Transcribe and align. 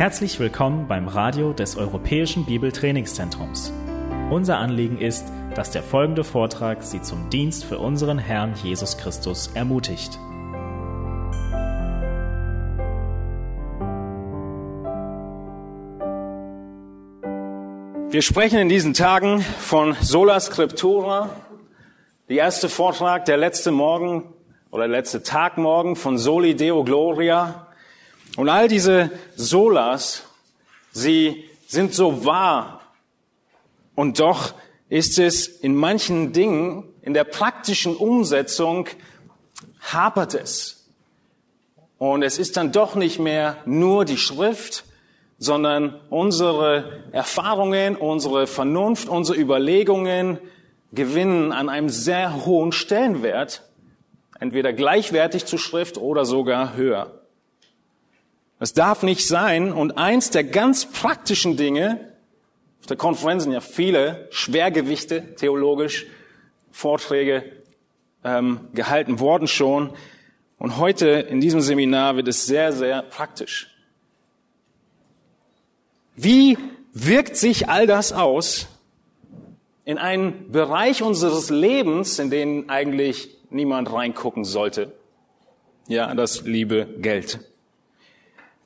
Herzlich 0.00 0.40
willkommen 0.40 0.88
beim 0.88 1.08
Radio 1.08 1.52
des 1.52 1.76
Europäischen 1.76 2.46
Bibeltrainingszentrums. 2.46 3.70
Unser 4.30 4.56
Anliegen 4.56 4.96
ist, 4.96 5.26
dass 5.54 5.72
der 5.72 5.82
folgende 5.82 6.24
Vortrag 6.24 6.82
Sie 6.82 7.02
zum 7.02 7.28
Dienst 7.28 7.66
für 7.66 7.78
unseren 7.78 8.18
Herrn 8.18 8.54
Jesus 8.62 8.96
Christus 8.96 9.50
ermutigt. 9.52 10.18
Wir 18.08 18.22
sprechen 18.22 18.58
in 18.58 18.70
diesen 18.70 18.94
Tagen 18.94 19.42
von 19.42 19.94
Sola 20.00 20.40
Scriptura, 20.40 21.28
der 22.30 22.38
erste 22.38 22.70
Vortrag, 22.70 23.26
der 23.26 23.36
letzte 23.36 23.70
Morgen 23.70 24.32
oder 24.70 24.88
der 24.88 24.96
letzte 24.96 25.22
Tag 25.22 25.58
morgen 25.58 25.94
von 25.94 26.16
Soli 26.16 26.56
Deo 26.56 26.84
Gloria. 26.84 27.66
Und 28.36 28.48
all 28.48 28.68
diese 28.68 29.10
Solas, 29.36 30.22
sie 30.92 31.44
sind 31.66 31.94
so 31.94 32.24
wahr. 32.24 32.80
Und 33.94 34.20
doch 34.20 34.54
ist 34.88 35.18
es 35.18 35.46
in 35.46 35.74
manchen 35.74 36.32
Dingen, 36.32 36.84
in 37.02 37.14
der 37.14 37.24
praktischen 37.24 37.96
Umsetzung, 37.96 38.88
hapert 39.80 40.34
es. 40.34 40.88
Und 41.98 42.22
es 42.22 42.38
ist 42.38 42.56
dann 42.56 42.72
doch 42.72 42.94
nicht 42.94 43.18
mehr 43.18 43.58
nur 43.66 44.04
die 44.04 44.16
Schrift, 44.16 44.84
sondern 45.38 46.00
unsere 46.10 47.04
Erfahrungen, 47.12 47.96
unsere 47.96 48.46
Vernunft, 48.46 49.08
unsere 49.08 49.38
Überlegungen 49.38 50.38
gewinnen 50.92 51.52
an 51.52 51.68
einem 51.68 51.88
sehr 51.88 52.44
hohen 52.44 52.72
Stellenwert, 52.72 53.62
entweder 54.38 54.72
gleichwertig 54.72 55.46
zur 55.46 55.58
Schrift 55.58 55.98
oder 55.98 56.24
sogar 56.24 56.74
höher. 56.74 57.19
Es 58.60 58.74
darf 58.74 59.02
nicht 59.02 59.26
sein. 59.26 59.72
Und 59.72 59.98
eins 59.98 60.30
der 60.30 60.44
ganz 60.44 60.84
praktischen 60.84 61.56
Dinge, 61.56 62.12
auf 62.80 62.86
der 62.86 62.96
Konferenz 62.96 63.42
sind 63.42 63.52
ja 63.52 63.60
viele 63.60 64.28
Schwergewichte, 64.30 65.34
theologisch, 65.34 66.06
Vorträge 66.70 67.42
ähm, 68.22 68.68
gehalten 68.74 69.18
worden 69.18 69.48
schon. 69.48 69.94
Und 70.58 70.76
heute 70.76 71.08
in 71.08 71.40
diesem 71.40 71.62
Seminar 71.62 72.16
wird 72.16 72.28
es 72.28 72.46
sehr, 72.46 72.72
sehr 72.72 73.02
praktisch. 73.02 73.74
Wie 76.16 76.58
wirkt 76.92 77.36
sich 77.36 77.70
all 77.70 77.86
das 77.86 78.12
aus 78.12 78.68
in 79.86 79.96
einen 79.96 80.52
Bereich 80.52 81.02
unseres 81.02 81.48
Lebens, 81.48 82.18
in 82.18 82.30
den 82.30 82.68
eigentlich 82.68 83.30
niemand 83.48 83.90
reingucken 83.90 84.44
sollte? 84.44 84.92
Ja, 85.88 86.14
das 86.14 86.42
liebe 86.42 86.86
Geld. 86.98 87.49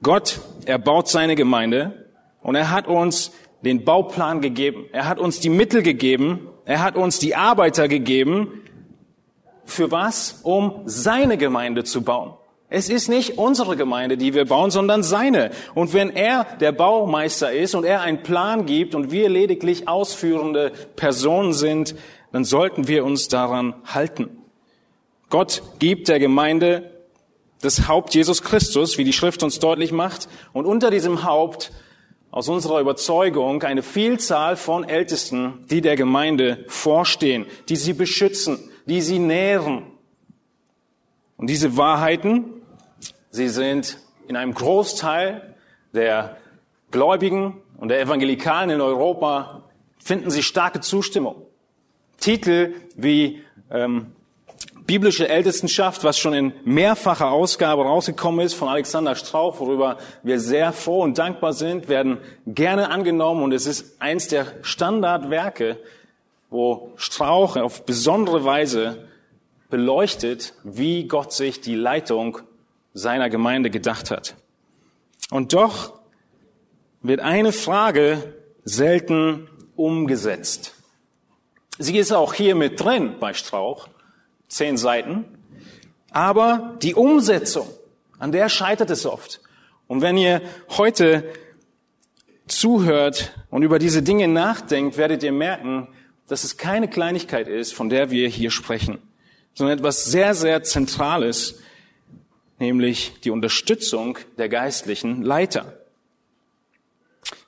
Gott, 0.05 0.41
er 0.67 0.79
baut 0.79 1.09
seine 1.09 1.35
Gemeinde 1.35 2.07
und 2.43 2.57
er 2.57 2.71
hat 2.71 2.87
uns 2.87 3.33
den 3.63 3.87
Bauplan 3.87 4.43
gegeben. 4.43 4.85
Er 4.93 5.09
hat 5.09 5.19
uns 5.19 5.41
die 5.41 5.49
Mittel 5.49 5.83
gegeben. 5.83 6.47
Er 6.67 6.83
hat 6.83 6.97
uns 6.97 7.19
die 7.19 7.35
Arbeiter 7.35 7.89
gegeben. 7.89 8.63
Für 9.65 9.91
was? 9.91 10.41
Um 10.43 10.83
seine 10.85 11.39
Gemeinde 11.39 11.85
zu 11.85 12.03
bauen. 12.03 12.35
Es 12.69 12.91
ist 12.91 13.09
nicht 13.09 13.39
unsere 13.39 13.77
Gemeinde, 13.77 14.19
die 14.19 14.35
wir 14.35 14.45
bauen, 14.45 14.71
sondern 14.71 15.03
seine. 15.03 15.53
Und 15.75 15.95
wenn 15.95 16.11
er 16.11 16.45
der 16.61 16.73
Baumeister 16.73 17.53
ist 17.53 17.75
und 17.75 17.85
er 17.85 18.03
einen 18.03 18.23
Plan 18.23 18.67
gibt 18.67 18.95
und 18.95 19.11
wir 19.11 19.31
lediglich 19.31 19.89
ausführende 19.89 20.73
Personen 20.97 21.55
sind, 21.55 21.95
dann 22.31 22.45
sollten 22.45 22.89
wir 22.89 23.07
uns 23.07 23.29
daran 23.29 23.75
halten. 23.87 24.29
Gott 25.31 25.63
gibt 25.79 26.09
der 26.09 26.19
Gemeinde 26.19 26.91
das 27.61 27.89
Haupt 27.89 28.15
Jesus 28.15 28.43
Christus, 28.43 28.99
wie 28.99 29.05
die 29.05 29.13
Schrift 29.13 29.43
uns 29.43 29.59
deutlich 29.59 29.93
macht, 29.93 30.29
und 30.53 30.67
unter 30.67 30.91
diesem 30.91 31.25
Haupt 31.25 31.73
aus 32.31 32.49
unserer 32.49 32.81
Überzeugung 32.81 33.63
eine 33.63 33.83
Vielzahl 33.83 34.57
von 34.57 34.85
Ältesten, 34.85 35.65
die 35.71 35.81
der 35.81 35.97
Gemeinde 35.97 36.65
vorstehen, 36.69 37.47
die 37.69 37.77
sie 37.77 37.93
beschützen, 37.93 38.59
die 38.87 39.01
sie 39.01 39.19
nähren. 39.19 39.85
Und 41.37 41.49
diese 41.49 41.77
Wahrheiten, 41.77 42.55
Sie 43.35 43.49
sind 43.49 43.99
in 44.29 44.37
einem 44.37 44.55
Großteil 44.55 45.57
der 45.93 46.37
Gläubigen 46.93 47.61
und 47.77 47.89
der 47.89 48.01
Evangelikalen 48.01 48.71
in 48.71 48.81
Europa 48.81 49.65
finden 49.99 50.31
sie 50.31 50.45
starke 50.45 50.79
Zustimmung. 50.79 51.43
Titel 52.21 52.75
wie 52.95 53.43
ähm, 53.73 54.13
biblische 54.87 55.29
Ältestenschaft, 55.29 56.05
was 56.05 56.19
schon 56.19 56.35
in 56.35 56.53
mehrfacher 56.65 57.31
Ausgabe 57.31 57.83
rausgekommen 57.83 58.45
ist 58.45 58.55
von 58.55 58.69
Alexander 58.69 59.15
Strauch, 59.15 59.59
worüber 59.61 59.99
wir 60.23 60.41
sehr 60.41 60.73
froh 60.73 61.03
und 61.03 61.19
dankbar 61.19 61.53
sind, 61.53 61.89
werden 61.89 62.19
gerne 62.47 62.91
angenommen 62.91 63.43
und 63.43 63.53
es 63.53 63.67
ist 63.67 64.01
eins 64.01 64.29
der 64.29 64.47
Standardwerke, 64.63 65.79
wo 66.51 66.93
Strauch 66.97 67.57
auf 67.57 67.85
besondere 67.87 68.45
Weise 68.45 69.09
beleuchtet, 69.71 70.55
wie 70.63 71.09
Gott 71.09 71.33
sich 71.33 71.61
die 71.61 71.75
Leitung 71.75 72.39
seiner 72.93 73.31
Gemeinde 73.31 73.71
gedacht 73.71 74.11
hat. 74.11 74.37
Und 75.31 75.53
doch 75.53 75.95
wird 77.03 77.21
eine 77.21 77.53
Frage 77.53 78.35
selten 78.65 79.49
umgesetzt. 79.77 80.75
Sie 81.79 81.99
ist 81.99 82.13
auch 82.13 82.35
hier 82.35 82.55
mit 82.55 82.81
drin 82.81 83.17
bei 83.19 83.35
Strauch, 83.35 83.89
zehn 84.49 84.77
Seiten, 84.77 85.25
aber 86.11 86.77
die 86.83 86.95
Umsetzung, 86.95 87.69
an 88.19 88.33
der 88.33 88.49
scheitert 88.49 88.91
es 88.91 89.07
oft. 89.07 89.41
Und 89.87 90.01
wenn 90.01 90.17
ihr 90.17 90.41
heute 90.71 91.25
zuhört 92.47 93.33
und 93.51 93.63
über 93.63 93.79
diese 93.79 94.03
Dinge 94.03 94.29
nachdenkt, 94.29 94.97
werdet 94.97 95.23
ihr 95.23 95.33
merken, 95.33 95.89
dass 96.27 96.45
es 96.45 96.57
keine 96.57 96.89
Kleinigkeit 96.89 97.49
ist, 97.49 97.75
von 97.75 97.89
der 97.89 98.11
wir 98.11 98.29
hier 98.29 98.51
sprechen, 98.51 98.99
sondern 99.55 99.79
etwas 99.79 100.05
sehr, 100.05 100.35
sehr 100.35 100.63
Zentrales, 100.63 101.61
nämlich 102.59 103.13
die 103.25 103.31
Unterstützung 103.31 104.19
der 104.39 104.49
geistlichen 104.49 105.23
Leiter. 105.23 105.81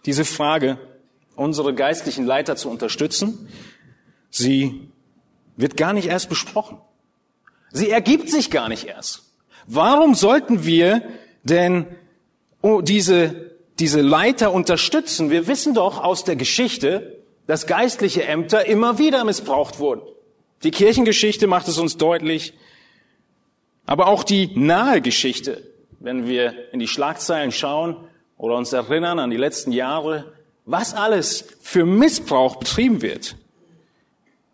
Diese 0.04 0.24
Frage, 0.24 0.78
unsere 1.36 1.74
geistlichen 1.74 2.26
Leiter 2.26 2.56
zu 2.56 2.70
unterstützen, 2.70 3.48
sie 4.30 4.90
wird 5.56 5.76
gar 5.76 5.92
nicht 5.92 6.08
erst 6.08 6.28
besprochen. 6.28 6.78
Sie 7.70 7.90
ergibt 7.90 8.30
sich 8.30 8.50
gar 8.50 8.68
nicht 8.68 8.84
erst. 8.84 9.24
Warum 9.66 10.14
sollten 10.14 10.64
wir 10.64 11.02
denn 11.42 11.86
oh, 12.62 12.80
diese, 12.80 13.50
diese 13.78 14.00
Leiter 14.00 14.52
unterstützen? 14.52 15.30
Wir 15.30 15.46
wissen 15.46 15.74
doch 15.74 16.02
aus 16.02 16.24
der 16.24 16.36
Geschichte, 16.36 17.18
dass 17.46 17.66
geistliche 17.66 18.24
Ämter 18.24 18.66
immer 18.66 18.98
wieder 18.98 19.24
missbraucht 19.24 19.78
wurden. 19.78 20.02
Die 20.62 20.70
Kirchengeschichte 20.70 21.46
macht 21.46 21.68
es 21.68 21.78
uns 21.78 21.96
deutlich. 21.96 22.54
Aber 23.84 24.08
auch 24.08 24.24
die 24.24 24.50
nahe 24.56 25.00
Geschichte, 25.00 25.62
wenn 26.00 26.26
wir 26.26 26.72
in 26.72 26.80
die 26.80 26.88
Schlagzeilen 26.88 27.52
schauen 27.52 27.96
oder 28.36 28.56
uns 28.56 28.72
erinnern 28.72 29.18
an 29.18 29.30
die 29.30 29.36
letzten 29.36 29.70
Jahre, 29.70 30.32
was 30.64 30.94
alles 30.94 31.44
für 31.60 31.86
Missbrauch 31.86 32.56
betrieben 32.56 33.00
wird. 33.00 33.36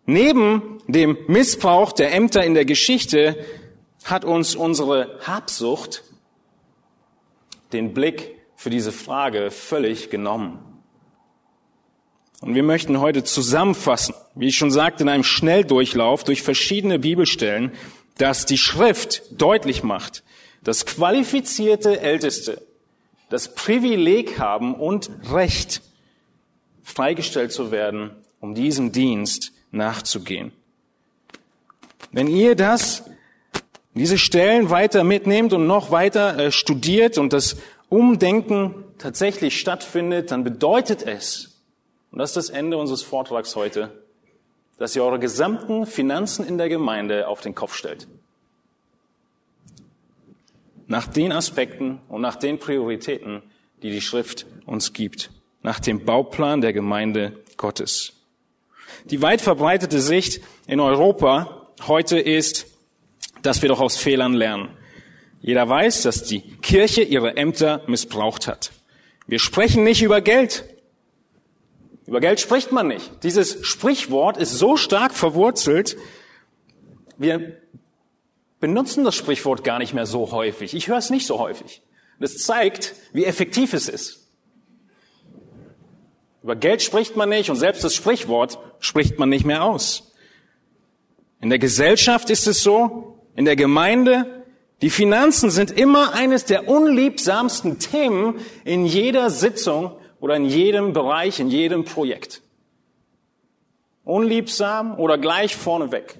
Neben 0.05 0.72
dem 0.87 1.17
Missbrauch 1.27 1.91
der 1.91 2.13
Ämter 2.13 2.43
in 2.43 2.53
der 2.53 2.65
Geschichte 2.65 3.45
hat 4.03 4.25
uns 4.25 4.55
unsere 4.55 5.19
Habsucht 5.25 6.03
den 7.71 7.93
Blick 7.93 8.35
für 8.55 8.69
diese 8.69 8.91
Frage 8.91 9.51
völlig 9.51 10.09
genommen. 10.09 10.59
Und 12.41 12.55
wir 12.55 12.63
möchten 12.63 12.99
heute 12.99 13.23
zusammenfassen, 13.23 14.13
wie 14.35 14.47
ich 14.47 14.57
schon 14.57 14.71
sagte, 14.71 15.03
in 15.03 15.09
einem 15.09 15.23
Schnelldurchlauf 15.23 16.23
durch 16.23 16.41
verschiedene 16.41 16.99
Bibelstellen, 16.99 17.71
dass 18.17 18.45
die 18.45 18.57
Schrift 18.57 19.23
deutlich 19.31 19.83
macht, 19.83 20.23
dass 20.61 20.85
qualifizierte 20.85 22.01
Älteste 22.01 22.61
das 23.29 23.55
Privileg 23.55 24.39
haben 24.39 24.75
und 24.75 25.09
Recht, 25.31 25.81
freigestellt 26.83 27.51
zu 27.51 27.71
werden, 27.71 28.11
um 28.39 28.53
diesem 28.53 28.91
Dienst 28.91 29.53
nachzugehen. 29.71 30.51
Wenn 32.13 32.27
ihr 32.27 32.55
das, 32.55 33.03
diese 33.95 34.19
Stellen 34.19 34.69
weiter 34.69 35.03
mitnehmt 35.03 35.51
und 35.51 35.65
noch 35.65 35.89
weiter 35.89 36.37
äh, 36.37 36.51
studiert 36.51 37.17
und 37.17 37.33
das 37.33 37.57
Umdenken 37.89 38.85
tatsächlich 38.99 39.59
stattfindet, 39.59 40.31
dann 40.31 40.43
bedeutet 40.43 41.01
es, 41.01 41.59
und 42.11 42.19
das 42.19 42.29
ist 42.29 42.37
das 42.37 42.49
Ende 42.49 42.77
unseres 42.77 43.01
Vortrags 43.01 43.55
heute, 43.55 44.03
dass 44.77 44.95
ihr 44.95 45.03
eure 45.03 45.17
gesamten 45.17 45.87
Finanzen 45.87 46.45
in 46.45 46.59
der 46.59 46.69
Gemeinde 46.69 47.27
auf 47.27 47.41
den 47.41 47.55
Kopf 47.55 47.73
stellt. 47.73 48.07
Nach 50.85 51.07
den 51.07 51.31
Aspekten 51.31 51.99
und 52.09 52.21
nach 52.21 52.35
den 52.35 52.59
Prioritäten, 52.59 53.41
die 53.81 53.89
die 53.89 54.01
Schrift 54.01 54.45
uns 54.67 54.93
gibt. 54.93 55.31
Nach 55.63 55.79
dem 55.79 56.05
Bauplan 56.05 56.61
der 56.61 56.73
Gemeinde 56.73 57.39
Gottes. 57.57 58.13
Die 59.05 59.21
weit 59.23 59.41
verbreitete 59.41 59.99
Sicht 59.99 60.41
in 60.67 60.79
Europa 60.79 61.62
heute 61.87 62.19
ist, 62.19 62.67
dass 63.41 63.61
wir 63.61 63.69
doch 63.69 63.79
aus 63.79 63.97
Fehlern 63.97 64.33
lernen. 64.33 64.69
Jeder 65.41 65.67
weiß, 65.67 66.03
dass 66.03 66.23
die 66.23 66.41
Kirche 66.61 67.01
ihre 67.01 67.35
Ämter 67.35 67.83
missbraucht 67.87 68.47
hat. 68.47 68.71
Wir 69.27 69.39
sprechen 69.39 69.83
nicht 69.83 70.01
über 70.01 70.21
Geld. 70.21 70.65
Über 72.05 72.19
Geld 72.19 72.39
spricht 72.39 72.71
man 72.71 72.87
nicht. 72.87 73.23
Dieses 73.23 73.65
Sprichwort 73.65 74.37
ist 74.37 74.57
so 74.57 74.77
stark 74.77 75.13
verwurzelt, 75.13 75.97
wir 77.17 77.57
benutzen 78.59 79.03
das 79.03 79.15
Sprichwort 79.15 79.63
gar 79.63 79.79
nicht 79.79 79.93
mehr 79.93 80.05
so 80.05 80.31
häufig. 80.31 80.73
Ich 80.73 80.87
höre 80.87 80.97
es 80.97 81.09
nicht 81.09 81.27
so 81.27 81.39
häufig. 81.39 81.81
Das 82.19 82.37
zeigt, 82.37 82.95
wie 83.11 83.25
effektiv 83.25 83.73
es 83.73 83.89
ist. 83.89 84.29
Über 86.41 86.55
Geld 86.55 86.81
spricht 86.81 87.15
man 87.15 87.29
nicht 87.29 87.49
und 87.49 87.55
selbst 87.55 87.83
das 87.83 87.93
Sprichwort 87.93 88.57
spricht 88.79 89.19
man 89.19 89.29
nicht 89.29 89.45
mehr 89.45 89.63
aus. 89.63 90.12
In 91.43 91.49
der 91.49 91.59
Gesellschaft 91.59 92.29
ist 92.29 92.47
es 92.47 92.63
so, 92.63 93.19
in 93.35 93.43
der 93.43 93.57
Gemeinde, 93.57 94.45
die 94.81 94.89
Finanzen 94.89 95.51
sind 95.51 95.71
immer 95.71 96.13
eines 96.13 96.45
der 96.45 96.69
unliebsamsten 96.69 97.79
Themen 97.79 98.39
in 98.63 98.85
jeder 98.85 99.29
Sitzung 99.29 99.91
oder 100.21 100.37
in 100.37 100.45
jedem 100.45 100.93
Bereich, 100.93 101.41
in 101.41 101.49
jedem 101.49 101.83
Projekt. 101.83 102.41
Unliebsam 104.05 104.97
oder 104.97 105.17
gleich 105.17 105.53
vorneweg. 105.57 106.17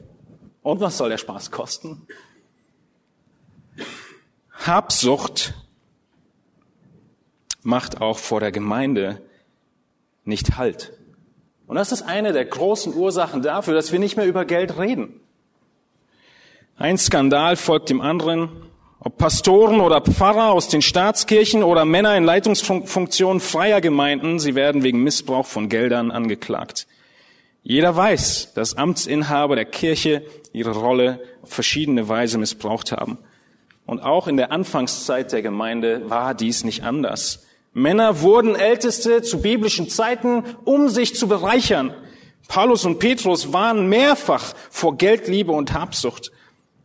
Und 0.62 0.82
was 0.82 0.98
soll 0.98 1.08
der 1.08 1.18
Spaß 1.18 1.52
kosten? 1.52 2.06
Habsucht 4.52 5.54
macht 7.62 8.02
auch 8.02 8.18
vor 8.18 8.42
der 8.42 8.52
Gemeinde 8.52 9.22
nicht 10.26 10.58
Halt. 10.58 10.92
Und 11.68 11.76
das 11.76 11.92
ist 11.92 12.02
eine 12.04 12.34
der 12.34 12.46
großen 12.46 12.94
Ursachen 12.94 13.42
dafür, 13.42 13.74
dass 13.74 13.92
wir 13.92 14.00
nicht 14.00 14.18
mehr 14.18 14.26
über 14.26 14.46
Geld 14.46 14.78
reden. 14.78 15.20
Ein 16.76 16.98
Skandal 16.98 17.56
folgt 17.56 17.90
dem 17.90 18.02
anderen. 18.02 18.50
Ob 19.00 19.18
Pastoren 19.18 19.82
oder 19.82 20.02
Pfarrer 20.02 20.52
aus 20.52 20.70
den 20.70 20.82
Staatskirchen 20.82 21.62
oder 21.62 21.84
Männer 21.84 22.16
in 22.16 22.24
Leitungsfunktionen 22.24 23.42
freier 23.42 23.82
Gemeinden, 23.82 24.40
sie 24.40 24.56
werden 24.56 24.84
wegen 24.84 25.04
Missbrauch 25.04 25.46
von 25.46 25.68
Geldern 25.68 26.10
angeklagt. 26.10 26.88
Jeder 27.64 27.96
weiß, 27.96 28.54
dass 28.54 28.78
Amtsinhaber 28.78 29.56
der 29.56 29.66
Kirche 29.66 30.26
ihre 30.52 30.72
Rolle 30.72 31.20
auf 31.42 31.50
verschiedene 31.50 32.08
Weise 32.08 32.38
missbraucht 32.38 32.92
haben. 32.92 33.18
Und 33.86 34.02
auch 34.02 34.28
in 34.28 34.38
der 34.38 34.52
Anfangszeit 34.52 35.32
der 35.32 35.42
Gemeinde 35.42 36.10
war 36.10 36.34
dies 36.34 36.64
nicht 36.64 36.84
anders. 36.84 37.46
Männer 37.74 38.22
wurden 38.22 38.56
Älteste 38.56 39.22
zu 39.22 39.42
biblischen 39.42 39.90
Zeiten, 39.90 40.44
um 40.64 40.90
sich 40.90 41.16
zu 41.16 41.28
bereichern. 41.28 41.94
Paulus 42.48 42.86
und 42.86 43.00
Petrus 43.00 43.52
waren 43.54 43.88
mehrfach 43.88 44.54
vor 44.70 44.98
Geldliebe 44.98 45.52
und 45.52 45.74
Habsucht 45.74 46.32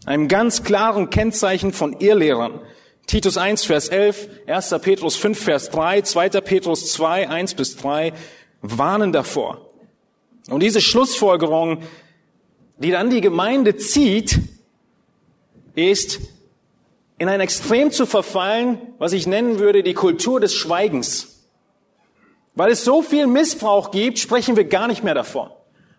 einem 0.07 0.29
ganz 0.29 0.63
klaren 0.63 1.11
Kennzeichen 1.11 1.73
von 1.73 2.01
Irrlehrern. 2.01 2.61
Titus 3.07 3.37
1, 3.37 3.65
Vers 3.65 3.89
11, 3.89 4.29
1. 4.47 4.75
Petrus 4.81 5.17
5, 5.17 5.39
Vers 5.39 5.71
3, 5.71 6.03
2. 6.03 6.29
Petrus 6.41 6.93
2, 6.93 7.29
1 7.29 7.55
bis 7.55 7.77
3 7.77 8.13
warnen 8.63 9.13
davor. 9.13 9.71
Und 10.49 10.63
diese 10.63 10.81
Schlussfolgerung, 10.81 11.83
die 12.79 12.91
dann 12.91 13.11
die 13.11 13.21
Gemeinde 13.21 13.77
zieht, 13.77 14.41
ist 15.75 16.21
in 17.19 17.29
ein 17.29 17.41
Extrem 17.41 17.91
zu 17.91 18.07
verfallen, 18.07 18.79
was 18.99 19.13
ich 19.13 19.27
nennen 19.27 19.59
würde 19.59 19.83
die 19.83 19.95
Kultur 19.95 20.41
des 20.41 20.55
Schweigens. 20.55 21.49
Weil 22.55 22.71
es 22.71 22.85
so 22.85 23.03
viel 23.03 23.27
Missbrauch 23.27 23.91
gibt, 23.91 24.19
sprechen 24.19 24.57
wir 24.57 24.65
gar 24.65 24.89
nicht 24.89 25.05
mehr 25.05 25.15
davon. 25.15 25.51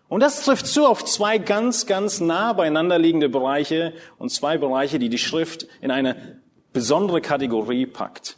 Und 0.08 0.20
das 0.20 0.44
trifft 0.44 0.66
zu 0.66 0.86
auf 0.86 1.04
zwei 1.04 1.38
ganz, 1.38 1.86
ganz 1.86 2.20
nah 2.20 2.52
beieinander 2.52 2.98
liegende 2.98 3.28
Bereiche 3.28 3.94
und 4.18 4.30
zwei 4.30 4.58
Bereiche, 4.58 4.98
die 4.98 5.08
die 5.08 5.18
Schrift 5.18 5.68
in 5.80 5.90
eine 5.90 6.40
besondere 6.72 7.20
Kategorie 7.20 7.86
packt. 7.86 8.36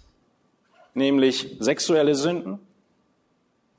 Nämlich 0.95 1.57
sexuelle 1.61 2.15
Sünden. 2.15 2.59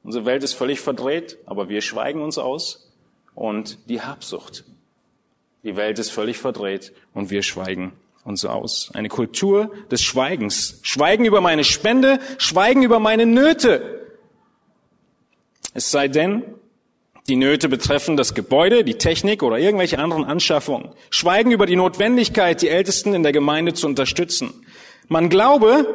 Unsere 0.03 0.25
Welt 0.25 0.43
ist 0.43 0.53
völlig 0.53 0.79
verdreht, 0.79 1.37
aber 1.45 1.69
wir 1.69 1.81
schweigen 1.81 2.21
uns 2.21 2.37
aus. 2.37 2.91
Und 3.35 3.89
die 3.89 4.01
Habsucht. 4.01 4.63
Die 5.63 5.75
Welt 5.75 5.99
ist 5.99 6.11
völlig 6.11 6.37
verdreht 6.37 6.93
und 7.13 7.29
wir 7.29 7.41
schweigen 7.41 7.93
uns 8.23 8.45
aus. 8.45 8.91
Eine 8.93 9.09
Kultur 9.09 9.71
des 9.91 10.01
Schweigens. 10.01 10.79
Schweigen 10.81 11.25
über 11.25 11.41
meine 11.41 11.63
Spende, 11.63 12.19
Schweigen 12.37 12.83
über 12.83 12.99
meine 12.99 13.25
Nöte. 13.25 14.01
Es 15.73 15.91
sei 15.91 16.07
denn, 16.07 16.43
die 17.27 17.35
Nöte 17.37 17.69
betreffen 17.69 18.17
das 18.17 18.33
Gebäude, 18.33 18.83
die 18.83 18.97
Technik 18.97 19.43
oder 19.43 19.57
irgendwelche 19.57 19.97
anderen 19.97 20.25
Anschaffungen. 20.25 20.89
Schweigen 21.09 21.51
über 21.51 21.65
die 21.65 21.77
Notwendigkeit, 21.77 22.61
die 22.61 22.69
Ältesten 22.69 23.13
in 23.13 23.23
der 23.23 23.31
Gemeinde 23.31 23.73
zu 23.73 23.87
unterstützen. 23.87 24.65
Man 25.07 25.29
glaube, 25.29 25.87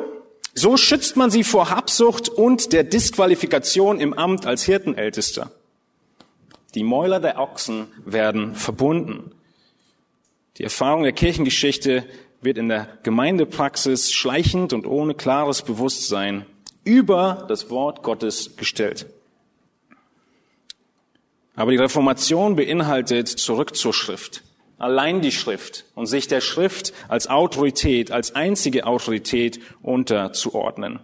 so 0.54 0.76
schützt 0.76 1.16
man 1.16 1.30
sie 1.30 1.44
vor 1.44 1.70
Habsucht 1.70 2.28
und 2.28 2.72
der 2.72 2.82
Disqualifikation 2.82 4.00
im 4.00 4.14
Amt 4.14 4.46
als 4.46 4.64
Hirtenältester. 4.64 5.50
Die 6.74 6.82
Mäuler 6.82 7.20
der 7.20 7.38
Ochsen 7.38 7.88
werden 8.04 8.54
verbunden. 8.54 9.32
Die 10.58 10.64
Erfahrung 10.64 11.04
der 11.04 11.12
Kirchengeschichte 11.12 12.04
wird 12.40 12.58
in 12.58 12.68
der 12.68 12.88
Gemeindepraxis 13.04 14.12
schleichend 14.12 14.72
und 14.72 14.86
ohne 14.86 15.14
klares 15.14 15.62
Bewusstsein 15.62 16.46
über 16.82 17.44
das 17.48 17.70
Wort 17.70 18.02
Gottes 18.02 18.56
gestellt. 18.56 19.06
Aber 21.54 21.70
die 21.70 21.76
Reformation 21.76 22.56
beinhaltet 22.56 23.28
zurück 23.28 23.76
zur 23.76 23.92
Schrift. 23.92 24.42
Allein 24.78 25.20
die 25.20 25.32
Schrift 25.32 25.84
und 25.94 26.06
sich 26.06 26.28
der 26.28 26.40
Schrift 26.40 26.92
als 27.08 27.28
Autorität, 27.28 28.12
als 28.12 28.34
einzige 28.34 28.86
Autorität 28.86 29.60
unterzuordnen. 29.82 31.00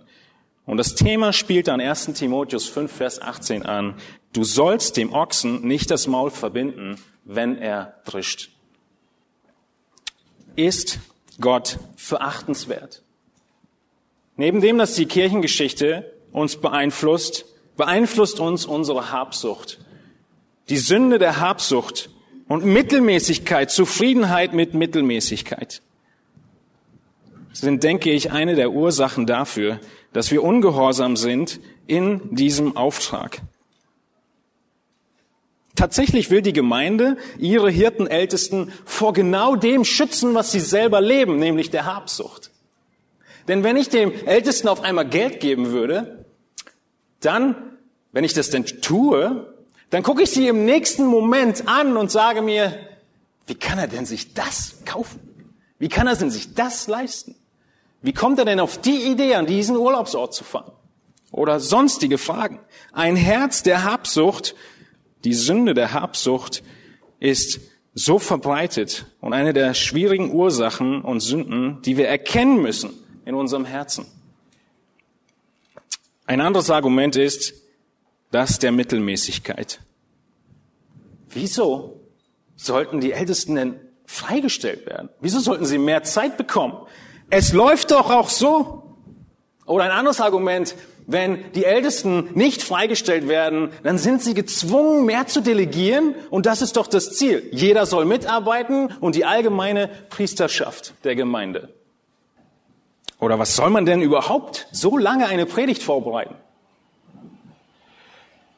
Und 0.64 0.78
das 0.78 0.94
Thema 0.94 1.32
spielt 1.32 1.68
an 1.68 1.80
1 1.80 2.06
Timotheus 2.14 2.66
5, 2.66 2.92
Vers 2.92 3.20
18 3.20 3.64
an. 3.64 3.94
Du 4.32 4.44
sollst 4.44 4.96
dem 4.96 5.12
Ochsen 5.12 5.66
nicht 5.66 5.90
das 5.90 6.06
Maul 6.06 6.30
verbinden, 6.30 6.96
wenn 7.24 7.58
er 7.58 8.00
drischt. 8.04 8.53
Ist 10.56 11.00
Gott 11.40 11.78
verachtenswert? 11.96 13.02
Neben 14.36 14.60
dem, 14.60 14.78
dass 14.78 14.94
die 14.94 15.06
Kirchengeschichte 15.06 16.12
uns 16.32 16.56
beeinflusst, 16.56 17.44
beeinflusst 17.76 18.40
uns 18.40 18.66
unsere 18.66 19.12
Habsucht 19.12 19.78
die 20.68 20.78
Sünde 20.78 21.18
der 21.18 21.40
Habsucht 21.40 22.10
und 22.48 22.64
Mittelmäßigkeit, 22.64 23.70
Zufriedenheit 23.70 24.54
mit 24.54 24.74
Mittelmäßigkeit 24.74 25.82
sind, 27.52 27.84
denke 27.84 28.10
ich, 28.10 28.32
eine 28.32 28.56
der 28.56 28.72
Ursachen 28.72 29.26
dafür, 29.26 29.78
dass 30.12 30.30
wir 30.30 30.42
ungehorsam 30.42 31.16
sind 31.16 31.60
in 31.86 32.34
diesem 32.34 32.76
Auftrag. 32.76 33.42
Tatsächlich 35.76 36.30
will 36.30 36.40
die 36.40 36.52
Gemeinde 36.52 37.16
ihre 37.38 37.68
Hirtenältesten 37.70 38.72
vor 38.84 39.12
genau 39.12 39.56
dem 39.56 39.84
schützen, 39.84 40.34
was 40.34 40.52
sie 40.52 40.60
selber 40.60 41.00
leben, 41.00 41.38
nämlich 41.38 41.70
der 41.70 41.84
Habsucht. 41.84 42.50
Denn 43.48 43.64
wenn 43.64 43.76
ich 43.76 43.88
dem 43.88 44.12
Ältesten 44.26 44.68
auf 44.68 44.82
einmal 44.82 45.06
Geld 45.06 45.40
geben 45.40 45.72
würde, 45.72 46.24
dann, 47.20 47.56
wenn 48.12 48.24
ich 48.24 48.34
das 48.34 48.50
denn 48.50 48.64
tue, 48.66 49.52
dann 49.90 50.02
gucke 50.02 50.22
ich 50.22 50.30
sie 50.30 50.48
im 50.48 50.64
nächsten 50.64 51.06
Moment 51.06 51.68
an 51.68 51.96
und 51.96 52.10
sage 52.10 52.40
mir, 52.40 52.78
wie 53.46 53.54
kann 53.54 53.78
er 53.78 53.88
denn 53.88 54.06
sich 54.06 54.32
das 54.32 54.76
kaufen? 54.84 55.20
Wie 55.78 55.88
kann 55.88 56.06
er 56.06 56.16
denn 56.16 56.30
sich 56.30 56.54
das 56.54 56.86
leisten? 56.86 57.34
Wie 58.00 58.12
kommt 58.12 58.38
er 58.38 58.44
denn 58.44 58.60
auf 58.60 58.80
die 58.80 59.10
Idee, 59.10 59.34
an 59.34 59.46
diesen 59.46 59.76
Urlaubsort 59.76 60.34
zu 60.34 60.44
fahren? 60.44 60.72
Oder 61.30 61.58
sonstige 61.58 62.16
Fragen. 62.16 62.60
Ein 62.92 63.16
Herz 63.16 63.62
der 63.62 63.84
Habsucht, 63.84 64.54
die 65.24 65.34
Sünde 65.34 65.74
der 65.74 65.92
Habsucht 65.92 66.62
ist 67.18 67.60
so 67.94 68.18
verbreitet 68.18 69.06
und 69.20 69.32
eine 69.32 69.52
der 69.52 69.72
schwierigen 69.74 70.32
Ursachen 70.32 71.02
und 71.02 71.20
Sünden, 71.20 71.80
die 71.82 71.96
wir 71.96 72.08
erkennen 72.08 72.60
müssen 72.60 72.90
in 73.24 73.34
unserem 73.34 73.64
Herzen. 73.64 74.06
Ein 76.26 76.40
anderes 76.40 76.70
Argument 76.70 77.16
ist, 77.16 77.54
das 78.30 78.58
der 78.58 78.72
Mittelmäßigkeit. 78.72 79.80
Wieso 81.28 82.00
sollten 82.56 83.00
die 83.00 83.12
Ältesten 83.12 83.54
denn 83.54 83.80
freigestellt 84.06 84.86
werden? 84.86 85.08
Wieso 85.20 85.40
sollten 85.40 85.66
sie 85.66 85.78
mehr 85.78 86.02
Zeit 86.02 86.36
bekommen? 86.36 86.74
Es 87.30 87.52
läuft 87.52 87.90
doch 87.90 88.10
auch 88.10 88.28
so. 88.28 88.96
Oder 89.66 89.84
ein 89.84 89.90
anderes 89.90 90.20
Argument, 90.20 90.74
wenn 91.06 91.52
die 91.52 91.64
Ältesten 91.64 92.30
nicht 92.34 92.62
freigestellt 92.62 93.28
werden, 93.28 93.70
dann 93.82 93.98
sind 93.98 94.22
sie 94.22 94.34
gezwungen, 94.34 95.04
mehr 95.04 95.26
zu 95.26 95.40
delegieren 95.40 96.14
und 96.30 96.46
das 96.46 96.62
ist 96.62 96.76
doch 96.76 96.86
das 96.86 97.12
Ziel. 97.12 97.48
Jeder 97.52 97.86
soll 97.86 98.04
mitarbeiten 98.04 98.92
und 99.00 99.14
die 99.14 99.24
allgemeine 99.24 99.88
Priesterschaft 100.08 100.94
der 101.04 101.14
Gemeinde. 101.14 101.74
Oder 103.20 103.38
was 103.38 103.56
soll 103.56 103.70
man 103.70 103.86
denn 103.86 104.02
überhaupt 104.02 104.66
so 104.72 104.98
lange 104.98 105.26
eine 105.26 105.46
Predigt 105.46 105.82
vorbereiten? 105.82 106.34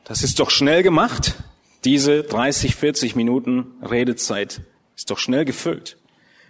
Das 0.04 0.22
ist 0.22 0.38
doch 0.38 0.50
schnell 0.50 0.82
gemacht. 0.82 1.34
Diese 1.84 2.22
30, 2.22 2.74
40 2.74 3.16
Minuten 3.16 3.74
Redezeit 3.82 4.60
ist 4.96 5.10
doch 5.10 5.18
schnell 5.18 5.44
gefüllt. 5.44 5.96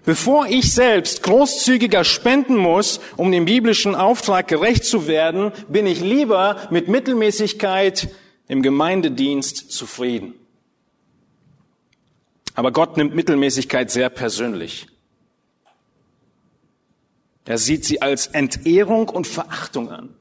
Bevor 0.06 0.46
ich 0.46 0.72
selbst 0.72 1.24
großzügiger 1.24 2.04
spenden 2.04 2.56
muss, 2.56 3.00
um 3.16 3.32
dem 3.32 3.44
biblischen 3.44 3.96
Auftrag 3.96 4.46
gerecht 4.46 4.84
zu 4.84 5.08
werden, 5.08 5.50
bin 5.68 5.84
ich 5.84 6.00
lieber 6.00 6.68
mit 6.70 6.86
Mittelmäßigkeit 6.86 8.08
im 8.46 8.62
Gemeindedienst 8.62 9.72
zufrieden. 9.72 10.34
Aber 12.54 12.70
Gott 12.70 12.96
nimmt 12.96 13.16
Mittelmäßigkeit 13.16 13.90
sehr 13.90 14.08
persönlich. 14.08 14.86
Er 17.44 17.58
sieht 17.58 17.84
sie 17.84 18.00
als 18.00 18.28
Entehrung 18.28 19.08
und 19.08 19.26
Verachtung 19.26 19.90
an. 19.90 20.14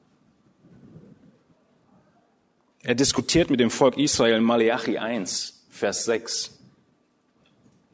Er 2.82 2.96
diskutiert 2.96 3.51
mit 3.51 3.60
dem 3.60 3.70
Volk 3.70 4.00
Israel 4.00 4.38
in 4.38 4.44
Malachi 4.44 4.98
1, 4.98 5.68
Vers 5.70 6.06
6. 6.06 6.54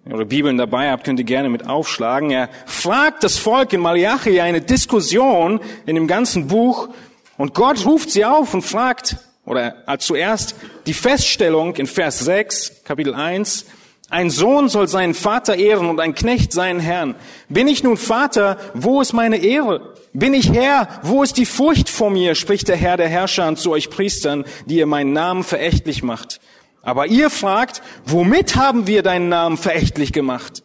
Wenn 0.04 0.14
ihr 0.14 0.16
eure 0.16 0.26
Bibeln 0.26 0.58
dabei 0.58 0.90
habt, 0.90 1.04
könnt 1.04 1.20
ihr 1.20 1.26
gerne 1.26 1.50
mit 1.50 1.68
aufschlagen. 1.68 2.32
Er 2.32 2.50
fragt 2.66 3.24
das 3.24 3.38
Volk 3.38 3.72
in 3.74 3.82
Malachi 3.82 4.42
eine 4.42 4.60
Diskussion 4.60 5.60
in 5.86 5.94
dem 5.94 6.08
ganzen 6.08 6.48
Buch 6.48 6.90
und 7.38 7.54
Gott 7.54 7.86
ruft 7.86 8.10
sie 8.10 8.26
auf 8.26 8.54
und 8.56 8.64
fragt, 8.64 9.18
oder 9.46 9.76
zuerst 10.00 10.56
die 10.88 10.94
Feststellung 10.94 11.76
in 11.76 11.86
Vers 11.86 12.20
6, 12.20 12.84
Kapitel 12.84 13.14
1, 13.14 13.66
ein 14.10 14.30
Sohn 14.30 14.70
soll 14.70 14.88
seinen 14.88 15.14
Vater 15.14 15.56
ehren 15.56 15.88
und 15.88 16.00
ein 16.00 16.16
Knecht 16.16 16.52
seinen 16.52 16.80
Herrn. 16.80 17.16
Bin 17.48 17.68
ich 17.68 17.84
nun 17.84 17.96
Vater, 17.96 18.58
wo 18.74 19.02
ist 19.02 19.14
meine 19.14 19.38
Ehre? 19.38 19.94
Bin 20.14 20.34
ich 20.34 20.52
Herr, 20.52 20.88
wo 21.04 21.24
ist 21.24 21.38
die 21.38 21.46
Furcht 21.46 21.90
vor 21.90 22.10
mir, 22.10 22.36
spricht 22.36 22.68
der 22.68 22.76
Herr 22.76 22.98
der 22.98 23.08
Herrscher 23.08 23.56
zu 23.56 23.72
euch 23.72 23.90
Priestern, 23.90 24.46
die 24.66 24.78
ihr 24.78 24.88
meinen 24.88 25.14
Namen 25.14 25.44
verächtlich 25.44 26.04
macht. 26.04 26.42
Aber 26.82 27.08
ihr 27.08 27.30
fragt, 27.30 27.82
womit 28.06 28.56
haben 28.56 28.88
wir 28.88 29.04
deinen 29.04 29.30
Namen 29.30 29.58
verächtlich 29.58 30.14
gemacht? 30.14 30.64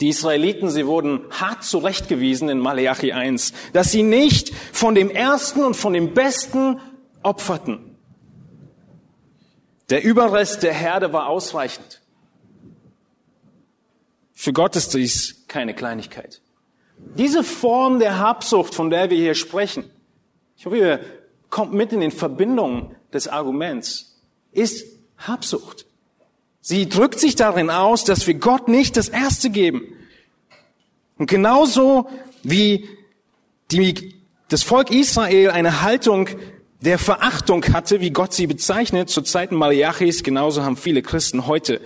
Die 0.00 0.08
Israeliten, 0.08 0.70
sie 0.70 0.86
wurden 0.86 1.20
hart 1.30 1.62
zurechtgewiesen 1.62 2.48
in 2.48 2.58
Malachi 2.58 3.12
1, 3.12 3.52
dass 3.72 3.92
sie 3.92 4.02
nicht 4.02 4.54
von 4.72 4.94
dem 4.94 5.10
Ersten 5.10 5.62
und 5.62 5.76
von 5.76 5.92
dem 5.92 6.14
Besten 6.14 6.80
opferten. 7.22 7.96
Der 9.90 10.02
Überrest 10.02 10.62
der 10.62 10.72
Herde 10.72 11.12
war 11.12 11.26
ausreichend. 11.26 12.00
Für 14.32 14.54
Gott 14.54 14.76
ist 14.76 14.94
dies 14.94 15.44
keine 15.48 15.74
Kleinigkeit. 15.74 16.40
Diese 17.16 17.44
Form 17.44 17.98
der 17.98 18.18
Habsucht, 18.18 18.74
von 18.74 18.88
der 18.88 19.10
wir 19.10 19.18
hier 19.18 19.34
sprechen, 19.34 19.90
ich 20.56 20.64
hoffe, 20.64 20.78
ihr 20.78 21.00
kommt 21.50 21.74
mit 21.74 21.92
in 21.92 22.00
den 22.00 22.10
Verbindungen 22.10 22.94
des 23.12 23.28
Arguments, 23.28 24.09
ist 24.52 24.86
Habsucht. 25.18 25.86
Sie 26.60 26.88
drückt 26.88 27.18
sich 27.18 27.36
darin 27.36 27.70
aus, 27.70 28.04
dass 28.04 28.26
wir 28.26 28.34
Gott 28.34 28.68
nicht 28.68 28.96
das 28.96 29.08
Erste 29.08 29.50
geben. 29.50 29.82
Und 31.18 31.28
genauso 31.28 32.08
wie 32.42 32.88
die, 33.70 34.14
das 34.48 34.62
Volk 34.62 34.90
Israel 34.90 35.50
eine 35.50 35.82
Haltung 35.82 36.28
der 36.80 36.98
Verachtung 36.98 37.64
hatte, 37.72 38.00
wie 38.00 38.10
Gott 38.10 38.32
sie 38.32 38.46
bezeichnet, 38.46 39.10
zu 39.10 39.22
Zeiten 39.22 39.54
Malachi's, 39.54 40.22
genauso 40.22 40.62
haben 40.62 40.76
viele 40.76 41.02
Christen 41.02 41.46
heute, 41.46 41.80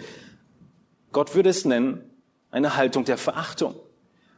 Gott 1.13 1.35
würde 1.35 1.51
es 1.51 1.65
nennen, 1.65 2.01
eine 2.51 2.77
Haltung 2.77 3.05
der 3.05 3.19
Verachtung. 3.19 3.75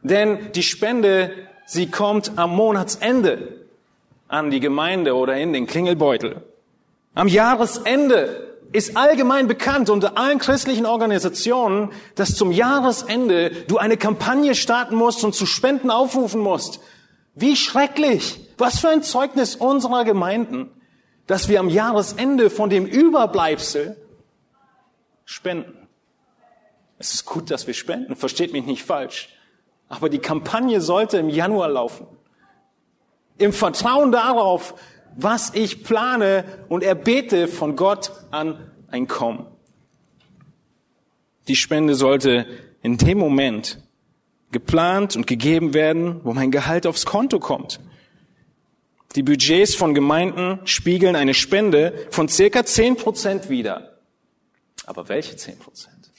Denn 0.01 0.51
die 0.53 0.63
Spende, 0.63 1.31
sie 1.65 1.89
kommt 1.89 2.37
am 2.37 2.55
Monatsende 2.55 3.65
an 4.27 4.51
die 4.51 4.59
Gemeinde 4.59 5.15
oder 5.15 5.37
in 5.37 5.53
den 5.53 5.67
Klingelbeutel. 5.67 6.43
Am 7.17 7.27
Jahresende 7.27 8.59
ist 8.73 8.95
allgemein 8.95 9.47
bekannt 9.47 9.89
unter 9.89 10.19
allen 10.19 10.37
christlichen 10.37 10.85
Organisationen, 10.85 11.91
dass 12.13 12.35
zum 12.35 12.51
Jahresende 12.51 13.49
du 13.67 13.79
eine 13.79 13.97
Kampagne 13.97 14.53
starten 14.53 14.95
musst 14.95 15.23
und 15.23 15.33
zu 15.33 15.47
Spenden 15.47 15.89
aufrufen 15.89 16.39
musst. 16.39 16.79
Wie 17.33 17.55
schrecklich! 17.55 18.47
Was 18.59 18.81
für 18.81 18.89
ein 18.89 19.01
Zeugnis 19.01 19.55
unserer 19.55 20.05
Gemeinden, 20.05 20.69
dass 21.25 21.49
wir 21.49 21.59
am 21.59 21.69
Jahresende 21.69 22.51
von 22.51 22.69
dem 22.69 22.85
Überbleibsel 22.85 23.97
spenden. 25.25 25.87
Es 26.99 27.15
ist 27.15 27.25
gut, 27.25 27.49
dass 27.49 27.65
wir 27.65 27.73
spenden, 27.73 28.15
versteht 28.15 28.53
mich 28.53 28.67
nicht 28.67 28.83
falsch. 28.83 29.29
Aber 29.89 30.09
die 30.09 30.19
Kampagne 30.19 30.81
sollte 30.81 31.17
im 31.17 31.29
Januar 31.29 31.69
laufen. 31.69 32.05
Im 33.39 33.53
Vertrauen 33.53 34.11
darauf, 34.11 34.75
was 35.17 35.53
ich 35.53 35.83
plane 35.83 36.45
und 36.69 36.83
erbete 36.83 37.47
von 37.47 37.75
Gott 37.75 38.11
an 38.31 38.71
ein 38.89 39.07
Kommen. 39.07 39.47
Die 41.47 41.55
Spende 41.55 41.95
sollte 41.95 42.45
in 42.81 42.97
dem 42.97 43.17
Moment 43.17 43.81
geplant 44.51 45.15
und 45.15 45.27
gegeben 45.27 45.73
werden, 45.73 46.21
wo 46.23 46.33
mein 46.33 46.51
Gehalt 46.51 46.85
aufs 46.85 47.05
Konto 47.05 47.39
kommt. 47.39 47.79
Die 49.15 49.23
Budgets 49.23 49.75
von 49.75 49.95
Gemeinden 49.95 50.59
spiegeln 50.65 51.15
eine 51.15 51.33
Spende 51.33 52.07
von 52.11 52.29
circa 52.29 52.63
10 52.63 52.97
Prozent 52.97 53.49
wider. 53.49 53.97
Aber 54.85 55.09
welche 55.09 55.35
10 55.35 55.57
Prozent? 55.57 56.11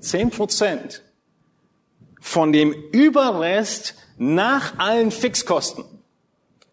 10 0.00 0.30
Prozent 0.30 1.02
von 2.20 2.52
dem 2.52 2.72
Überrest 2.92 3.94
nach 4.18 4.78
allen 4.78 5.10
Fixkosten. 5.10 5.84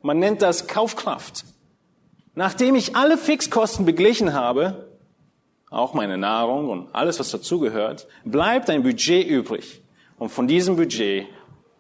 Man 0.06 0.20
nennt 0.20 0.44
das 0.44 0.68
Kaufkraft. 0.68 1.46
Nachdem 2.36 2.76
ich 2.76 2.96
alle 2.96 3.18
Fixkosten 3.18 3.86
beglichen 3.86 4.34
habe, 4.34 4.88
auch 5.72 5.96
meine 5.96 6.16
Nahrung 6.16 6.70
und 6.70 6.94
alles, 6.94 7.20
was 7.20 7.32
dazugehört, 7.32 8.08
bleibt 8.24 8.70
ein 8.70 8.84
Budget 8.84 9.28
übrig. 9.28 9.82
Und 10.20 10.30
von 10.30 10.48
diesem 10.48 10.76
Budget 10.76 11.26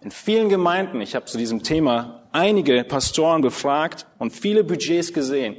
in 0.01 0.09
vielen 0.09 0.49
Gemeinden, 0.49 1.01
ich 1.01 1.13
habe 1.13 1.25
zu 1.25 1.37
diesem 1.37 1.61
Thema 1.61 2.23
einige 2.31 2.83
Pastoren 2.83 3.43
befragt 3.43 4.07
und 4.17 4.31
viele 4.31 4.63
Budgets 4.63 5.13
gesehen. 5.13 5.55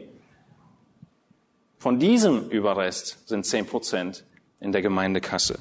Von 1.79 2.01
diesem 2.01 2.51
Überrest 2.51 3.29
sind 3.29 3.47
10 3.47 3.67
Prozent 3.67 4.25
in 4.59 4.73
der 4.73 4.83
Gemeindekasse. 4.83 5.61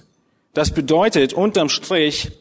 Das 0.56 0.72
bedeutet 0.72 1.34
unterm 1.34 1.70
Strich 1.70 2.32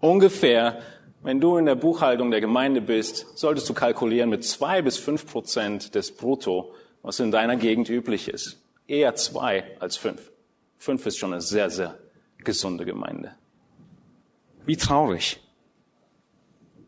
ungefähr, 0.00 0.80
wenn 1.22 1.40
du 1.40 1.56
in 1.56 1.66
der 1.66 1.74
Buchhaltung 1.74 2.30
der 2.30 2.40
Gemeinde 2.40 2.80
bist, 2.80 3.38
solltest 3.38 3.68
du 3.68 3.74
kalkulieren 3.74 4.30
mit 4.30 4.44
zwei 4.44 4.82
bis 4.82 4.96
fünf 4.96 5.26
Prozent 5.26 5.94
des 5.94 6.14
Brutto, 6.14 6.74
was 7.02 7.20
in 7.20 7.30
deiner 7.30 7.56
Gegend 7.56 7.88
üblich 7.88 8.28
ist. 8.28 8.60
Eher 8.86 9.14
zwei 9.16 9.76
als 9.80 9.96
fünf. 9.96 10.30
Fünf 10.76 11.04
ist 11.06 11.18
schon 11.18 11.32
eine 11.32 11.42
sehr, 11.42 11.70
sehr 11.70 11.98
gesunde 12.44 12.84
Gemeinde. 12.84 13.34
Wie 14.64 14.76
traurig. 14.76 15.40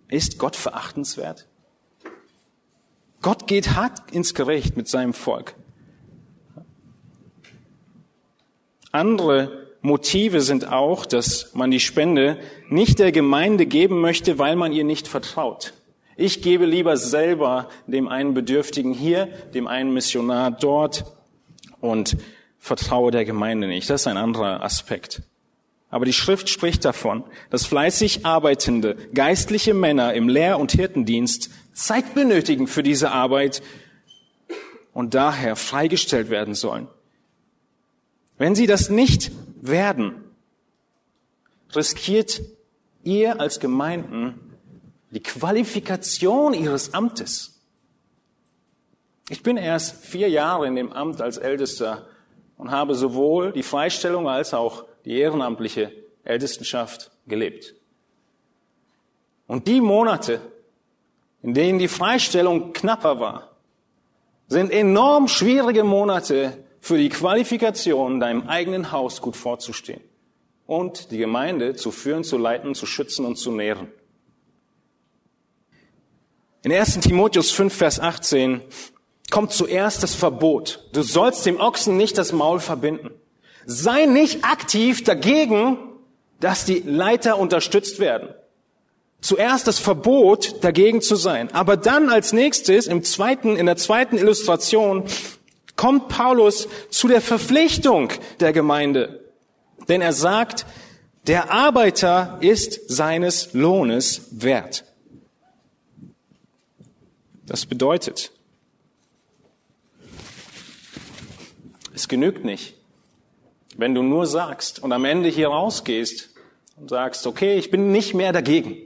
Ist 0.09 0.39
Gott 0.39 0.57
verachtenswert? 0.57 1.47
Gott 3.23 3.47
geht 3.47 3.75
hart 3.75 4.11
ins 4.13 4.35
Gericht 4.35 4.77
mit 4.77 4.89
seinem 4.89 5.13
Volk. 5.13 5.55
Andere 8.93 9.60
Motive 9.83 10.43
sind 10.43 10.69
auch, 10.69 11.07
dass 11.07 11.55
man 11.55 11.71
die 11.71 11.81
Spende 11.81 12.39
nicht 12.69 12.99
der 12.99 13.13
Gemeinde 13.13 13.67
geben 13.67 14.01
möchte, 14.01 14.39
weil 14.39 14.57
man 14.57 14.73
ihr 14.73 14.85
nicht 14.85 15.09
vertraut. 15.09 15.73
Ich 16.17 16.43
gebe 16.43 16.67
lieber 16.67 16.99
selber 16.99 17.71
dem 17.87 18.07
einen 18.07 18.35
Bedürftigen 18.35 18.93
hier, 18.93 19.27
dem 19.55 19.67
einen 19.67 19.95
Missionar 19.95 20.51
dort 20.51 21.05
und 21.81 22.19
vertraue 22.59 23.11
der 23.11 23.25
Gemeinde 23.25 23.69
nicht. 23.69 23.89
Das 23.89 24.03
ist 24.03 24.07
ein 24.07 24.19
anderer 24.19 24.63
Aspekt. 24.63 25.23
Aber 25.89 26.05
die 26.05 26.13
Schrift 26.13 26.51
spricht 26.51 26.85
davon, 26.85 27.25
dass 27.49 27.65
fleißig 27.65 28.27
arbeitende 28.27 28.97
geistliche 29.15 29.73
Männer 29.73 30.13
im 30.13 30.29
Lehr- 30.29 30.59
und 30.59 30.73
Hirtendienst 30.73 31.51
Zeit 31.73 32.15
benötigen 32.15 32.67
für 32.67 32.83
diese 32.83 33.13
Arbeit 33.13 33.63
und 34.93 35.15
daher 35.15 35.57
freigestellt 35.57 36.29
werden 36.29 36.55
sollen. 36.55 36.87
Wenn 38.39 38.55
sie 38.55 38.67
das 38.67 38.91
nicht 38.91 39.33
werden, 39.61 40.25
riskiert 41.75 42.43
ihr 43.03 43.41
als 43.41 43.61
Gemeinden 43.61 44.57
die 45.11 45.23
Qualifikation 45.23 46.55
ihres 46.55 46.95
Amtes. 46.95 47.61
Ich 49.29 49.43
bin 49.43 49.57
erst 49.57 50.05
vier 50.05 50.29
Jahre 50.29 50.67
in 50.67 50.77
dem 50.77 50.93
Amt 50.93 51.21
als 51.21 51.39
Ältester 51.39 52.07
und 52.57 52.71
habe 52.71 52.95
sowohl 52.95 53.53
die 53.53 53.63
Freistellung 53.63 54.29
als 54.29 54.55
auch 54.55 54.85
die 55.05 55.19
ehrenamtliche 55.19 55.93
Ältestenschaft 56.25 57.11
gelebt. 57.27 57.75
Und 59.47 59.67
die 59.67 59.81
Monate, 59.81 60.41
in 61.43 61.55
denen 61.55 61.79
die 61.79 61.89
Freistellung 61.89 62.73
knapper 62.73 63.19
war, 63.19 63.51
sind 64.47 64.73
enorm 64.73 65.29
schwierige 65.29 65.85
Monate 65.85 66.65
für 66.81 66.99
die 66.99 67.09
Qualifikation, 67.09 68.21
deinem 68.21 68.49
eigenen 68.49 68.93
Haus 68.93 69.21
gut 69.21 69.37
vorzustehen 69.37 70.01
und 70.67 71.11
die 71.11 71.19
Gemeinde 71.19 71.75
zu 71.75 71.91
führen, 71.91 72.25
zu 72.25 72.39
leiten, 72.39 72.75
zu 72.75 72.87
schützen 72.87 73.25
und 73.27 73.37
zu 73.37 73.51
nähren. 73.51 73.89
In 76.63 76.73
1. 76.73 77.01
Timotheus 77.01 77.51
5, 77.51 77.75
Vers 77.75 78.01
18 78.01 78.61
kommt 79.31 79.53
zuerst 79.53 80.03
das 80.03 80.15
Verbot. 80.15 80.89
Du 80.93 81.03
sollst 81.03 81.47
dem 81.47 81.59
Ochsen 81.59 81.97
nicht 81.97 82.19
das 82.19 82.33
Maul 82.33 82.61
verbinden. 82.61 83.11
Sei 83.65 84.07
nicht 84.07 84.45
aktiv 84.45 85.03
dagegen, 85.05 85.79
dass 86.41 86.65
die 86.65 86.83
Leiter 86.85 87.39
unterstützt 87.39 87.99
werden. 87.99 88.29
Zuerst 89.21 89.67
das 89.67 89.79
Verbot, 89.79 90.65
dagegen 90.65 91.03
zu 91.03 91.15
sein. 91.17 91.53
Aber 91.53 91.77
dann 91.77 92.09
als 92.09 92.33
nächstes, 92.33 92.87
im 92.87 93.05
zweiten, 93.05 93.57
in 93.57 93.67
der 93.67 93.77
zweiten 93.77 94.17
Illustration, 94.17 95.05
kommt 95.81 96.09
Paulus 96.09 96.69
zu 96.91 97.09
der 97.09 97.23
Verpflichtung 97.23 98.11
der 98.39 98.53
Gemeinde. 98.53 99.25
Denn 99.89 100.03
er 100.03 100.13
sagt, 100.13 100.67
der 101.27 101.51
Arbeiter 101.51 102.37
ist 102.43 102.91
seines 102.91 103.55
Lohnes 103.55 104.29
wert. 104.31 104.85
Das 107.47 107.65
bedeutet, 107.65 108.31
es 111.95 112.09
genügt 112.09 112.45
nicht, 112.45 112.75
wenn 113.79 113.95
du 113.95 114.03
nur 114.03 114.27
sagst 114.27 114.83
und 114.83 114.93
am 114.93 115.07
Ende 115.07 115.31
hier 115.31 115.49
rausgehst 115.49 116.29
und 116.77 116.91
sagst, 116.91 117.27
okay, 117.27 117.57
ich 117.57 117.71
bin 117.71 117.91
nicht 117.91 118.13
mehr 118.13 118.35
dagegen. 118.35 118.77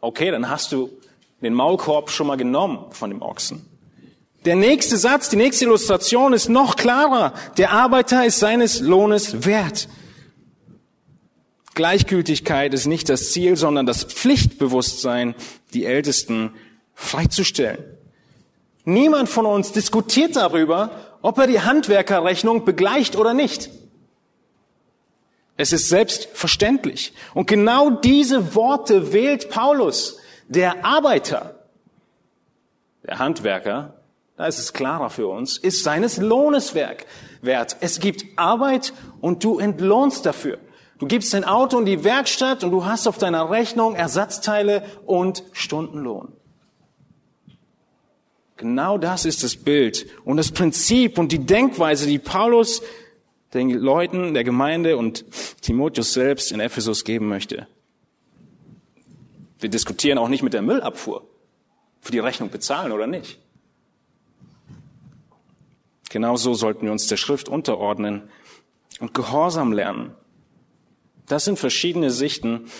Okay, 0.00 0.30
dann 0.30 0.48
hast 0.48 0.72
du 0.72 0.88
den 1.42 1.52
Maulkorb 1.52 2.08
schon 2.10 2.28
mal 2.28 2.38
genommen 2.38 2.90
von 2.90 3.10
dem 3.10 3.20
Ochsen. 3.20 3.73
Der 4.44 4.56
nächste 4.56 4.98
Satz, 4.98 5.30
die 5.30 5.36
nächste 5.36 5.64
Illustration 5.64 6.34
ist 6.34 6.48
noch 6.48 6.76
klarer. 6.76 7.32
Der 7.56 7.70
Arbeiter 7.70 8.26
ist 8.26 8.40
seines 8.40 8.80
Lohnes 8.80 9.46
wert. 9.46 9.88
Gleichgültigkeit 11.74 12.74
ist 12.74 12.86
nicht 12.86 13.08
das 13.08 13.32
Ziel, 13.32 13.56
sondern 13.56 13.86
das 13.86 14.04
Pflichtbewusstsein, 14.04 15.34
die 15.72 15.86
Ältesten 15.86 16.54
freizustellen. 16.94 17.82
Niemand 18.84 19.28
von 19.28 19.46
uns 19.46 19.72
diskutiert 19.72 20.36
darüber, 20.36 20.90
ob 21.22 21.38
er 21.38 21.46
die 21.46 21.60
Handwerkerrechnung 21.60 22.66
begleicht 22.66 23.16
oder 23.16 23.32
nicht. 23.32 23.70
Es 25.56 25.72
ist 25.72 25.88
selbstverständlich. 25.88 27.14
Und 27.32 27.46
genau 27.46 27.90
diese 27.90 28.54
Worte 28.54 29.12
wählt 29.12 29.48
Paulus. 29.48 30.18
Der 30.48 30.84
Arbeiter, 30.84 31.64
der 33.04 33.18
Handwerker, 33.18 33.94
da 34.36 34.46
ist 34.46 34.58
es 34.58 34.72
klarer 34.72 35.10
für 35.10 35.28
uns, 35.28 35.58
ist 35.58 35.84
seines 35.84 36.16
Lohnes 36.16 36.74
wert. 36.74 37.06
Es 37.80 38.00
gibt 38.00 38.24
Arbeit 38.36 38.92
und 39.20 39.44
du 39.44 39.58
entlohnst 39.58 40.26
dafür. 40.26 40.58
Du 40.98 41.06
gibst 41.06 41.34
dein 41.34 41.44
Auto 41.44 41.78
in 41.78 41.86
die 41.86 42.04
Werkstatt 42.04 42.64
und 42.64 42.70
du 42.70 42.84
hast 42.84 43.06
auf 43.06 43.18
deiner 43.18 43.50
Rechnung 43.50 43.94
Ersatzteile 43.94 44.84
und 45.06 45.44
Stundenlohn. 45.52 46.32
Genau 48.56 48.98
das 48.98 49.24
ist 49.24 49.42
das 49.42 49.56
Bild 49.56 50.06
und 50.24 50.36
das 50.36 50.52
Prinzip 50.52 51.18
und 51.18 51.32
die 51.32 51.44
Denkweise, 51.44 52.06
die 52.06 52.20
Paulus 52.20 52.82
den 53.52 53.70
Leuten 53.70 54.34
der 54.34 54.44
Gemeinde 54.44 54.96
und 54.96 55.24
Timotheus 55.60 56.12
selbst 56.12 56.50
in 56.52 56.60
Ephesus 56.60 57.04
geben 57.04 57.28
möchte. 57.28 57.68
Wir 59.60 59.68
diskutieren 59.68 60.18
auch 60.18 60.28
nicht 60.28 60.42
mit 60.42 60.54
der 60.54 60.62
Müllabfuhr, 60.62 61.26
für 62.00 62.12
die 62.12 62.18
Rechnung 62.18 62.50
bezahlen 62.50 62.92
oder 62.92 63.06
nicht. 63.06 63.43
Genauso 66.14 66.54
sollten 66.54 66.82
wir 66.82 66.92
uns 66.92 67.08
der 67.08 67.16
Schrift 67.16 67.48
unterordnen 67.48 68.30
und 69.00 69.14
Gehorsam 69.14 69.72
lernen. 69.72 70.14
Das 71.26 71.44
sind 71.44 71.58
verschiedene 71.58 72.12
Sichten 72.12 72.70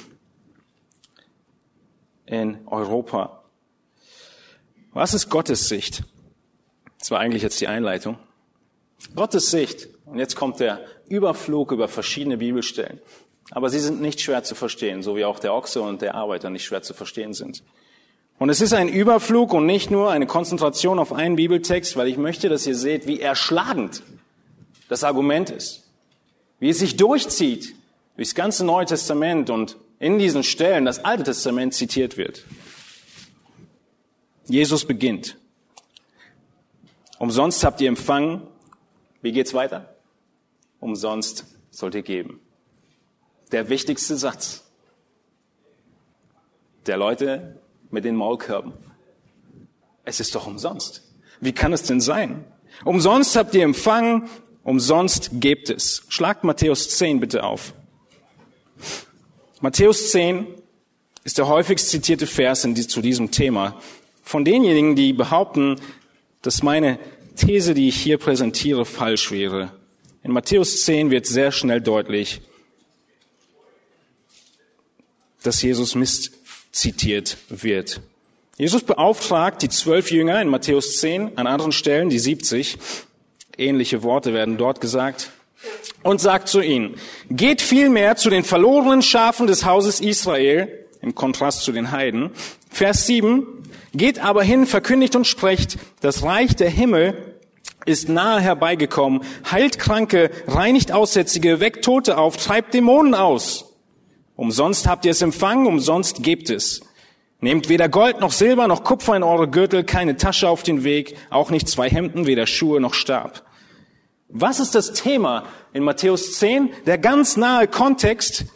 in 2.26 2.64
Europa. 2.68 3.42
Was 4.92 5.14
ist 5.14 5.30
Gottes 5.30 5.68
Sicht? 5.68 6.04
Das 7.00 7.10
war 7.10 7.18
eigentlich 7.18 7.42
jetzt 7.42 7.60
die 7.60 7.66
Einleitung. 7.66 8.20
Gottes 9.16 9.50
Sicht 9.50 9.88
und 10.04 10.20
jetzt 10.20 10.36
kommt 10.36 10.60
der 10.60 10.86
Überflug 11.08 11.72
über 11.72 11.88
verschiedene 11.88 12.36
Bibelstellen. 12.36 13.00
Aber 13.50 13.68
sie 13.68 13.80
sind 13.80 14.00
nicht 14.00 14.20
schwer 14.20 14.44
zu 14.44 14.54
verstehen, 14.54 15.02
so 15.02 15.16
wie 15.16 15.24
auch 15.24 15.40
der 15.40 15.54
Ochse 15.54 15.82
und 15.82 16.02
der 16.02 16.14
Arbeiter 16.14 16.50
nicht 16.50 16.64
schwer 16.64 16.82
zu 16.82 16.94
verstehen 16.94 17.34
sind. 17.34 17.64
Und 18.38 18.50
es 18.50 18.60
ist 18.60 18.74
ein 18.74 18.88
Überflug 18.88 19.52
und 19.52 19.66
nicht 19.66 19.90
nur 19.90 20.10
eine 20.10 20.26
Konzentration 20.26 20.98
auf 20.98 21.12
einen 21.12 21.36
Bibeltext, 21.36 21.96
weil 21.96 22.08
ich 22.08 22.16
möchte, 22.16 22.48
dass 22.48 22.66
ihr 22.66 22.74
seht, 22.74 23.06
wie 23.06 23.20
erschlagend 23.20 24.02
das 24.88 25.04
Argument 25.04 25.50
ist. 25.50 25.88
Wie 26.58 26.68
es 26.68 26.78
sich 26.78 26.96
durchzieht 26.96 27.74
durchs 28.16 28.34
ganze 28.34 28.64
Neue 28.64 28.86
Testament 28.86 29.50
und 29.50 29.76
in 29.98 30.18
diesen 30.18 30.42
Stellen 30.42 30.84
das 30.84 31.04
Alte 31.04 31.24
Testament 31.24 31.74
zitiert 31.74 32.16
wird. 32.16 32.44
Jesus 34.46 34.84
beginnt. 34.84 35.36
Umsonst 37.18 37.64
habt 37.64 37.80
ihr 37.80 37.88
empfangen. 37.88 38.42
Wie 39.22 39.32
geht's 39.32 39.54
weiter? 39.54 39.94
umsonst 40.84 41.46
sollt 41.70 41.94
ihr 41.94 42.02
geben. 42.02 42.40
Der 43.52 43.70
wichtigste 43.70 44.16
Satz 44.16 44.70
der 46.86 46.98
Leute 46.98 47.58
mit 47.94 48.04
den 48.04 48.16
Maulkörben. 48.16 48.74
Es 50.04 50.20
ist 50.20 50.34
doch 50.34 50.46
umsonst. 50.46 51.02
Wie 51.40 51.52
kann 51.52 51.72
es 51.72 51.84
denn 51.84 52.00
sein? 52.00 52.44
Umsonst 52.84 53.36
habt 53.36 53.54
ihr 53.54 53.62
empfangen, 53.62 54.28
umsonst 54.62 55.30
gebt 55.34 55.70
es. 55.70 56.02
Schlagt 56.08 56.44
Matthäus 56.44 56.90
10 56.90 57.20
bitte 57.20 57.44
auf. 57.44 57.72
Matthäus 59.60 60.10
10 60.10 60.46
ist 61.22 61.38
der 61.38 61.48
häufigst 61.48 61.88
zitierte 61.88 62.26
Vers 62.26 62.64
in, 62.64 62.76
zu 62.76 63.00
diesem 63.00 63.30
Thema. 63.30 63.80
Von 64.22 64.44
denjenigen, 64.44 64.96
die 64.96 65.12
behaupten, 65.12 65.80
dass 66.42 66.62
meine 66.62 66.98
These, 67.36 67.74
die 67.74 67.88
ich 67.88 67.96
hier 67.96 68.18
präsentiere, 68.18 68.84
falsch 68.84 69.30
wäre. 69.30 69.72
In 70.22 70.32
Matthäus 70.32 70.84
10 70.84 71.10
wird 71.10 71.26
sehr 71.26 71.52
schnell 71.52 71.80
deutlich, 71.80 72.40
dass 75.42 75.62
Jesus 75.62 75.94
misszitiert 76.74 77.36
wird. 77.48 78.00
Jesus 78.56 78.82
beauftragt 78.82 79.62
die 79.62 79.68
zwölf 79.68 80.10
Jünger 80.10 80.42
in 80.42 80.48
Matthäus 80.48 80.98
10, 80.98 81.38
an 81.38 81.46
anderen 81.46 81.70
Stellen 81.70 82.08
die 82.08 82.18
70, 82.18 82.78
ähnliche 83.56 84.02
Worte 84.02 84.32
werden 84.32 84.58
dort 84.58 84.80
gesagt, 84.80 85.30
und 86.02 86.20
sagt 86.20 86.48
zu 86.48 86.60
ihnen, 86.60 86.96
geht 87.30 87.62
vielmehr 87.62 88.16
zu 88.16 88.28
den 88.28 88.42
verlorenen 88.42 89.02
Schafen 89.02 89.46
des 89.46 89.64
Hauses 89.64 90.00
Israel, 90.00 90.68
im 91.00 91.14
Kontrast 91.14 91.62
zu 91.62 91.70
den 91.70 91.92
Heiden. 91.92 92.30
Vers 92.70 93.06
7, 93.06 93.46
geht 93.94 94.18
aber 94.18 94.42
hin, 94.42 94.66
verkündigt 94.66 95.14
und 95.14 95.26
sprecht, 95.26 95.78
das 96.00 96.24
Reich 96.24 96.56
der 96.56 96.70
Himmel 96.70 97.36
ist 97.86 98.08
nahe 98.08 98.40
herbeigekommen, 98.40 99.22
heilt 99.48 99.78
Kranke, 99.78 100.30
reinigt 100.48 100.90
Aussätzige, 100.90 101.60
weckt 101.60 101.84
Tote 101.84 102.18
auf, 102.18 102.36
treibt 102.36 102.74
Dämonen 102.74 103.14
aus. 103.14 103.63
Umsonst 104.36 104.86
habt 104.86 105.04
ihr 105.04 105.12
es 105.12 105.22
empfangen, 105.22 105.66
umsonst 105.66 106.22
gebt 106.22 106.50
es. 106.50 106.80
Nehmt 107.40 107.68
weder 107.68 107.88
Gold 107.88 108.20
noch 108.20 108.32
Silber 108.32 108.66
noch 108.68 108.84
Kupfer 108.84 109.16
in 109.16 109.22
eure 109.22 109.48
Gürtel, 109.48 109.84
keine 109.84 110.16
Tasche 110.16 110.48
auf 110.48 110.62
den 110.62 110.82
Weg, 110.82 111.16
auch 111.30 111.50
nicht 111.50 111.68
zwei 111.68 111.90
Hemden, 111.90 112.26
weder 112.26 112.46
Schuhe 112.46 112.80
noch 112.80 112.94
Stab. 112.94 113.44
Was 114.28 114.60
ist 114.60 114.74
das 114.74 114.92
Thema 114.92 115.44
in 115.72 115.84
Matthäus 115.84 116.38
10? 116.38 116.70
Der 116.86 116.98
ganz 116.98 117.36
nahe 117.36 117.68
Kontext. 117.68 118.46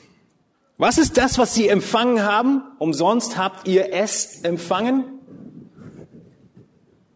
Was 0.78 0.98
ist 0.98 1.16
das, 1.18 1.38
was 1.38 1.54
sie 1.54 1.68
empfangen 1.68 2.22
haben? 2.22 2.62
Umsonst 2.78 3.36
habt 3.36 3.68
ihr 3.68 3.92
es 3.92 4.40
empfangen? 4.42 5.04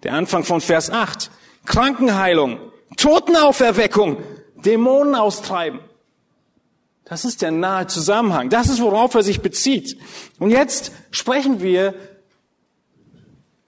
Der 0.03 0.15
Anfang 0.15 0.45
von 0.45 0.61
Vers 0.61 0.91
8. 0.91 1.31
Krankenheilung, 1.65 2.59
Totenauferweckung, 2.97 4.19
Dämonen 4.57 5.15
austreiben. 5.15 5.81
Das 7.13 7.27
ist 7.27 7.43
der 7.43 7.51
nahe 7.51 7.87
Zusammenhang. 7.89 8.49
Das 8.49 8.71
ist, 8.71 8.81
worauf 8.81 9.15
er 9.15 9.23
sich 9.23 9.43
bezieht. 9.43 9.99
Und 10.39 10.49
jetzt 10.49 10.93
sprechen 11.11 11.61
wir 11.61 11.93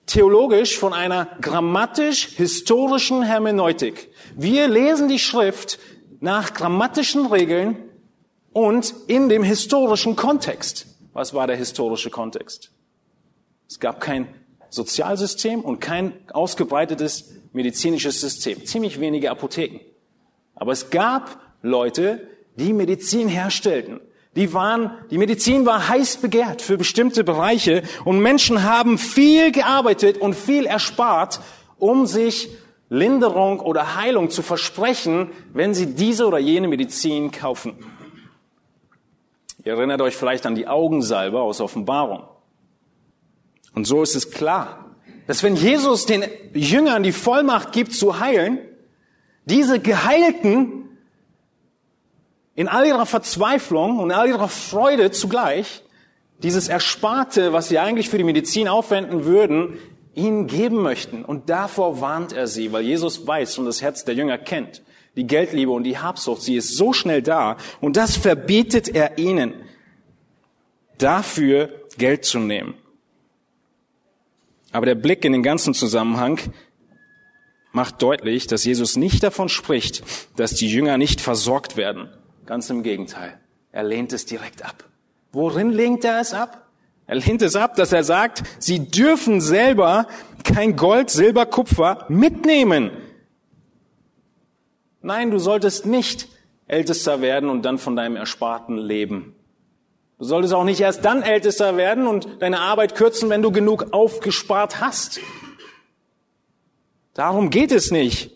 theologisch 0.07 0.79
von 0.79 0.95
einer 0.95 1.27
grammatisch-historischen 1.43 3.23
Hermeneutik. 3.23 4.11
Wir 4.35 4.67
lesen 4.67 5.09
die 5.09 5.19
Schrift 5.19 5.79
nach 6.21 6.55
grammatischen 6.55 7.27
Regeln 7.27 7.77
und 8.55 8.95
in 9.09 9.29
dem 9.29 9.43
historischen 9.43 10.17
Kontext. 10.17 10.87
Was 11.13 11.35
war 11.35 11.47
der 11.47 11.57
historische 11.57 12.09
Kontext? 12.09 12.71
Es 13.69 13.79
gab 13.79 14.01
kein 14.01 14.27
Sozialsystem 14.71 15.61
und 15.61 15.81
kein 15.81 16.15
ausgebreitetes 16.33 17.35
medizinisches 17.53 18.23
System, 18.23 18.65
ziemlich 18.65 19.01
wenige 19.01 19.31
Apotheken. 19.31 19.81
Aber 20.55 20.73
es 20.73 20.89
gab 20.89 21.43
Leute, 21.61 22.27
die 22.57 22.73
Medizin 22.73 23.29
herstellten. 23.29 24.01
Die 24.37 24.53
waren, 24.53 24.91
die 25.11 25.19
Medizin 25.19 25.65
war 25.65 25.89
heiß 25.89 26.17
begehrt 26.19 26.61
für 26.61 26.77
bestimmte 26.77 27.23
Bereiche 27.23 27.83
und 28.05 28.19
Menschen 28.19 28.65
haben 28.65 28.99
viel 28.99 29.53
gearbeitet 29.53 30.19
und 30.19 30.35
viel 30.35 30.67
erspart, 30.67 31.41
um 31.79 32.07
sich 32.07 32.49
Linderung 32.89 33.61
oder 33.61 33.97
Heilung 33.97 34.31
zu 34.31 34.43
versprechen, 34.43 35.31
wenn 35.53 35.75
sie 35.75 35.95
diese 35.95 36.27
oder 36.27 36.39
jene 36.39 36.69
Medizin 36.69 37.31
kaufen. 37.31 37.75
Ihr 39.65 39.75
erinnert 39.75 40.01
euch 40.01 40.17
vielleicht 40.17 40.47
an 40.47 40.55
die 40.55 40.67
Augensalbe 40.67 41.41
aus 41.41 41.61
Offenbarung. 41.61 42.25
Und 43.75 43.87
so 43.87 44.03
ist 44.03 44.15
es 44.15 44.31
klar 44.31 44.85
dass 45.27 45.43
wenn 45.43 45.57
Jesus 45.57 46.07
den 46.07 46.25
Jüngern 46.53 47.03
die 47.03 47.13
Vollmacht 47.13 47.73
gibt 47.73 47.95
zu 47.95 48.21
heilen, 48.21 48.59
diese 49.47 49.81
Geheilten 49.81 50.84
in 52.55 52.69
all 52.69 52.87
ihrer 52.87 53.07
Verzweiflung 53.07 53.99
und 53.99 54.13
all 54.13 54.29
ihrer 54.29 54.49
Freude 54.49 55.11
zugleich 55.11 55.83
dieses 56.43 56.69
Ersparte, 56.69 57.53
was 57.53 57.69
sie 57.69 57.79
eigentlich 57.79 58.09
für 58.09 58.19
die 58.19 58.25
Medizin 58.25 58.69
aufwenden 58.69 59.25
würden, 59.25 59.79
ihnen 60.15 60.47
geben 60.47 60.83
möchten. 60.83 61.25
Und 61.25 61.51
davor 61.51 62.01
warnt 62.01 62.33
er 62.33 62.47
sie, 62.47 62.73
weil 62.73 62.83
Jesus 62.83 63.27
weiß 63.27 63.59
und 63.59 63.67
das 63.67 63.83
Herz 63.83 64.05
der 64.05 64.15
Jünger 64.15 64.39
kennt. 64.39 64.83
Die 65.17 65.27
Geldliebe 65.27 65.71
und 65.71 65.85
die 65.85 65.99
Habsucht, 65.99 66.43
sie 66.43 66.57
ist 66.57 66.77
so 66.77 66.93
schnell 66.93 67.23
da. 67.23 67.57
Und 67.81 67.97
das 67.97 68.17
verbietet 68.17 68.89
er 68.89 69.19
ihnen, 69.19 69.55
dafür 70.99 71.71
Geld 71.99 72.25
zu 72.25 72.39
nehmen. 72.39 72.75
Aber 74.73 74.87
der 74.87 74.97
Blick 74.97 75.25
in 75.25 75.33
den 75.33 75.43
ganzen 75.43 75.73
Zusammenhang 75.73 76.41
macht 77.73 78.03
deutlich, 78.03 78.47
dass 78.47 78.65
Jesus 78.65 78.97
nicht 78.97 79.23
davon 79.23 79.49
spricht, 79.49 80.03
dass 80.37 80.55
die 80.55 80.69
Jünger 80.69 80.99
nicht 80.99 81.21
versorgt 81.21 81.77
werden. 81.77 82.09
Ganz 82.47 82.69
im 82.71 82.83
Gegenteil. 82.83 83.39
Er 83.73 83.85
lehnt 83.85 84.13
es 84.13 84.27
direkt 84.27 84.65
ab. 84.65 84.85
Worin 85.33 85.71
lehnt 85.71 86.05
er 86.05 86.21
es 86.21 86.35
ab? 86.35 86.69
Er 87.07 87.17
lehnt 87.17 87.43
es 87.43 87.57
ab, 87.57 87.75
dass 87.77 87.93
er 87.93 88.05
sagt, 88.05 88.43
sie 88.59 88.91
dürfen 88.91 89.41
selber 89.41 90.07
kein 90.43 90.77
Gold, 90.77 91.11
Silber, 91.11 91.47
Kupfer 91.47 92.07
mitnehmen. 92.09 92.91
Nein, 95.03 95.31
du 95.31 95.39
solltest 95.39 95.87
nicht 95.87 96.29
Ältester 96.67 97.21
werden 97.21 97.51
und 97.51 97.63
dann 97.63 97.79
von 97.79 97.97
deinem 97.97 98.17
Ersparten 98.17 98.79
leben. 98.79 99.35
Du 100.19 100.25
solltest 100.25 100.55
auch 100.55 100.65
nicht 100.65 100.81
erst 100.81 101.05
dann 101.05 101.23
Ältester 101.23 101.77
werden 101.77 102.07
und 102.07 102.41
deine 102.41 102.61
Arbeit 102.61 102.95
kürzen, 102.95 103.29
wenn 103.29 103.43
du 103.43 103.53
genug 103.53 103.93
aufgespart 103.93 104.81
hast. 104.81 105.21
Darum 107.13 107.51
geht 107.51 107.73
es 107.73 107.91
nicht. 107.91 108.34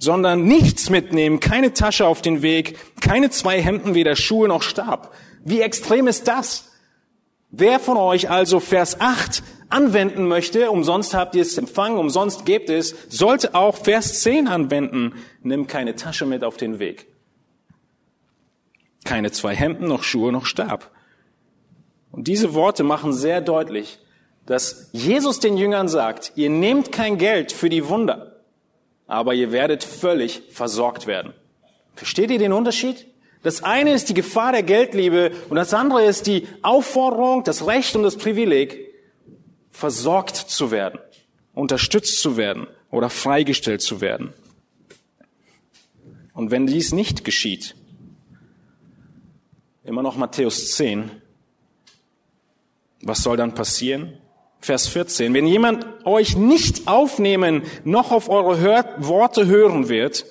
Sondern 0.00 0.44
nichts 0.44 0.90
mitnehmen, 0.90 1.38
keine 1.38 1.72
Tasche 1.72 2.06
auf 2.06 2.22
den 2.22 2.42
Weg, 2.42 2.76
keine 3.00 3.30
zwei 3.30 3.60
Hemden, 3.60 3.94
weder 3.94 4.16
Schuhe 4.16 4.48
noch 4.48 4.62
Stab. 4.62 5.14
Wie 5.44 5.60
extrem 5.60 6.08
ist 6.08 6.26
das? 6.26 6.72
Wer 7.50 7.78
von 7.78 7.96
euch 7.96 8.28
also 8.30 8.58
Vers 8.60 9.00
8 9.00 9.42
anwenden 9.68 10.26
möchte, 10.26 10.70
umsonst 10.70 11.14
habt 11.14 11.34
ihr 11.34 11.42
es 11.42 11.56
empfangen, 11.56 11.98
umsonst 11.98 12.44
gebt 12.44 12.70
es, 12.70 12.94
sollte 13.08 13.54
auch 13.54 13.76
Vers 13.76 14.20
10 14.22 14.48
anwenden. 14.48 15.14
Nimm 15.42 15.66
keine 15.66 15.94
Tasche 15.94 16.26
mit 16.26 16.44
auf 16.44 16.56
den 16.56 16.78
Weg. 16.78 17.06
Keine 19.04 19.30
zwei 19.32 19.54
Hemden, 19.54 19.86
noch 19.88 20.02
Schuhe, 20.02 20.32
noch 20.32 20.46
Stab. 20.46 20.90
Und 22.10 22.26
diese 22.28 22.54
Worte 22.54 22.82
machen 22.84 23.12
sehr 23.12 23.40
deutlich, 23.40 23.98
dass 24.46 24.90
Jesus 24.92 25.40
den 25.40 25.56
Jüngern 25.56 25.88
sagt, 25.88 26.32
ihr 26.34 26.50
nehmt 26.50 26.92
kein 26.92 27.18
Geld 27.18 27.52
für 27.52 27.68
die 27.68 27.88
Wunder, 27.88 28.29
aber 29.10 29.34
ihr 29.34 29.52
werdet 29.52 29.84
völlig 29.84 30.42
versorgt 30.50 31.06
werden. 31.06 31.34
Versteht 31.94 32.30
ihr 32.30 32.38
den 32.38 32.52
Unterschied? 32.52 33.06
Das 33.42 33.62
eine 33.62 33.92
ist 33.92 34.08
die 34.08 34.14
Gefahr 34.14 34.52
der 34.52 34.62
Geldliebe 34.62 35.32
und 35.48 35.56
das 35.56 35.74
andere 35.74 36.04
ist 36.04 36.26
die 36.26 36.46
Aufforderung, 36.62 37.44
das 37.44 37.66
Recht 37.66 37.96
und 37.96 38.02
das 38.02 38.16
Privileg, 38.16 38.88
versorgt 39.70 40.36
zu 40.36 40.70
werden, 40.70 41.00
unterstützt 41.54 42.20
zu 42.20 42.36
werden 42.36 42.66
oder 42.90 43.10
freigestellt 43.10 43.82
zu 43.82 44.00
werden. 44.00 44.32
Und 46.34 46.50
wenn 46.50 46.66
dies 46.66 46.92
nicht 46.92 47.24
geschieht, 47.24 47.74
Immer 49.90 50.04
noch 50.04 50.16
Matthäus 50.16 50.76
10. 50.76 51.10
Was 53.02 53.24
soll 53.24 53.36
dann 53.36 53.54
passieren? 53.54 54.18
Vers 54.60 54.88
14. 54.88 55.32
Wenn 55.32 55.46
jemand 55.46 55.86
euch 56.04 56.36
nicht 56.36 56.86
aufnehmen, 56.86 57.62
noch 57.84 58.12
auf 58.12 58.28
eure 58.28 58.58
Hör 58.58 58.84
Worte 58.98 59.46
hören 59.46 59.88
wird, 59.88 60.26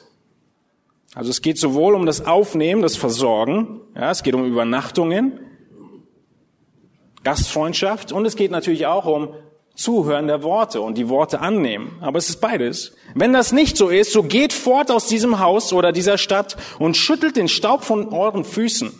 also 1.16 1.32
es 1.32 1.42
geht 1.42 1.58
sowohl 1.58 1.96
um 1.96 2.06
das 2.06 2.26
Aufnehmen, 2.26 2.82
das 2.82 2.96
Versorgen, 2.96 3.82
ja, 3.96 4.12
es 4.12 4.22
geht 4.22 4.36
um 4.36 4.46
Übernachtungen, 4.46 5.40
Gastfreundschaft 7.24 8.12
und 8.12 8.26
es 8.26 8.36
geht 8.36 8.52
natürlich 8.52 8.86
auch 8.86 9.06
um 9.06 9.34
Zuhören 9.76 10.28
der 10.28 10.44
Worte 10.44 10.82
und 10.82 10.98
die 10.98 11.10
Worte 11.10 11.40
annehmen. 11.40 11.98
Aber 12.02 12.18
es 12.18 12.30
ist 12.30 12.42
beides. 12.42 12.94
Wenn 13.16 13.34
das 13.34 13.52
nicht 13.52 13.78
so 13.78 13.90
ist, 13.90 14.12
so 14.12 14.24
geht 14.24 14.54
fort 14.54 14.92
aus 14.92 15.08
diesem 15.08 15.40
Haus 15.40 15.74
oder 15.74 15.92
dieser 15.92 16.18
Stadt 16.18 16.58
und 16.80 16.98
schüttelt 16.98 17.38
den 17.38 17.48
Staub 17.48 17.84
von 17.84 18.10
euren 18.10 18.44
Füßen. 18.44 18.92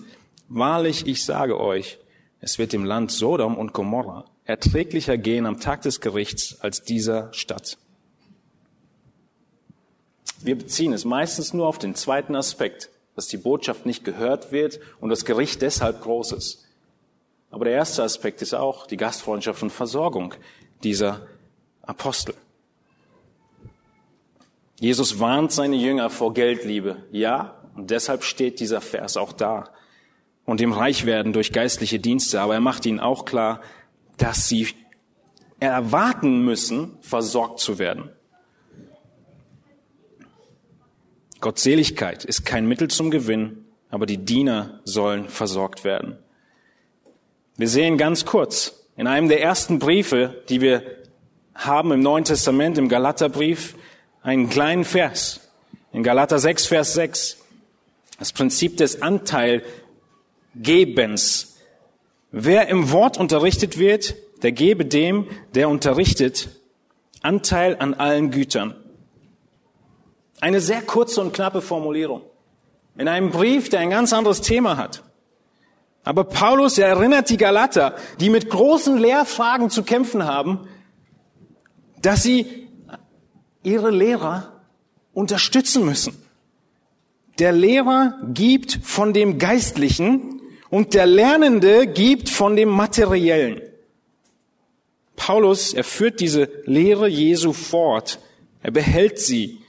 Wahrlich, 0.48 1.06
ich 1.06 1.26
sage 1.26 1.60
euch, 1.60 2.00
es 2.42 2.58
wird 2.58 2.74
dem 2.74 2.86
Land 2.86 3.12
Sodom 3.12 3.58
und 3.58 3.74
Gomorra 3.74 4.26
erträglicher 4.50 5.16
gehen 5.20 5.46
am 5.46 5.60
Tag 5.60 5.84
des 5.84 6.02
Gerichts 6.02 6.60
als 6.62 6.82
dieser 6.82 7.32
Stadt. 7.34 7.78
Wir 10.42 10.58
beziehen 10.58 10.92
es 10.92 11.06
meistens 11.06 11.54
nur 11.54 11.68
auf 11.68 11.78
den 11.78 11.94
zweiten 11.94 12.36
Aspekt, 12.36 12.90
dass 13.16 13.28
die 13.28 13.38
Botschaft 13.38 13.86
nicht 13.86 14.04
gehört 14.04 14.52
wird 14.52 14.80
und 15.00 15.10
das 15.10 15.24
Gericht 15.24 15.62
deshalb 15.62 16.02
groß 16.02 16.32
ist. 16.32 16.66
Aber 17.52 17.66
der 17.66 17.76
erste 17.76 18.02
Aspekt 18.02 18.42
ist 18.42 18.56
auch 18.56 18.88
die 18.88 18.98
Gastfreundschaft 18.98 19.62
und 19.62 19.70
Versorgung 19.70 20.34
dieser 20.84 21.28
Apostel. 21.84 22.34
Jesus 24.80 25.20
warnt 25.20 25.52
seine 25.52 25.76
Jünger 25.76 26.10
vor 26.10 26.34
Geldliebe. 26.34 27.04
Ja, 27.12 27.62
und 27.76 27.92
deshalb 27.92 28.24
steht 28.24 28.60
dieser 28.60 28.82
Vers 28.82 29.16
auch 29.16 29.34
da 29.34 29.70
und 30.50 30.60
dem 30.60 30.74
reich 30.74 31.06
werden 31.06 31.32
durch 31.32 31.54
geistliche 31.54 32.00
Dienste. 32.00 32.42
Aber 32.42 32.56
er 32.56 32.60
macht 32.60 32.84
ihnen 32.88 33.00
auch 33.00 33.26
klar, 33.26 33.62
dass 34.18 34.48
sie 34.48 34.68
erwarten 35.60 36.44
müssen, 36.44 36.98
versorgt 37.02 37.60
zu 37.60 37.78
werden. 37.78 38.10
Gottseligkeit 41.40 42.26
ist 42.26 42.46
kein 42.46 42.68
Mittel 42.68 42.88
zum 42.88 43.12
Gewinn, 43.12 43.66
aber 43.92 44.08
die 44.08 44.18
Diener 44.18 44.80
sollen 44.86 45.30
versorgt 45.30 45.84
werden. 45.84 46.18
Wir 47.56 47.68
sehen 47.68 48.00
ganz 48.00 48.26
kurz 48.26 48.88
in 48.98 49.06
einem 49.06 49.30
der 49.30 49.44
ersten 49.44 49.78
Briefe, 49.78 50.44
die 50.50 50.62
wir 50.62 50.82
haben 51.54 51.92
im 51.92 52.00
Neuen 52.00 52.24
Testament, 52.24 52.80
im 52.80 52.90
Galaterbrief, 52.90 53.76
einen 54.24 54.50
kleinen 54.50 54.84
Vers. 54.84 55.42
In 55.94 56.02
Galater 56.02 56.40
6, 56.40 56.66
Vers 56.66 56.96
6. 56.96 57.38
Das 58.18 58.34
Prinzip 58.34 58.78
des 58.78 59.04
Anteil 59.04 59.64
Gebens. 60.56 61.58
Wer 62.32 62.68
im 62.68 62.92
Wort 62.92 63.18
unterrichtet 63.18 63.78
wird, 63.78 64.16
der 64.44 64.52
gebe 64.52 64.86
dem, 64.86 65.28
der 65.56 65.70
unterrichtet, 65.70 66.50
Anteil 67.22 67.76
an 67.80 67.94
allen 67.94 68.32
Gütern. 68.32 68.76
Eine 70.40 70.62
sehr 70.62 70.82
kurze 70.82 71.22
und 71.22 71.34
knappe 71.34 71.62
Formulierung. 71.62 72.22
In 72.98 73.08
einem 73.08 73.32
Brief, 73.32 73.70
der 73.70 73.82
ein 73.82 73.90
ganz 73.90 74.14
anderes 74.14 74.42
Thema 74.42 74.78
hat. 74.78 75.04
Aber 76.04 76.24
Paulus 76.24 76.78
erinnert 76.78 77.30
die 77.30 77.38
Galater, 77.38 77.96
die 78.20 78.30
mit 78.30 78.50
großen 78.50 78.98
Lehrfragen 78.98 79.70
zu 79.70 79.84
kämpfen 79.84 80.26
haben, 80.26 80.68
dass 82.02 82.24
sie 82.24 82.68
ihre 83.64 83.92
Lehrer 83.92 84.62
unterstützen 85.14 85.86
müssen. 85.86 86.18
Der 87.40 87.52
Lehrer 87.52 88.18
gibt 88.34 88.80
von 88.84 89.14
dem 89.14 89.38
Geistlichen, 89.38 90.39
und 90.70 90.94
der 90.94 91.06
Lernende 91.06 91.88
gibt 91.88 92.30
von 92.30 92.56
dem 92.56 92.70
Materiellen. 92.70 93.62
Paulus, 95.16 95.74
er 95.74 95.84
führt 95.84 96.20
diese 96.20 96.50
Lehre 96.66 97.08
Jesu 97.08 97.54
fort. 97.54 98.20
Er 98.64 98.72
behält 98.72 99.20
sie. 99.20 99.60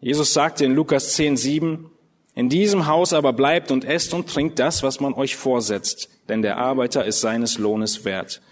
Jesus 0.00 0.32
sagte 0.32 0.64
in 0.64 0.74
Lukas 0.74 1.14
10, 1.14 1.36
7, 1.36 1.90
in 2.34 2.48
diesem 2.48 2.86
Haus 2.86 3.12
aber 3.12 3.32
bleibt 3.32 3.70
und 3.70 3.84
esst 3.84 4.12
und 4.12 4.28
trinkt 4.28 4.58
das, 4.58 4.82
was 4.82 5.00
man 5.00 5.14
euch 5.14 5.36
vorsetzt, 5.36 6.08
denn 6.28 6.42
der 6.42 6.58
Arbeiter 6.58 7.04
ist 7.04 7.20
seines 7.20 7.58
Lohnes 7.58 8.04
wert. 8.04 8.42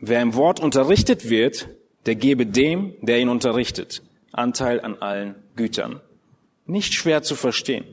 Wer 0.00 0.22
im 0.22 0.34
Wort 0.34 0.60
unterrichtet 0.60 1.28
wird, 1.28 1.68
der 2.06 2.14
gebe 2.14 2.46
dem, 2.46 2.94
der 3.02 3.18
ihn 3.18 3.28
unterrichtet, 3.28 4.02
Anteil 4.32 4.80
an 4.80 4.96
allen 5.02 5.34
Gütern. 5.56 6.00
Nicht 6.68 6.94
schwer 6.94 7.22
zu 7.22 7.34
verstehen. 7.34 7.84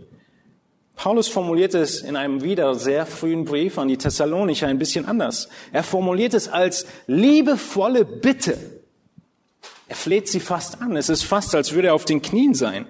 Paulus 0.95 1.27
formuliert 1.27 1.73
es 1.73 2.01
in 2.01 2.15
einem 2.15 2.43
wieder 2.43 2.75
sehr 2.75 3.05
frühen 3.05 3.45
Brief 3.45 3.77
an 3.77 3.87
die 3.87 3.97
Thessalonicher 3.97 4.67
ein 4.67 4.77
bisschen 4.77 5.05
anders. 5.05 5.49
Er 5.71 5.83
formuliert 5.83 6.33
es 6.33 6.47
als 6.47 6.85
liebevolle 7.07 8.05
Bitte. 8.05 8.57
Er 9.87 9.95
fleht 9.95 10.27
sie 10.27 10.39
fast 10.39 10.81
an. 10.81 10.95
Es 10.95 11.09
ist 11.09 11.23
fast, 11.23 11.55
als 11.55 11.73
würde 11.73 11.87
er 11.87 11.93
auf 11.95 12.05
den 12.05 12.21
Knien 12.21 12.53
sein. 12.53 12.85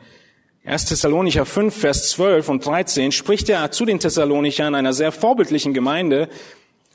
1. 0.65 0.85
Thessalonicher 0.85 1.45
5, 1.45 1.75
Vers 1.75 2.09
12 2.09 2.49
und 2.49 2.65
13 2.65 3.11
spricht 3.11 3.47
er 3.49 3.69
zu 3.69 3.85
den 3.85 3.99
Thessalonichern, 3.99 4.73
einer 4.73 4.93
sehr 4.93 5.11
vorbildlichen 5.11 5.75
Gemeinde, 5.75 6.29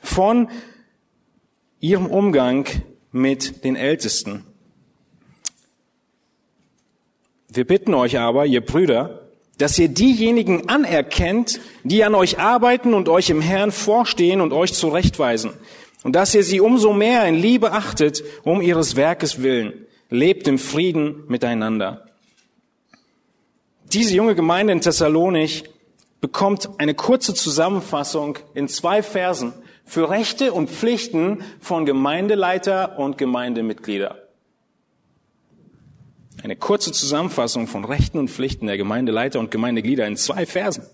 von 0.03 0.49
ihrem 1.79 2.07
Umgang 2.07 2.67
mit 3.11 3.63
den 3.63 3.77
Ältesten. 3.77 4.50
Wir 7.53 7.67
bitten 7.67 7.93
euch 7.93 8.17
aber, 8.17 8.45
ihr 8.45 8.65
Brüder, 8.65 9.23
dass 9.57 9.77
ihr 9.77 9.89
diejenigen 9.89 10.69
anerkennt, 10.69 11.59
die 11.83 12.01
an 12.05 12.15
euch 12.15 12.39
arbeiten 12.39 12.93
und 12.93 13.09
euch 13.09 13.29
im 13.29 13.41
Herrn 13.41 13.73
vorstehen 13.73 14.39
und 14.39 14.53
euch 14.53 14.73
zurechtweisen. 14.73 15.51
Und 16.03 16.15
dass 16.15 16.33
ihr 16.33 16.43
sie 16.43 16.61
umso 16.61 16.93
mehr 16.93 17.25
in 17.25 17.35
Liebe 17.35 17.73
achtet, 17.73 18.23
um 18.43 18.61
ihres 18.61 18.95
Werkes 18.95 19.43
willen. 19.43 19.85
Lebt 20.09 20.47
im 20.47 20.59
Frieden 20.59 21.25
miteinander. 21.27 22.05
Diese 23.91 24.15
junge 24.15 24.35
Gemeinde 24.35 24.71
in 24.71 24.79
Thessalonich 24.79 25.65
bekommt 26.21 26.69
eine 26.77 26.93
kurze 26.93 27.33
Zusammenfassung 27.33 28.39
in 28.53 28.69
zwei 28.69 29.03
Versen 29.03 29.51
für 29.83 30.09
Rechte 30.09 30.53
und 30.53 30.69
Pflichten 30.69 31.43
von 31.59 31.85
Gemeindeleiter 31.85 32.97
und 32.97 33.17
Gemeindemitglieder. 33.17 34.20
Eine 36.43 36.55
kurze 36.55 36.91
Zusammenfassung 36.91 37.67
von 37.67 37.85
Rechten 37.85 38.17
und 38.17 38.29
Pflichten 38.29 38.65
der 38.65 38.77
Gemeindeleiter 38.77 39.39
und 39.39 39.51
Gemeindeglieder 39.51 40.07
in 40.07 40.17
zwei 40.17 40.45
Versen. 40.45 40.85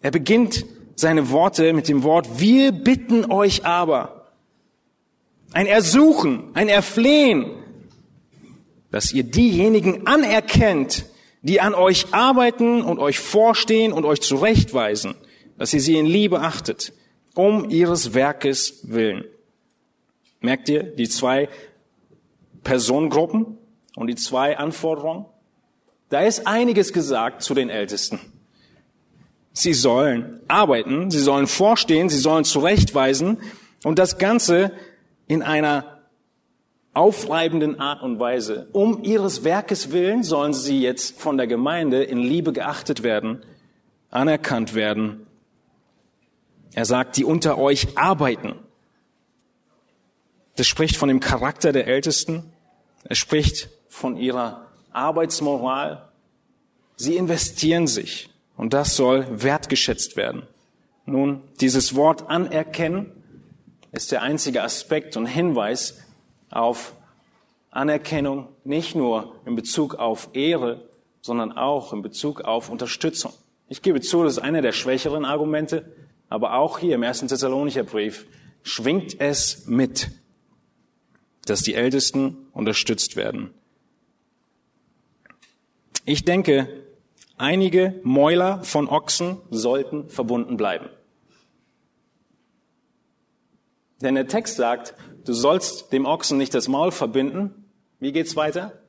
Er 0.00 0.10
beginnt 0.10 0.66
seine 0.96 1.30
Worte 1.30 1.72
mit 1.72 1.88
dem 1.88 2.02
Wort, 2.02 2.40
wir 2.40 2.72
bitten 2.72 3.30
euch 3.30 3.64
aber. 3.64 4.32
Ein 5.52 5.66
Ersuchen, 5.66 6.50
ein 6.54 6.68
Erflehen, 6.68 7.50
dass 8.90 9.12
ihr 9.12 9.24
diejenigen 9.24 10.06
anerkennt, 10.06 11.06
die 11.40 11.60
an 11.60 11.74
euch 11.74 12.12
arbeiten 12.12 12.82
und 12.82 12.98
euch 12.98 13.18
vorstehen 13.18 13.92
und 13.92 14.04
euch 14.04 14.20
zurechtweisen, 14.20 15.14
dass 15.56 15.72
ihr 15.72 15.80
sie 15.80 15.96
in 15.96 16.06
Liebe 16.06 16.40
achtet, 16.40 16.92
um 17.34 17.70
ihres 17.70 18.12
Werkes 18.12 18.80
willen. 18.82 19.24
Merkt 20.40 20.68
ihr 20.68 20.82
die 20.82 21.08
zwei 21.08 21.48
Personengruppen 22.62 23.58
und 23.96 24.06
die 24.06 24.14
zwei 24.14 24.58
Anforderungen? 24.58 25.26
Da 26.08 26.20
ist 26.20 26.46
einiges 26.46 26.92
gesagt 26.92 27.42
zu 27.42 27.54
den 27.54 27.68
Ältesten. 27.68 28.20
Sie 29.52 29.74
sollen 29.74 30.40
arbeiten, 30.46 31.10
sie 31.10 31.18
sollen 31.18 31.46
vorstehen, 31.46 32.08
sie 32.08 32.18
sollen 32.18 32.44
zurechtweisen 32.44 33.38
und 33.84 33.98
das 33.98 34.18
Ganze 34.18 34.72
in 35.26 35.42
einer 35.42 35.98
aufreibenden 36.94 37.78
Art 37.78 38.02
und 38.02 38.18
Weise. 38.18 38.68
Um 38.72 39.02
ihres 39.02 39.44
Werkes 39.44 39.92
willen 39.92 40.22
sollen 40.22 40.52
sie 40.52 40.80
jetzt 40.80 41.20
von 41.20 41.36
der 41.36 41.46
Gemeinde 41.46 42.02
in 42.02 42.18
Liebe 42.18 42.52
geachtet 42.52 43.02
werden, 43.02 43.44
anerkannt 44.10 44.74
werden. 44.74 45.26
Er 46.72 46.84
sagt, 46.84 47.16
die 47.16 47.24
unter 47.24 47.58
euch 47.58 47.96
arbeiten. 47.96 48.54
Das 50.58 50.66
spricht 50.66 50.96
von 50.96 51.08
dem 51.08 51.20
Charakter 51.20 51.70
der 51.70 51.86
Ältesten. 51.86 52.52
Er 53.04 53.14
spricht 53.14 53.68
von 53.88 54.16
ihrer 54.16 54.66
Arbeitsmoral. 54.92 56.08
Sie 56.96 57.14
investieren 57.14 57.86
sich 57.86 58.28
und 58.56 58.74
das 58.74 58.96
soll 58.96 59.24
wertgeschätzt 59.30 60.16
werden. 60.16 60.42
Nun, 61.06 61.42
dieses 61.60 61.94
Wort 61.94 62.28
anerkennen 62.28 63.12
ist 63.92 64.10
der 64.10 64.22
einzige 64.22 64.64
Aspekt 64.64 65.16
und 65.16 65.26
Hinweis 65.26 66.02
auf 66.50 66.92
Anerkennung, 67.70 68.48
nicht 68.64 68.96
nur 68.96 69.36
in 69.46 69.54
Bezug 69.54 69.94
auf 69.94 70.30
Ehre, 70.32 70.88
sondern 71.20 71.52
auch 71.52 71.92
in 71.92 72.02
Bezug 72.02 72.40
auf 72.40 72.68
Unterstützung. 72.68 73.32
Ich 73.68 73.80
gebe 73.80 74.00
zu, 74.00 74.24
das 74.24 74.32
ist 74.32 74.38
einer 74.40 74.60
der 74.60 74.72
schwächeren 74.72 75.24
Argumente, 75.24 75.92
aber 76.28 76.54
auch 76.54 76.80
hier 76.80 76.96
im 76.96 77.04
ersten 77.04 77.28
Thessalonicher 77.28 77.84
Brief 77.84 78.26
schwingt 78.64 79.20
es 79.20 79.64
mit 79.68 80.10
dass 81.50 81.62
die 81.62 81.74
Ältesten 81.74 82.48
unterstützt 82.52 83.16
werden. 83.16 83.50
Ich 86.04 86.24
denke, 86.24 86.68
einige 87.36 88.00
Mäuler 88.02 88.62
von 88.64 88.88
Ochsen 88.88 89.38
sollten 89.50 90.08
verbunden 90.08 90.56
bleiben. 90.56 90.88
Denn 94.00 94.14
der 94.14 94.28
Text 94.28 94.56
sagt, 94.56 94.94
du 95.24 95.32
sollst 95.32 95.92
dem 95.92 96.06
Ochsen 96.06 96.38
nicht 96.38 96.54
das 96.54 96.68
Maul 96.68 96.92
verbinden. 96.92 97.70
Wie 98.00 98.12
geht's 98.12 98.36
weiter? 98.36 98.80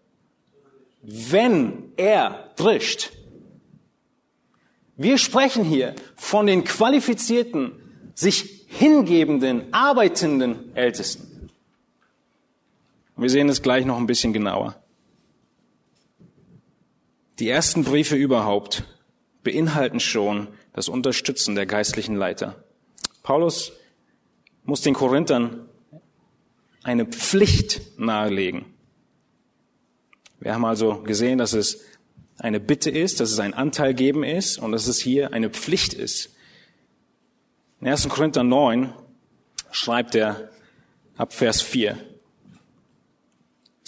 Wenn 1.02 1.92
er 1.98 2.52
drischt. 2.56 3.12
Wir 4.98 5.18
sprechen 5.18 5.64
hier 5.64 5.96
von 6.16 6.46
den 6.46 6.64
qualifizierten, 6.64 7.72
sich 8.14 8.66
hingebenden, 8.68 9.74
arbeitenden 9.74 10.76
Ältesten. 10.76 11.29
Wir 13.20 13.30
sehen 13.30 13.50
es 13.50 13.62
gleich 13.62 13.86
noch 13.86 13.98
ein 13.98 14.08
bisschen 14.08 14.32
genauer. 14.32 14.82
Die 17.40 17.50
ersten 17.50 17.84
Briefe 17.84 18.16
überhaupt 18.16 18.84
beinhalten 19.44 20.00
schon 20.00 20.48
das 20.72 20.88
Unterstützen 20.88 21.56
der 21.56 21.66
geistlichen 21.66 22.16
Leiter. 22.16 22.64
Paulus 23.22 23.74
muss 24.64 24.82
den 24.82 24.94
Korinthern 24.94 25.68
eine 26.84 27.06
Pflicht 27.06 27.82
nahelegen. 28.00 28.66
Wir 30.40 30.54
haben 30.54 30.64
also 30.64 31.02
gesehen, 31.02 31.40
dass 31.40 31.52
es 31.52 31.82
eine 32.38 32.62
Bitte 32.62 32.90
ist, 32.90 33.20
dass 33.20 33.32
es 33.32 33.40
ein 33.40 33.54
Anteil 33.54 33.94
geben 33.94 34.24
ist 34.24 34.60
und 34.60 34.72
dass 34.72 34.88
es 34.88 34.98
hier 34.98 35.34
eine 35.34 35.50
Pflicht 35.50 35.94
ist. 35.94 36.34
In 37.82 37.88
1. 37.90 38.08
Korinther 38.08 38.44
9 38.44 38.94
schreibt 39.72 40.16
er 40.16 40.50
ab 41.18 41.34
Vers 41.34 41.62
4, 41.62 41.98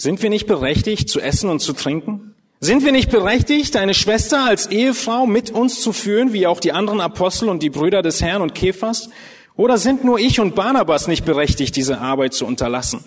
sind 0.02 0.20
wir 0.20 0.30
nicht 0.30 0.48
berechtigt 0.48 1.08
zu 1.08 1.20
essen 1.20 1.48
und 1.48 1.60
zu 1.60 1.74
trinken? 1.74 2.34
Sind 2.58 2.84
wir 2.84 2.90
nicht 2.90 3.08
berechtigt, 3.08 3.76
eine 3.76 3.94
Schwester 3.94 4.44
als 4.44 4.66
Ehefrau 4.66 5.26
mit 5.26 5.52
uns 5.52 5.80
zu 5.80 5.92
führen, 5.92 6.32
wie 6.32 6.48
auch 6.48 6.58
die 6.58 6.72
anderen 6.72 7.00
Apostel 7.00 7.48
und 7.48 7.62
die 7.62 7.70
Brüder 7.70 8.02
des 8.02 8.20
Herrn 8.20 8.42
und 8.42 8.52
Kephas? 8.52 9.10
Oder 9.54 9.78
sind 9.78 10.02
nur 10.02 10.18
ich 10.18 10.40
und 10.40 10.56
Barnabas 10.56 11.06
nicht 11.06 11.24
berechtigt, 11.24 11.76
diese 11.76 12.00
Arbeit 12.00 12.34
zu 12.34 12.46
unterlassen? 12.46 13.04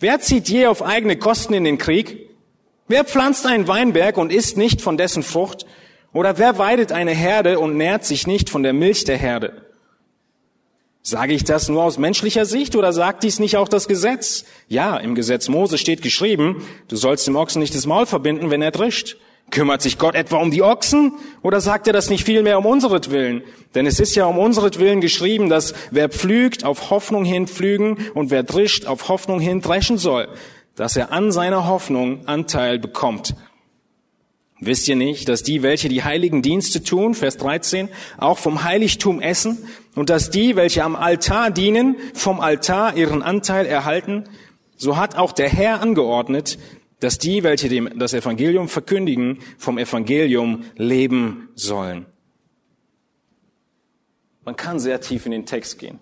Wer 0.00 0.18
zieht 0.18 0.48
je 0.48 0.66
auf 0.66 0.82
eigene 0.82 1.16
Kosten 1.16 1.54
in 1.54 1.62
den 1.62 1.78
Krieg? 1.78 2.28
Wer 2.88 3.04
pflanzt 3.04 3.46
einen 3.46 3.68
Weinberg 3.68 4.16
und 4.16 4.32
isst 4.32 4.56
nicht 4.56 4.82
von 4.82 4.96
dessen 4.96 5.22
Frucht? 5.22 5.64
Oder 6.12 6.38
wer 6.38 6.58
weidet 6.58 6.90
eine 6.90 7.12
Herde 7.12 7.60
und 7.60 7.76
nährt 7.76 8.04
sich 8.04 8.26
nicht 8.26 8.50
von 8.50 8.64
der 8.64 8.72
Milch 8.72 9.04
der 9.04 9.16
Herde? 9.16 9.63
Sage 11.06 11.34
ich 11.34 11.44
das 11.44 11.68
nur 11.68 11.82
aus 11.82 11.98
menschlicher 11.98 12.46
Sicht 12.46 12.74
oder 12.76 12.94
sagt 12.94 13.24
dies 13.24 13.38
nicht 13.38 13.58
auch 13.58 13.68
das 13.68 13.88
Gesetz? 13.88 14.46
Ja, 14.68 14.96
im 14.96 15.14
Gesetz 15.14 15.48
Mose 15.50 15.76
steht 15.76 16.00
geschrieben, 16.00 16.66
du 16.88 16.96
sollst 16.96 17.26
dem 17.26 17.36
Ochsen 17.36 17.60
nicht 17.60 17.74
das 17.74 17.84
Maul 17.84 18.06
verbinden, 18.06 18.50
wenn 18.50 18.62
er 18.62 18.70
drischt. 18.70 19.18
Kümmert 19.50 19.82
sich 19.82 19.98
Gott 19.98 20.14
etwa 20.14 20.38
um 20.38 20.50
die 20.50 20.62
Ochsen 20.62 21.12
oder 21.42 21.60
sagt 21.60 21.86
er 21.86 21.92
das 21.92 22.08
nicht 22.08 22.24
vielmehr 22.24 22.56
um 22.56 22.64
unseretwillen? 22.64 23.42
Denn 23.74 23.84
es 23.84 24.00
ist 24.00 24.14
ja 24.14 24.24
um 24.24 24.38
unseretwillen 24.38 25.02
geschrieben, 25.02 25.50
dass 25.50 25.74
wer 25.90 26.08
pflügt, 26.08 26.64
auf 26.64 26.88
Hoffnung 26.88 27.26
hin 27.26 27.48
pflügen 27.48 27.98
und 28.14 28.30
wer 28.30 28.42
drischt, 28.42 28.86
auf 28.86 29.10
Hoffnung 29.10 29.40
hin 29.40 29.60
dreschen 29.60 29.98
soll, 29.98 30.28
dass 30.74 30.96
er 30.96 31.12
an 31.12 31.32
seiner 31.32 31.66
Hoffnung 31.68 32.26
Anteil 32.26 32.78
bekommt. 32.78 33.34
Wisst 34.60 34.86
ihr 34.88 34.96
nicht, 34.96 35.28
dass 35.28 35.42
die, 35.42 35.62
welche 35.62 35.88
die 35.88 36.04
heiligen 36.04 36.40
Dienste 36.40 36.82
tun, 36.82 37.14
Vers 37.14 37.36
13, 37.38 37.88
auch 38.18 38.38
vom 38.38 38.62
Heiligtum 38.62 39.20
essen 39.20 39.58
und 39.94 40.10
dass 40.10 40.30
die, 40.30 40.54
welche 40.54 40.84
am 40.84 40.94
Altar 40.94 41.50
dienen, 41.50 41.96
vom 42.14 42.40
Altar 42.40 42.96
ihren 42.96 43.22
Anteil 43.22 43.66
erhalten? 43.66 44.24
So 44.76 44.96
hat 44.96 45.16
auch 45.16 45.32
der 45.32 45.48
Herr 45.48 45.80
angeordnet, 45.80 46.58
dass 47.00 47.18
die, 47.18 47.42
welche 47.42 47.68
dem, 47.68 47.98
das 47.98 48.14
Evangelium 48.14 48.68
verkündigen, 48.68 49.40
vom 49.58 49.76
Evangelium 49.76 50.64
leben 50.76 51.48
sollen. 51.54 52.06
Man 54.44 54.56
kann 54.56 54.78
sehr 54.78 55.00
tief 55.00 55.26
in 55.26 55.32
den 55.32 55.46
Text 55.46 55.78
gehen. 55.78 55.98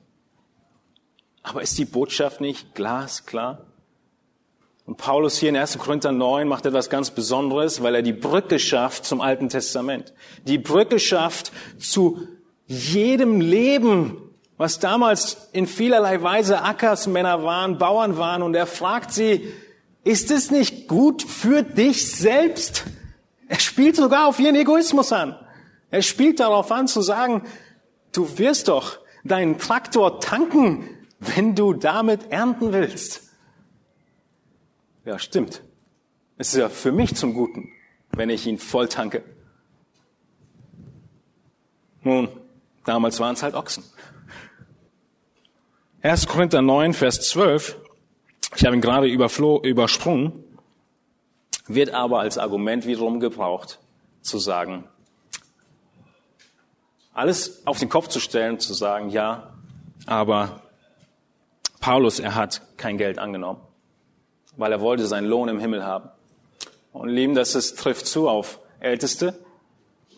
Aber 1.43 1.63
ist 1.63 1.79
die 1.79 1.85
Botschaft 1.85 2.41
nicht 2.41 2.75
glasklar? 2.75 3.67
Und 4.85 4.97
Paulus 4.97 5.39
hier 5.39 5.51
in 5.51 5.57
1. 5.57 5.79
Korinther 5.79 6.11
9 6.11 6.49
macht 6.49 6.67
etwas 6.67 6.91
ganz 6.91 7.11
Besonderes, 7.11 7.83
weil 7.83 7.95
er 7.95 8.03
die 8.03 8.13
Brücke 8.13 8.59
schafft 8.59 9.05
zum 9.05 9.21
Alten 9.21 9.49
Testament. 9.49 10.13
Die 10.45 10.59
Brücke 10.59 10.99
schafft 10.99 11.53
zu 11.79 12.27
jedem 12.67 13.41
Leben, 13.41 14.17
was 14.57 14.81
damals 14.81 15.49
in 15.53 15.67
vielerlei 15.67 16.23
Weise 16.23 16.63
Ackersmänner 16.63 17.45
waren, 17.45 17.79
Bauern 17.79 18.17
waren. 18.17 18.43
Und 18.43 18.55
er 18.55 18.67
fragt 18.67 19.13
sie, 19.13 19.53
ist 20.05 20.31
es 20.33 20.51
nicht 20.51 20.89
gut 20.89 21.23
für 21.23 21.63
dich 21.63 22.11
selbst? 22.11 22.85
Er 23.49 23.61
spielt 23.61 23.97
sogar 23.97 24.27
auf 24.27 24.41
ihren 24.41 24.57
Egoismus 24.57 25.13
an. 25.13 25.37
Er 25.91 26.03
spielt 26.03 26.41
darauf 26.41 26.73
an 26.73 26.89
zu 26.89 27.03
sagen, 27.03 27.43
du 28.13 28.39
wirst 28.39 28.69
doch 28.69 28.99
deinen 29.25 29.59
Traktor 29.59 30.21
tanken, 30.21 30.89
wenn 31.21 31.55
du 31.55 31.73
damit 31.73 32.33
ernten 32.33 32.73
willst. 32.73 33.32
Ja, 35.05 35.19
stimmt. 35.19 35.63
Es 36.39 36.49
ist 36.55 36.61
ja 36.61 36.69
für 36.69 36.93
mich 36.93 37.15
zum 37.17 37.35
Guten, 37.35 37.73
wenn 38.13 38.31
ich 38.31 38.47
ihn 38.47 38.59
voll 38.59 38.89
tanke. 38.89 39.25
Nun, 42.03 42.29
damals 42.85 43.19
waren 43.21 43.35
es 43.35 43.43
halt 43.43 43.55
Ochsen. 43.55 43.85
1. 46.03 46.27
Korinther 46.27 46.63
9, 46.63 46.95
Vers 46.95 47.21
12, 47.29 47.79
ich 48.57 48.65
habe 48.65 48.75
ihn 48.75 48.81
gerade 48.81 49.07
übersprungen, 49.07 50.45
wird 51.69 51.91
aber 51.91 52.21
als 52.21 52.39
Argument 52.39 52.87
wiederum 52.87 53.21
gebraucht, 53.21 53.79
zu 54.21 54.39
sagen, 54.39 54.85
alles 57.13 57.67
auf 57.67 57.79
den 57.79 57.89
Kopf 57.89 58.09
zu 58.09 58.19
stellen, 58.19 58.59
zu 58.59 58.75
sagen, 58.75 59.11
ja, 59.11 59.55
aber 60.07 60.63
Paulus, 61.79 62.19
er 62.19 62.35
hat 62.35 62.63
kein 62.77 62.99
Geld 62.99 63.19
angenommen 63.19 63.61
weil 64.57 64.73
er 64.73 64.81
wollte 64.81 65.07
seinen 65.07 65.27
Lohn 65.27 65.49
im 65.49 65.61
Himmel 65.61 65.85
haben. 65.85 66.11
Und 66.93 67.09
lieben, 67.09 67.35
das 67.35 67.55
ist, 67.55 67.79
trifft 67.79 68.07
zu 68.07 68.29
auf 68.29 68.61
Älteste, 68.81 69.39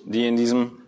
die 0.04 0.26
in 0.26 0.36
diesem, 0.36 0.78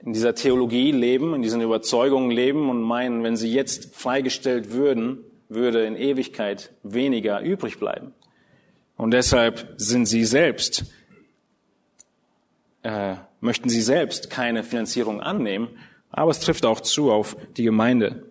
in 0.00 0.12
dieser 0.12 0.34
Theologie 0.34 0.90
leben, 0.92 1.34
in 1.34 1.42
diesen 1.42 1.60
Überzeugungen 1.60 2.30
leben 2.30 2.68
und 2.68 2.82
meinen, 2.82 3.22
wenn 3.22 3.36
sie 3.36 3.52
jetzt 3.52 3.94
freigestellt 3.94 4.72
würden, 4.72 5.24
würde 5.48 5.84
in 5.84 5.96
Ewigkeit 5.96 6.72
weniger 6.82 7.40
übrig 7.40 7.78
bleiben. 7.78 8.12
Und 8.96 9.12
deshalb 9.12 9.74
sind 9.76 10.06
sie 10.06 10.24
selbst, 10.24 10.84
äh, 12.82 13.14
möchten 13.40 13.68
sie 13.68 13.80
selbst 13.80 14.28
keine 14.28 14.64
Finanzierung 14.64 15.20
annehmen, 15.20 15.68
aber 16.10 16.30
es 16.30 16.40
trifft 16.40 16.66
auch 16.66 16.80
zu 16.80 17.12
auf 17.12 17.36
die 17.56 17.62
Gemeinde, 17.62 18.26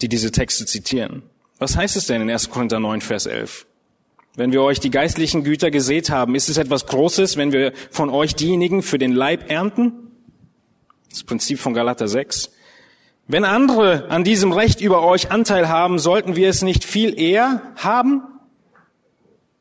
die 0.00 0.08
diese 0.08 0.32
Texte 0.32 0.64
zitieren. 0.64 1.22
Was 1.58 1.76
heißt 1.76 1.96
es 1.96 2.06
denn 2.06 2.20
in 2.20 2.30
1. 2.30 2.50
Korinther 2.50 2.80
9, 2.80 3.00
Vers 3.00 3.26
11? 3.26 3.66
Wenn 4.34 4.52
wir 4.52 4.62
euch 4.62 4.78
die 4.78 4.90
geistlichen 4.90 5.42
Güter 5.42 5.70
gesät 5.70 6.10
haben, 6.10 6.34
ist 6.34 6.50
es 6.50 6.58
etwas 6.58 6.86
Großes, 6.86 7.38
wenn 7.38 7.52
wir 7.52 7.72
von 7.90 8.10
euch 8.10 8.34
diejenigen 8.34 8.82
für 8.82 8.98
den 8.98 9.12
Leib 9.12 9.50
ernten? 9.50 10.10
Das 11.08 11.24
Prinzip 11.24 11.58
von 11.58 11.72
Galater 11.72 12.08
6. 12.08 12.50
Wenn 13.26 13.44
andere 13.44 14.10
an 14.10 14.22
diesem 14.22 14.52
Recht 14.52 14.82
über 14.82 15.02
euch 15.02 15.30
Anteil 15.32 15.70
haben, 15.70 15.98
sollten 15.98 16.36
wir 16.36 16.50
es 16.50 16.60
nicht 16.60 16.84
viel 16.84 17.18
eher 17.18 17.62
haben? 17.76 18.22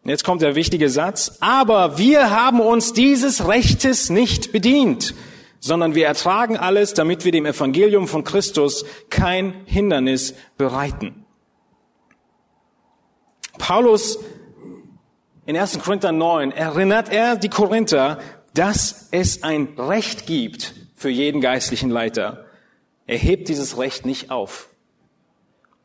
Jetzt 0.04 0.26
kommt 0.26 0.42
der 0.42 0.56
wichtige 0.56 0.90
Satz. 0.90 1.38
Aber 1.40 1.98
wir 1.98 2.30
haben 2.30 2.60
uns 2.60 2.92
dieses 2.92 3.48
Rechtes 3.48 4.10
nicht 4.10 4.52
bedient, 4.52 5.16
sondern 5.62 5.96
wir 5.96 6.06
ertragen 6.06 6.58
alles, 6.58 6.94
damit 6.94 7.24
wir 7.24 7.32
dem 7.32 7.46
Evangelium 7.46 8.10
von 8.10 8.26
Christus 8.26 8.86
kein 9.10 9.54
Hindernis 9.66 10.36
bereiten. 10.58 11.25
Paulus 13.58 14.20
in 15.46 15.56
1. 15.56 15.80
Korinther 15.80 16.12
9 16.12 16.52
erinnert 16.52 17.12
er 17.12 17.36
die 17.36 17.50
Korinther, 17.50 18.20
dass 18.54 19.10
es 19.12 19.44
ein 19.44 19.68
Recht 19.78 20.26
gibt 20.26 20.74
für 20.96 21.10
jeden 21.10 21.41
geistlichen 21.41 21.89
Leiter. 21.89 22.46
Er 23.06 23.18
hebt 23.18 23.50
dieses 23.50 23.78
Recht 23.78 24.06
nicht 24.06 24.32
auf. 24.32 24.70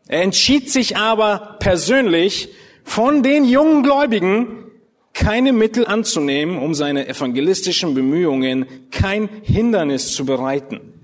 Er 0.09 0.23
entschied 0.23 0.71
sich 0.71 0.97
aber 0.97 1.57
persönlich 1.61 2.49
von 2.85 3.23
den 3.23 3.45
jungen 3.45 3.83
Gläubigen 3.83 4.71
keine 5.13 5.53
Mittel 5.53 5.87
anzunehmen, 5.87 6.59
um 6.59 6.75
seine 6.75 7.07
evangelistischen 7.07 7.95
Bemühungen 7.95 8.67
kein 8.91 9.29
Hindernis 9.43 10.15
zu 10.15 10.25
bereiten. 10.25 10.95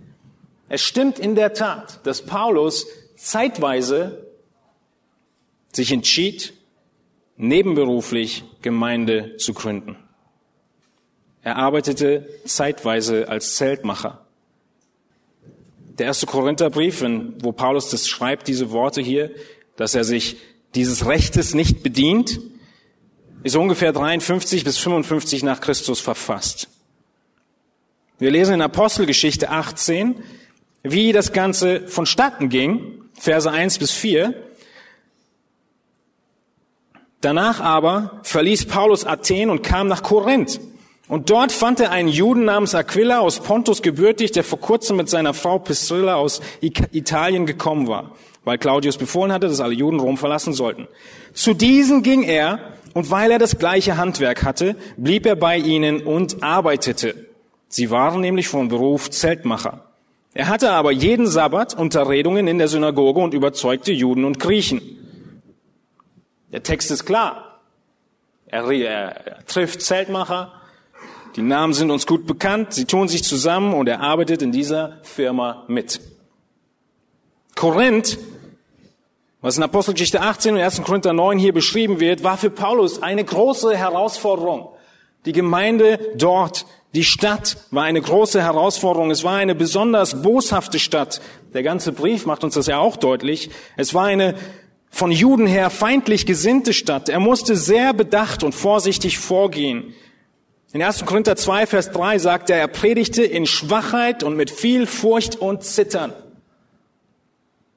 Es 0.68 0.83
stimmt 0.83 1.18
in 1.18 1.35
der 1.35 1.55
Tat, 1.55 2.00
dass 2.05 2.22
Paulus 2.22 2.87
zeitweise 3.16 4.26
sich 5.72 5.92
entschied, 5.92 6.55
nebenberuflich 7.37 8.44
Gemeinde 8.62 9.37
zu 9.37 9.55
gründen. 9.55 9.96
Er 11.42 11.57
arbeitete 11.57 12.29
zeitweise 12.44 13.29
als 13.29 13.57
Zeltmacher. 13.57 14.27
Der 15.99 16.07
erste 16.07 16.27
Korintherbrief, 16.27 17.05
wo 17.40 17.53
Paulus 17.53 17.88
das 17.90 18.09
schreibt, 18.09 18.49
diese 18.49 18.70
Worte 18.70 19.01
hier, 19.01 19.31
dass 19.77 19.94
er 19.94 20.05
sich 20.05 20.37
dieses 20.75 21.07
Rechtes 21.07 21.55
nicht 21.55 21.83
bedient, 21.83 22.40
ist 23.42 23.57
ungefähr 23.57 23.92
53 23.92 24.64
bis 24.64 24.79
55 24.79 25.42
nach 25.42 25.61
Christus 25.61 26.01
verfasst. 26.01 26.68
Wir 28.18 28.31
lesen 28.31 28.55
in 28.55 28.62
Apostelgeschichte 28.62 29.51
18, 29.51 30.16
wie 30.83 31.12
das 31.12 31.33
Ganze 31.33 31.87
vonstatten 31.87 32.49
ging, 32.49 33.03
Verse 33.14 33.51
1 33.51 33.79
bis 33.79 33.92
4. 33.92 34.35
Danach 37.20 37.61
aber 37.61 38.20
verließ 38.22 38.66
Paulus 38.66 39.05
Athen 39.05 39.50
und 39.50 39.62
kam 39.62 39.88
nach 39.88 40.02
Korinth. 40.02 40.61
Und 41.09 41.31
dort 41.31 41.52
fand 41.52 41.81
er 41.81 41.92
einen 41.92 42.09
Juden 42.09 42.44
namens 42.44 42.74
Aquila 42.74 43.20
aus 43.20 43.40
Pontus 43.40 43.81
gebürtig, 43.81 44.33
der 44.33 44.44
vor 44.44 44.61
kurzem 44.61 44.96
mit 44.96 45.09
seiner 45.09 45.35
Frau 45.35 45.59
Priscilla 45.59 46.16
aus 46.16 46.40
Italien 46.61 47.46
gekommen 47.46 47.87
war 47.87 48.12
weil 48.46 48.59
Claudius 48.59 48.96
befohlen 48.96 49.33
hatte, 49.33 49.48
dass 49.48 49.61
alle 49.61 49.74
Juden 49.74 49.98
Rom 49.98 50.16
verlassen 50.16 50.55
sollten. 50.55 50.87
Zu 51.35 51.52
diesen 51.52 52.02
ging 52.02 52.22
er, 52.22 52.61
und 52.94 53.11
weil 53.11 53.33
er 53.33 53.38
das 53.38 53.59
gleiche 53.59 53.98
Handwerk 53.98 54.44
hatte, 54.44 54.76
blieb 54.96 55.26
er 55.26 55.35
bei 55.35 55.59
ihnen 55.59 56.00
und 56.00 56.42
arbeitete. 56.42 57.26
Sie 57.68 57.90
waren 57.90 58.20
nämlich 58.20 58.48
von 58.48 58.68
Beruf 58.68 59.11
Zeltmacher. 59.11 59.83
Er 60.33 60.48
hatte 60.48 60.70
aber 60.70 60.92
jeden 60.92 61.26
Sabbat 61.26 61.76
Unterredungen 61.76 62.46
in 62.46 62.59
der 62.59 62.68
Synagoge 62.68 63.20
und 63.20 63.35
überzeugte 63.35 63.92
Juden 63.92 64.24
und 64.24 64.38
Griechen. 64.38 64.81
Der 66.52 66.62
Text 66.62 66.90
ist 66.90 67.04
klar. 67.04 67.61
Er, 68.46 68.70
er, 68.70 69.26
er 69.26 69.46
trifft 69.46 69.82
Zeltmacher. 69.82 70.52
Die 71.35 71.42
Namen 71.42 71.74
sind 71.74 71.90
uns 71.90 72.06
gut 72.06 72.26
bekannt. 72.26 72.72
Sie 72.72 72.85
tun 72.85 73.09
sich 73.09 73.24
zusammen 73.24 73.74
und 73.74 73.88
er 73.88 74.00
arbeitet 74.00 74.42
in 74.42 74.52
dieser 74.52 74.98
Firma 75.02 75.64
mit. 75.68 76.00
Korinth 77.54 78.18
was 79.46 79.56
in 79.56 79.62
Apostelgeschichte 79.62 80.22
18 80.22 80.54
und 80.54 80.61
1. 80.61 80.82
Korinther 80.82 81.12
9 81.12 81.38
hier 81.38 81.52
beschrieben 81.52 82.00
wird, 82.00 82.24
war 82.24 82.37
für 82.37 82.50
Paulus 82.50 83.00
eine 83.00 83.22
große 83.22 83.76
Herausforderung. 83.76 84.70
Die 85.24 85.30
Gemeinde 85.30 86.00
dort, 86.16 86.66
die 86.94 87.04
Stadt 87.04 87.56
war 87.70 87.85
eine 87.85 88.00
große 88.00 88.42
Herausforderung. 88.42 89.12
Es 89.12 89.22
war 89.22 89.37
eine 89.37 89.54
besonders 89.54 90.22
boshafte 90.22 90.80
Stadt. 90.80 91.20
Der 91.54 91.62
ganze 91.62 91.92
Brief 91.92 92.26
macht 92.26 92.42
uns 92.42 92.54
das 92.54 92.66
ja 92.66 92.78
auch 92.78 92.96
deutlich. 92.96 93.50
Es 93.76 93.94
war 93.94 94.06
eine 94.06 94.35
von 94.90 95.12
Juden 95.12 95.46
her 95.46 95.70
feindlich 95.70 96.27
gesinnte 96.27 96.72
Stadt. 96.72 97.09
Er 97.09 97.20
musste 97.20 97.57
sehr 97.57 97.92
bedacht 97.92 98.42
und 98.42 98.55
vorsichtig 98.55 99.18
vorgehen. 99.18 99.94
In 100.72 100.83
1. 100.83 101.05
Korinther 101.05 101.37
2, 101.37 101.66
Vers 101.66 101.90
3 101.92 102.18
sagt 102.18 102.51
er, 102.51 102.59
er 102.59 102.68
predigte 102.68 103.22
in 103.22 103.46
Schwachheit 103.46 104.22
und 104.22 104.37
mit 104.37 104.51
viel 104.51 104.87
Furcht 104.87 105.37
und 105.37 105.64
Zittern 105.64 106.12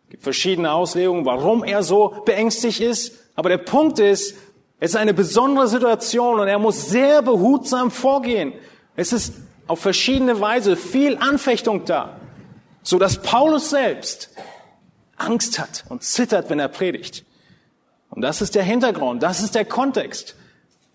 gibt 0.09 0.23
verschiedene 0.23 0.71
Auslegungen, 0.71 1.25
warum 1.25 1.63
er 1.63 1.83
so 1.83 2.21
beängstigt 2.25 2.81
ist. 2.81 3.13
Aber 3.35 3.49
der 3.49 3.59
Punkt 3.59 3.99
ist, 3.99 4.35
es 4.79 4.91
ist 4.91 4.95
eine 4.95 5.13
besondere 5.13 5.67
Situation 5.67 6.39
und 6.39 6.47
er 6.47 6.59
muss 6.59 6.89
sehr 6.89 7.21
behutsam 7.21 7.91
vorgehen. 7.91 8.53
Es 8.95 9.13
ist 9.13 9.33
auf 9.67 9.79
verschiedene 9.79 10.41
Weise 10.41 10.75
viel 10.75 11.17
Anfechtung 11.17 11.85
da, 11.85 12.17
so 12.81 12.97
dass 12.97 13.21
Paulus 13.21 13.69
selbst 13.69 14.31
Angst 15.19 15.59
hat 15.59 15.85
und 15.89 16.03
zittert, 16.03 16.49
wenn 16.49 16.59
er 16.59 16.67
predigt. 16.67 17.25
Und 18.09 18.21
das 18.21 18.41
ist 18.41 18.55
der 18.55 18.63
Hintergrund, 18.63 19.23
das 19.23 19.41
ist 19.41 19.55
der 19.55 19.65
Kontext 19.65 20.35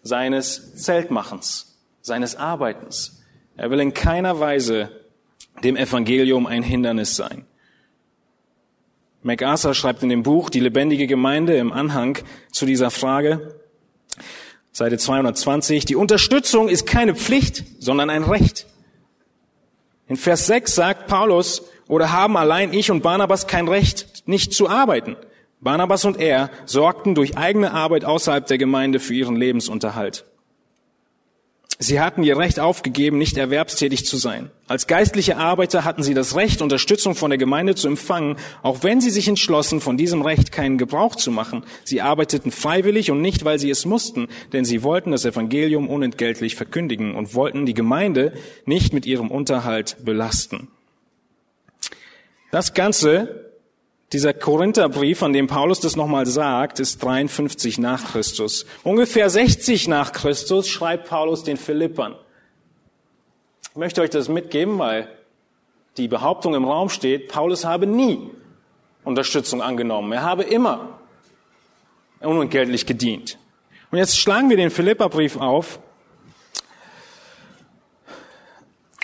seines 0.02 0.74
Zeltmachens, 0.76 1.76
seines 2.02 2.36
Arbeitens. 2.36 3.22
Er 3.56 3.70
will 3.70 3.80
in 3.80 3.94
keiner 3.94 4.40
Weise 4.40 4.90
dem 5.62 5.76
Evangelium 5.76 6.46
ein 6.46 6.62
Hindernis 6.62 7.16
sein. 7.16 7.46
MacArthur 9.22 9.74
schreibt 9.74 10.02
in 10.02 10.10
dem 10.10 10.22
Buch 10.22 10.50
Die 10.50 10.60
lebendige 10.60 11.06
Gemeinde 11.06 11.56
im 11.56 11.72
Anhang 11.72 12.18
zu 12.52 12.66
dieser 12.66 12.90
Frage, 12.90 13.54
Seite 14.72 14.98
220, 14.98 15.84
die 15.84 15.94
Unterstützung 15.94 16.68
ist 16.68 16.84
keine 16.84 17.14
Pflicht, 17.14 17.64
sondern 17.78 18.10
ein 18.10 18.24
Recht. 18.24 18.66
In 20.08 20.16
Vers 20.16 20.46
6 20.46 20.74
sagt 20.74 21.06
Paulus, 21.06 21.62
oder 21.88 22.12
haben 22.12 22.36
allein 22.36 22.72
ich 22.72 22.90
und 22.90 23.02
Barnabas 23.02 23.46
kein 23.46 23.68
Recht, 23.68 24.26
nicht 24.26 24.52
zu 24.52 24.68
arbeiten. 24.68 25.16
Barnabas 25.60 26.04
und 26.04 26.18
er 26.18 26.50
sorgten 26.66 27.14
durch 27.14 27.36
eigene 27.38 27.72
Arbeit 27.72 28.04
außerhalb 28.04 28.46
der 28.46 28.58
Gemeinde 28.58 29.00
für 29.00 29.14
ihren 29.14 29.36
Lebensunterhalt. 29.36 30.24
Sie 31.78 32.00
hatten 32.00 32.22
ihr 32.22 32.38
Recht 32.38 32.60
aufgegeben, 32.60 33.18
nicht 33.18 33.36
erwerbstätig 33.36 34.06
zu 34.06 34.16
sein. 34.16 34.50
Als 34.68 34.86
geistliche 34.86 35.36
Arbeiter 35.38 35.84
hatten 35.84 36.04
sie 36.04 36.14
das 36.14 36.36
Recht, 36.36 36.62
Unterstützung 36.62 37.16
von 37.16 37.30
der 37.30 37.38
Gemeinde 37.38 37.74
zu 37.74 37.88
empfangen, 37.88 38.36
auch 38.62 38.82
wenn 38.82 39.00
sie 39.00 39.10
sich 39.10 39.26
entschlossen, 39.26 39.80
von 39.80 39.96
diesem 39.96 40.22
Recht 40.22 40.52
keinen 40.52 40.78
Gebrauch 40.78 41.16
zu 41.16 41.32
machen. 41.32 41.64
Sie 41.82 42.00
arbeiteten 42.00 42.52
freiwillig 42.52 43.10
und 43.10 43.20
nicht, 43.20 43.44
weil 43.44 43.58
sie 43.58 43.70
es 43.70 43.86
mussten, 43.86 44.28
denn 44.52 44.64
sie 44.64 44.84
wollten 44.84 45.10
das 45.10 45.24
Evangelium 45.24 45.88
unentgeltlich 45.88 46.54
verkündigen 46.54 47.14
und 47.14 47.34
wollten 47.34 47.66
die 47.66 47.74
Gemeinde 47.74 48.34
nicht 48.66 48.92
mit 48.92 49.04
ihrem 49.04 49.30
Unterhalt 49.30 49.96
belasten. 50.04 50.68
Das 52.54 52.72
Ganze 52.72 53.50
dieser 54.12 54.32
Korintherbrief, 54.32 55.24
an 55.24 55.32
dem 55.32 55.48
Paulus 55.48 55.80
das 55.80 55.96
nochmal 55.96 56.24
sagt, 56.24 56.78
ist 56.78 57.02
53 57.02 57.78
nach 57.78 58.12
Christus. 58.12 58.64
Ungefähr 58.84 59.28
60 59.28 59.88
nach 59.88 60.12
Christus 60.12 60.68
schreibt 60.68 61.08
Paulus 61.08 61.42
den 61.42 61.56
Philippern. 61.56 62.14
Ich 63.70 63.76
möchte 63.76 64.02
euch 64.02 64.10
das 64.10 64.28
mitgeben, 64.28 64.78
weil 64.78 65.08
die 65.96 66.06
Behauptung 66.06 66.54
im 66.54 66.64
Raum 66.64 66.90
steht, 66.90 67.26
Paulus 67.26 67.64
habe 67.64 67.88
nie 67.88 68.30
Unterstützung 69.02 69.60
angenommen. 69.60 70.12
Er 70.12 70.22
habe 70.22 70.44
immer 70.44 71.00
unentgeltlich 72.20 72.86
gedient. 72.86 73.36
Und 73.90 73.98
jetzt 73.98 74.16
schlagen 74.16 74.48
wir 74.48 74.56
den 74.56 74.70
Philipperbrief 74.70 75.38
auf 75.38 75.80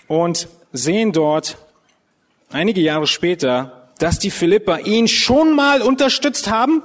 und 0.07 0.47
sehen 0.71 1.11
dort 1.11 1.57
einige 2.51 2.81
Jahre 2.81 3.07
später 3.07 3.81
dass 4.01 4.19
die 4.19 4.31
Philipper 4.31 4.81
ihn 4.81 5.07
schon 5.07 5.55
mal 5.55 5.83
unterstützt 5.83 6.49
haben, 6.49 6.83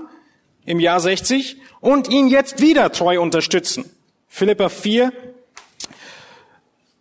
im 0.66 0.80
Jahr 0.80 1.00
60 1.00 1.58
und 1.80 2.10
ihn 2.10 2.28
jetzt 2.28 2.62
wieder 2.62 2.92
treu 2.92 3.22
unterstützen. 3.22 3.90
Philippa 4.28 4.70
4, 4.70 5.14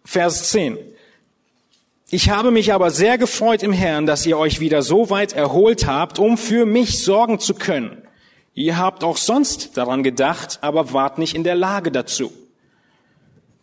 Vers 0.05 0.51
10. 0.51 0.79
Ich 2.11 2.31
habe 2.31 2.53
mich 2.53 2.73
aber 2.73 2.91
sehr 2.91 3.19
gefreut 3.19 3.65
im 3.65 3.73
Herrn, 3.73 4.07
dass 4.07 4.25
ihr 4.25 4.39
euch 4.39 4.61
wieder 4.61 4.83
so 4.83 5.11
weit 5.11 5.33
erholt 5.33 5.87
habt, 5.87 6.21
um 6.21 6.39
für 6.39 6.65
mich 6.65 7.03
sorgen 7.03 7.41
zu 7.41 7.55
können. 7.55 8.03
Ihr 8.55 8.79
habt 8.79 9.03
auch 9.03 9.17
sonst 9.17 9.77
daran 9.77 10.05
gedacht, 10.05 10.59
aber 10.61 10.93
wart 10.93 11.19
nicht 11.19 11.35
in 11.35 11.43
der 11.43 11.57
Lage 11.57 11.91
dazu. 11.91 12.33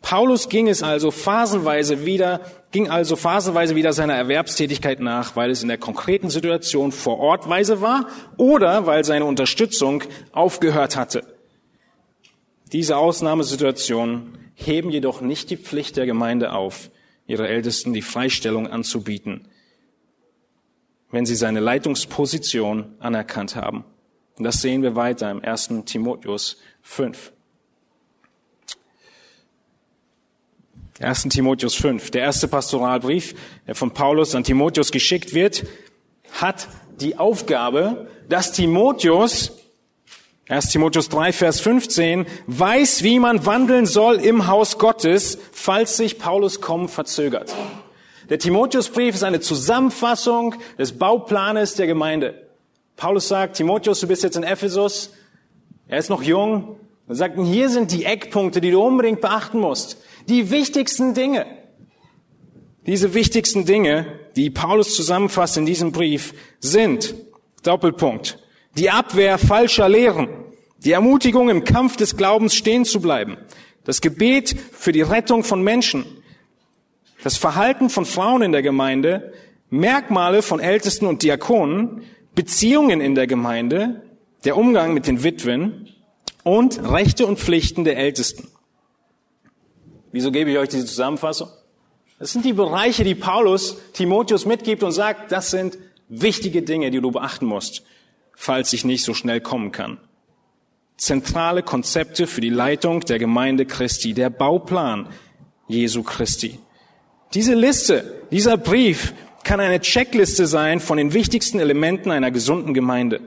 Paulus 0.02 0.49
ging 0.49 0.68
es 0.68 0.84
also 0.84 1.12
phasenweise 1.12 2.06
wieder, 2.06 2.41
ging 2.72 2.89
also 2.89 3.16
phasenweise 3.16 3.76
wieder 3.76 3.93
seiner 3.93 4.16
Erwerbstätigkeit 4.16 4.99
nach, 4.99 5.36
weil 5.36 5.52
es 5.52 5.62
in 5.62 5.70
der 5.70 5.78
konkreten 5.78 6.30
Situation 6.30 6.91
vor 6.91 7.20
Ort 7.20 7.47
weise 7.47 7.82
war 7.82 8.08
oder 8.38 8.88
weil 8.88 9.06
seine 9.06 9.26
Unterstützung 9.26 10.04
aufgehört 10.32 10.97
hatte. 10.97 11.24
Diese 12.72 12.97
Ausnahmesituationen 12.97 14.38
heben 14.56 14.89
jedoch 14.89 15.22
nicht 15.22 15.49
die 15.49 15.58
Pflicht 15.58 15.97
der 15.97 16.06
Gemeinde 16.06 16.54
auf, 16.54 16.89
ihre 17.28 17.47
Ältesten 17.47 17.93
die 17.93 18.02
Freistellung 18.02 18.68
anzubieten, 18.68 19.47
wenn 21.12 21.26
sie 21.26 21.36
seine 21.36 21.60
Leitungsposition 21.60 22.95
anerkannt 22.99 23.56
haben. 23.56 23.86
Und 24.38 24.45
das 24.45 24.62
sehen 24.62 24.82
wir 24.82 24.95
weiter 24.95 25.30
im 25.30 25.43
1. 25.43 25.70
Timotheus 25.86 26.58
5. 26.82 27.34
1. 31.04 31.24
Timotheus 31.30 31.76
5, 31.76 32.12
der 32.12 32.22
erste 32.22 32.47
Pastoralbrief, 32.47 33.36
der 33.68 33.76
von 33.76 33.91
Paulus 33.91 34.36
an 34.36 34.43
Timotheus 34.43 34.91
geschickt 34.91 35.34
wird, 35.34 35.66
hat 36.39 36.68
die 36.99 37.18
Aufgabe, 37.18 38.08
dass 38.30 38.52
Timotheus, 38.52 39.52
1. 40.47 40.70
Timotheus 40.70 41.10
3, 41.10 41.34
Vers 41.34 41.60
15, 41.60 42.26
weiß, 42.47 43.04
wie 43.04 43.20
man 43.20 43.45
wandeln 43.45 43.86
soll 43.86 44.16
im 44.16 44.47
Haus 44.47 44.78
Gottes, 44.78 45.38
falls 45.52 45.97
sich 45.97 46.20
Paulus 46.20 46.62
kommen 46.62 46.88
verzögert. 46.88 47.54
Der 48.30 48.39
Timotheusbrief 48.39 49.16
ist 49.16 49.24
eine 49.24 49.39
Zusammenfassung 49.39 50.56
des 50.78 50.97
Bauplanes 50.97 51.76
der 51.76 51.88
Gemeinde. 51.88 52.47
Paulus 52.95 53.28
sagt, 53.28 53.58
Timotheus, 53.58 53.99
du 53.99 54.08
bist 54.08 54.24
jetzt 54.24 54.38
in 54.38 54.43
Ephesus, 54.43 55.12
er 55.88 55.97
ist 55.97 56.10
noch 56.10 56.24
jung, 56.24 56.78
er 57.08 57.16
sagt, 57.16 57.38
hier 57.38 57.70
sind 57.70 57.91
die 57.91 58.06
Eckpunkte, 58.06 58.62
die 58.62 58.72
du 58.72 58.82
unbedingt 58.82 59.20
beachten 59.20 59.60
musst. 59.60 60.01
Die 60.32 60.50
wichtigsten 60.50 61.14
Dinge. 61.14 61.46
Diese 62.88 63.14
wichtigsten 63.14 63.66
Dinge, 63.66 64.18
die 64.38 64.50
Paulus 64.50 64.96
zusammenfasst 64.96 65.58
in 65.58 65.66
diesem 65.66 65.92
Brief, 65.92 66.34
sind, 66.62 67.16
Doppelpunkt, 67.64 68.40
die 68.78 68.90
Abwehr 68.90 69.38
falscher 69.38 69.90
Lehren, 69.90 70.30
die 70.78 70.94
Ermutigung 70.94 71.50
im 71.50 71.66
Kampf 71.66 71.98
des 71.98 72.16
Glaubens 72.16 72.56
stehen 72.56 72.86
zu 72.86 73.02
bleiben, 73.02 73.36
das 73.84 74.00
Gebet 74.00 74.56
für 74.72 74.94
die 74.94 75.02
Rettung 75.02 75.44
von 75.44 75.62
Menschen, 75.64 76.06
das 77.26 77.36
Verhalten 77.36 77.90
von 77.90 78.06
Frauen 78.06 78.42
in 78.42 78.54
der 78.54 78.62
Gemeinde, 78.62 79.34
Merkmale 79.70 80.44
von 80.44 80.62
Ältesten 80.62 81.08
und 81.08 81.24
Diakonen, 81.24 82.04
Beziehungen 82.36 83.02
in 83.02 83.16
der 83.16 83.28
Gemeinde, 83.28 84.02
der 84.46 84.56
Umgang 84.56 84.94
mit 84.94 85.08
den 85.08 85.26
Witwen 85.26 85.90
und 86.44 86.90
Rechte 86.90 87.26
und 87.26 87.38
Pflichten 87.38 87.84
der 87.84 87.98
Ältesten. 87.98 88.48
Wieso 90.12 90.32
gebe 90.32 90.51
ich 90.51 90.57
euch 90.57 90.70
diese 90.70 90.86
Zusammenfassung? 90.86 91.49
Das 92.20 92.32
sind 92.32 92.45
die 92.45 92.53
Bereiche, 92.53 93.03
die 93.03 93.16
Paulus 93.16 93.78
Timotheus 93.93 94.45
mitgibt 94.45 94.84
und 94.84 94.91
sagt, 94.91 95.32
das 95.32 95.51
sind 95.51 95.78
wichtige 96.07 96.62
Dinge, 96.62 96.91
die 96.91 97.01
du 97.01 97.12
beachten 97.12 97.45
musst, 97.45 97.84
falls 98.36 98.74
ich 98.74 98.86
nicht 98.86 99.03
so 99.03 99.14
schnell 99.14 99.41
kommen 99.41 99.72
kann. 99.72 99.97
Zentrale 100.97 101.64
Konzepte 101.64 102.28
für 102.28 102.41
die 102.41 102.49
Leitung 102.49 102.99
der 103.01 103.18
Gemeinde 103.18 103.66
Christi, 103.66 104.14
der 104.14 104.30
Bauplan 104.30 105.07
Jesu 105.68 106.03
Christi. 106.03 106.59
Diese 107.34 107.55
Liste, 107.55 108.22
dieser 108.30 108.57
Brief 108.57 109.14
kann 109.43 109.59
eine 109.59 109.80
Checkliste 109.80 110.45
sein 110.45 110.80
von 110.80 110.97
den 110.97 111.14
wichtigsten 111.14 111.59
Elementen 111.59 112.12
einer 112.12 112.30
gesunden 112.30 112.74
Gemeinde. 112.74 113.22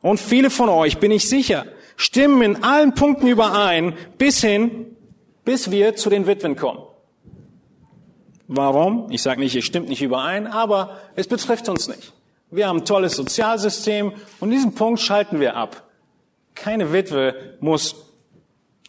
Und 0.00 0.18
viele 0.18 0.50
von 0.50 0.68
euch, 0.68 0.98
bin 0.98 1.12
ich 1.12 1.28
sicher, 1.28 1.66
stimmen 1.96 2.42
in 2.42 2.64
allen 2.64 2.94
Punkten 2.94 3.28
überein, 3.28 3.94
bis 4.18 4.40
hin 4.40 4.93
bis 5.44 5.70
wir 5.70 5.96
zu 5.96 6.10
den 6.10 6.26
Witwen 6.26 6.56
kommen. 6.56 6.82
Warum? 8.46 9.10
Ich 9.10 9.22
sage 9.22 9.40
nicht, 9.40 9.54
ihr 9.54 9.62
stimmt 9.62 9.88
nicht 9.88 10.02
überein, 10.02 10.46
aber 10.46 10.98
es 11.16 11.26
betrifft 11.26 11.68
uns 11.68 11.88
nicht. 11.88 12.12
Wir 12.50 12.68
haben 12.68 12.78
ein 12.78 12.84
tolles 12.84 13.16
Sozialsystem 13.16 14.12
und 14.40 14.50
diesen 14.50 14.74
Punkt 14.74 15.00
schalten 15.00 15.40
wir 15.40 15.56
ab. 15.56 15.88
Keine 16.54 16.92
Witwe 16.92 17.56
muss 17.60 17.96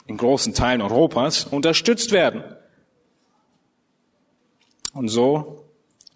in 0.07 0.17
großen 0.17 0.53
Teilen 0.53 0.81
Europas 0.81 1.45
unterstützt 1.45 2.11
werden. 2.11 2.43
Und 4.93 5.07
so 5.07 5.65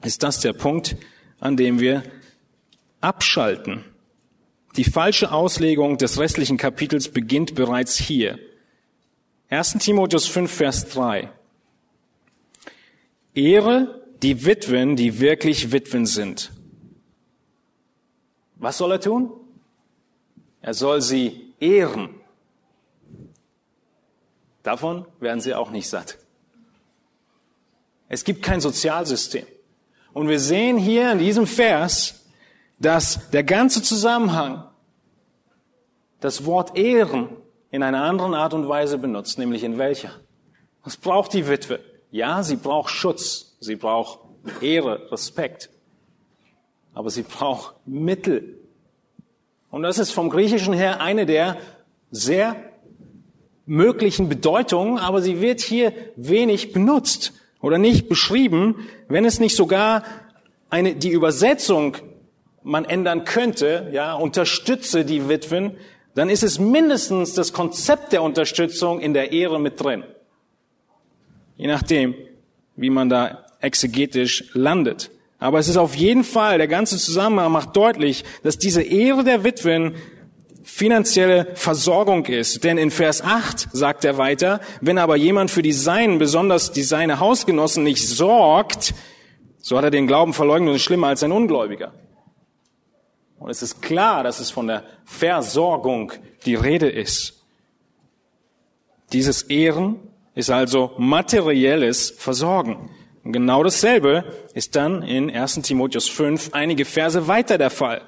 ist 0.03 0.21
das 0.21 0.39
der 0.39 0.53
Punkt, 0.53 0.95
an 1.39 1.57
dem 1.57 1.79
wir 1.79 2.03
abschalten. 3.01 3.83
Die 4.75 4.83
falsche 4.83 5.31
Auslegung 5.31 5.97
des 5.97 6.19
restlichen 6.19 6.57
Kapitels 6.57 7.09
beginnt 7.09 7.55
bereits 7.55 7.97
hier. 7.97 8.37
1. 9.51 9.79
Timotheus 9.79 10.27
5, 10.27 10.51
Vers 10.51 10.89
3. 10.89 11.31
Ehre 13.33 14.05
die 14.21 14.45
Witwen, 14.45 14.95
die 14.95 15.19
wirklich 15.19 15.71
Witwen 15.71 16.05
sind. 16.05 16.51
Was 18.57 18.77
soll 18.77 18.91
er 18.91 19.01
tun? 19.01 19.31
Er 20.61 20.75
soll 20.75 21.01
sie 21.01 21.53
ehren. 21.59 22.13
Davon 24.61 25.07
werden 25.19 25.41
sie 25.41 25.55
auch 25.55 25.71
nicht 25.71 25.89
satt. 25.89 26.19
Es 28.07 28.23
gibt 28.23 28.43
kein 28.43 28.61
Sozialsystem. 28.61 29.47
Und 30.13 30.27
wir 30.27 30.39
sehen 30.39 30.77
hier 30.77 31.11
in 31.11 31.17
diesem 31.17 31.47
Vers, 31.47 32.25
dass 32.77 33.31
der 33.31 33.43
ganze 33.43 33.81
Zusammenhang 33.81 34.69
das 36.19 36.45
Wort 36.45 36.77
ehren 36.77 37.29
in 37.71 37.83
einer 37.83 38.03
anderen 38.03 38.33
Art 38.33 38.53
und 38.53 38.67
Weise 38.67 38.97
benutzt, 38.97 39.37
nämlich 39.37 39.63
in 39.63 39.77
welcher? 39.77 40.11
Was 40.83 40.97
braucht 40.97 41.33
die 41.33 41.47
Witwe? 41.47 41.79
Ja, 42.11 42.41
sie 42.43 42.55
braucht 42.55 42.89
Schutz, 42.89 43.57
sie 43.59 43.75
braucht 43.75 44.19
Ehre, 44.61 45.11
Respekt, 45.11 45.69
aber 46.93 47.09
sie 47.09 47.23
braucht 47.23 47.75
Mittel. 47.85 48.57
Und 49.69 49.83
das 49.83 49.99
ist 49.99 50.11
vom 50.11 50.29
Griechischen 50.29 50.73
her 50.73 51.01
eine 51.01 51.25
der 51.25 51.57
sehr 52.11 52.55
möglichen 53.65 54.29
Bedeutungen, 54.29 54.97
aber 54.97 55.21
sie 55.21 55.41
wird 55.41 55.61
hier 55.61 55.93
wenig 56.15 56.73
benutzt 56.73 57.33
oder 57.61 57.77
nicht 57.77 58.09
beschrieben, 58.09 58.87
wenn 59.07 59.25
es 59.25 59.39
nicht 59.39 59.55
sogar 59.55 60.03
eine, 60.71 60.95
die 60.95 61.11
Übersetzung 61.11 61.97
man 62.63 62.85
ändern 62.85 63.25
könnte, 63.25 63.89
ja, 63.91 64.13
unterstütze 64.15 65.05
die 65.05 65.29
Witwen, 65.29 65.77
dann 66.15 66.29
ist 66.29 66.43
es 66.43 66.59
mindestens 66.59 67.33
das 67.33 67.53
Konzept 67.53 68.11
der 68.13 68.23
Unterstützung 68.23 68.99
in 68.99 69.13
der 69.13 69.31
Ehre 69.31 69.59
mit 69.59 69.81
drin. 69.81 70.03
Je 71.57 71.67
nachdem, 71.67 72.15
wie 72.75 72.89
man 72.89 73.09
da 73.09 73.45
exegetisch 73.59 74.45
landet. 74.53 75.11
Aber 75.37 75.59
es 75.59 75.67
ist 75.67 75.77
auf 75.77 75.95
jeden 75.95 76.23
Fall, 76.23 76.57
der 76.57 76.67
ganze 76.67 76.97
Zusammenhang 76.97 77.51
macht 77.51 77.75
deutlich, 77.75 78.23
dass 78.43 78.57
diese 78.57 78.81
Ehre 78.81 79.23
der 79.23 79.43
Witwen 79.43 79.95
finanzielle 80.63 81.47
Versorgung 81.55 82.25
ist. 82.25 82.63
Denn 82.63 82.77
in 82.77 82.91
Vers 82.91 83.21
8 83.21 83.69
sagt 83.71 84.05
er 84.05 84.17
weiter, 84.17 84.59
wenn 84.81 84.97
aber 84.97 85.15
jemand 85.15 85.51
für 85.51 85.61
die 85.61 85.71
Seinen, 85.71 86.19
besonders 86.19 86.71
die 86.71 86.83
seine 86.83 87.19
Hausgenossen 87.19 87.83
nicht 87.83 88.07
sorgt, 88.07 88.93
so 89.61 89.77
hat 89.77 89.83
er 89.83 89.91
den 89.91 90.07
Glauben 90.07 90.33
verleugnet 90.33 90.69
und 90.69 90.75
ist 90.75 90.83
schlimmer 90.83 91.07
als 91.07 91.23
ein 91.23 91.31
Ungläubiger. 91.31 91.93
Und 93.39 93.49
es 93.49 93.61
ist 93.61 93.81
klar, 93.81 94.23
dass 94.23 94.39
es 94.39 94.51
von 94.51 94.67
der 94.67 94.83
Versorgung 95.19 96.13
die 96.45 96.55
Rede 96.55 96.89
ist. 96.89 97.43
Dieses 99.11 99.43
Ehren 99.43 99.97
ist 100.33 100.49
also 100.49 100.93
materielles 100.97 102.11
Versorgen. 102.11 102.89
Und 103.25 103.33
genau 103.33 103.61
dasselbe 103.63 104.23
ist 104.53 104.77
dann 104.77 105.03
in 105.03 105.29
1 105.29 105.61
Timotheus 105.63 106.07
5 106.07 106.53
einige 106.53 106.85
Verse 106.85 107.27
weiter 107.27 107.57
der 107.57 107.69
Fall. 107.69 108.01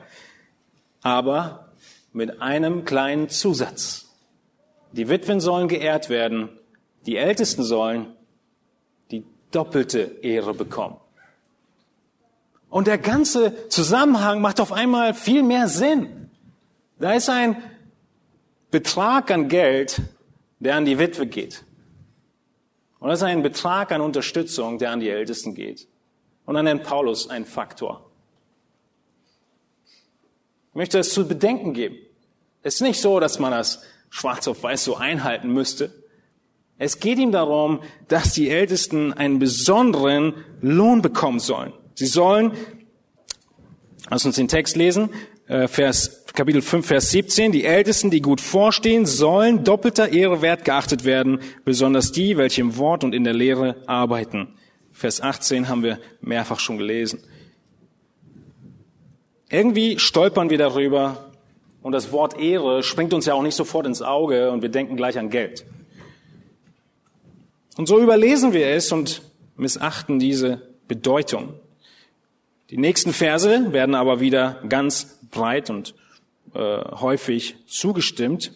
Aber 1.02 1.74
mit 2.14 2.42
einem 2.42 2.86
kleinen 2.86 3.28
Zusatz. 3.28 4.08
Die 4.94 5.10
Witwen 5.10 5.42
sollen 5.42 5.68
geehrt 5.68 6.10
werden, 6.10 6.50
die 7.06 7.18
Ältesten 7.18 7.64
sollen 7.64 8.16
die 9.12 9.26
doppelte 9.52 10.20
Ehre 10.22 10.54
bekommen. 10.54 10.98
Und 12.70 12.88
der 12.88 12.98
ganze 12.98 13.68
Zusammenhang 13.68 14.40
macht 14.40 14.62
auf 14.62 14.72
einmal 14.72 15.14
viel 15.14 15.44
mehr 15.44 15.68
Sinn. 15.68 16.31
Da 17.02 17.14
ist 17.14 17.30
ein 17.30 17.58
Betrag 18.70 19.32
an 19.32 19.50
Geld, 19.50 20.02
der 20.60 20.76
an 20.76 20.86
die 20.86 21.00
Witwe 21.00 21.26
geht. 21.26 21.64
Und 23.00 23.10
das 23.10 23.20
ist 23.20 23.24
ein 23.24 23.42
Betrag 23.42 23.92
an 23.92 24.02
Unterstützung, 24.02 24.78
der 24.78 24.92
an 24.92 25.00
die 25.00 25.10
Ältesten 25.10 25.56
geht. 25.56 25.88
Und 26.46 26.54
dann 26.54 26.66
nennt 26.66 26.84
Paulus 26.84 27.28
einen 27.28 27.46
Faktor. 27.46 28.08
Ich 30.70 30.76
möchte 30.76 31.00
es 31.00 31.12
zu 31.12 31.28
bedenken 31.28 31.74
geben. 31.74 31.98
Es 32.62 32.76
ist 32.76 32.82
nicht 32.82 33.02
so, 33.02 33.20
dass 33.20 33.40
man 33.40 33.52
das 33.52 33.82
schwarz 34.12 34.48
auf 34.48 34.62
weiß 34.62 34.84
so 34.84 34.96
einhalten 34.96 35.52
müsste. 35.52 35.92
Es 36.78 37.00
geht 37.00 37.18
ihm 37.18 37.32
darum, 37.32 37.82
dass 38.10 38.34
die 38.34 38.50
Ältesten 38.50 39.12
einen 39.12 39.40
besonderen 39.40 40.36
Lohn 40.62 41.02
bekommen 41.02 41.40
sollen. 41.40 41.74
Sie 41.96 42.06
sollen, 42.06 42.54
lass 44.08 44.24
uns 44.24 44.36
den 44.36 44.48
Text 44.48 44.76
lesen, 44.76 45.10
Vers, 45.68 46.24
Kapitel 46.34 46.62
5, 46.62 46.86
Vers 46.86 47.12
17, 47.12 47.52
die 47.52 47.66
Ältesten, 47.66 48.10
die 48.10 48.22
gut 48.22 48.40
vorstehen, 48.40 49.06
sollen 49.06 49.66
doppelter 49.66 50.14
Ehre 50.14 50.42
wert 50.42 50.64
geachtet 50.64 51.04
werden, 51.04 51.42
besonders 51.66 52.14
die, 52.14 52.38
welche 52.38 52.62
im 52.62 52.78
Wort 52.78 53.04
und 53.04 53.14
in 53.14 53.26
der 53.26 53.34
Lehre 53.34 53.76
arbeiten. 53.86 54.56
Vers 54.94 55.20
18 55.20 55.68
haben 55.68 55.84
wir 55.84 56.00
mehrfach 56.22 56.60
schon 56.60 56.78
gelesen. 56.78 57.20
Irgendwie 59.50 60.00
stolpern 60.00 60.50
wir 60.50 60.58
darüber 60.58 61.32
und 61.82 61.92
das 61.92 62.14
Wort 62.14 62.40
Ehre 62.40 62.82
springt 62.82 63.14
uns 63.14 63.26
ja 63.26 63.34
auch 63.34 63.44
nicht 63.44 63.56
sofort 63.56 63.86
ins 63.86 64.02
Auge 64.02 64.52
und 64.52 64.62
wir 64.62 64.70
denken 64.70 64.96
gleich 64.96 65.20
an 65.20 65.30
Geld. 65.30 65.66
Und 67.76 67.88
so 67.88 68.00
überlesen 68.00 68.54
wir 68.54 68.68
es 68.68 68.94
und 68.94 69.22
missachten 69.58 70.18
diese 70.18 70.62
Bedeutung. 70.88 71.56
Die 72.70 72.78
nächsten 72.78 73.12
Verse 73.12 73.74
werden 73.74 73.96
aber 73.96 74.22
wieder 74.22 74.62
ganz 74.70 75.18
breit 75.32 75.70
und 75.70 75.96
äh, 76.54 76.60
häufig 76.60 77.56
zugestimmt, 77.66 78.52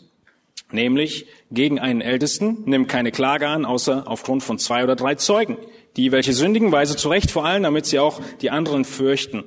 nämlich 0.72 1.28
gegen 1.52 1.80
einen 1.80 2.02
Ältesten 2.02 2.64
nimm 2.66 2.88
keine 2.88 3.12
Klage 3.12 3.48
an, 3.48 3.66
außer 3.66 4.04
aufgrund 4.08 4.44
von 4.44 4.60
zwei 4.60 4.84
oder 4.84 4.96
drei 4.96 5.16
Zeugen, 5.16 5.58
die 5.96 6.12
welche 6.12 6.34
sündigen 6.34 6.72
Weise 6.72 6.98
zurecht 6.98 7.32
vor 7.32 7.46
allem, 7.46 7.64
damit 7.64 7.86
sie 7.86 8.00
auch 8.00 8.22
die 8.42 8.52
anderen 8.52 8.86
fürchten. 8.86 9.44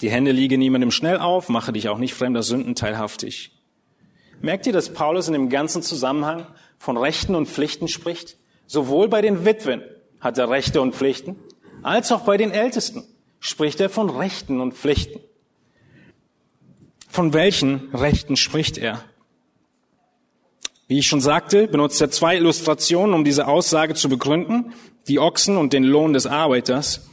Die 0.00 0.10
Hände 0.10 0.30
liege 0.30 0.58
niemandem 0.58 0.90
schnell 0.90 1.18
auf, 1.18 1.48
mache 1.48 1.72
dich 1.72 1.88
auch 1.88 1.98
nicht 1.98 2.14
fremder 2.14 2.42
Sünden 2.42 2.74
teilhaftig. 2.74 3.52
Merkt 4.40 4.66
ihr, 4.66 4.72
dass 4.72 4.92
Paulus 4.92 5.26
in 5.26 5.32
dem 5.32 5.48
ganzen 5.48 5.82
Zusammenhang 5.82 6.46
von 6.78 6.96
Rechten 6.96 7.34
und 7.34 7.48
Pflichten 7.48 7.88
spricht? 7.88 8.36
Sowohl 8.66 9.08
bei 9.08 9.22
den 9.22 9.44
Witwen 9.44 9.82
hat 10.20 10.38
er 10.38 10.50
Rechte 10.50 10.80
und 10.80 10.94
Pflichten, 10.94 11.36
als 11.82 12.12
auch 12.12 12.20
bei 12.20 12.36
den 12.36 12.52
Ältesten 12.52 13.04
spricht 13.40 13.80
er 13.80 13.88
von 13.88 14.10
Rechten 14.10 14.60
und 14.60 14.74
Pflichten. 14.74 15.20
Von 17.08 17.32
welchen 17.32 17.88
Rechten 17.94 18.36
spricht 18.36 18.78
er? 18.78 19.02
Wie 20.86 20.98
ich 20.98 21.06
schon 21.06 21.20
sagte, 21.20 21.68
benutzt 21.68 22.00
er 22.00 22.10
zwei 22.10 22.36
Illustrationen, 22.36 23.14
um 23.14 23.24
diese 23.24 23.46
Aussage 23.46 23.94
zu 23.94 24.08
begründen, 24.08 24.72
die 25.06 25.18
Ochsen 25.18 25.56
und 25.56 25.72
den 25.72 25.84
Lohn 25.84 26.12
des 26.12 26.26
Arbeiters. 26.26 27.08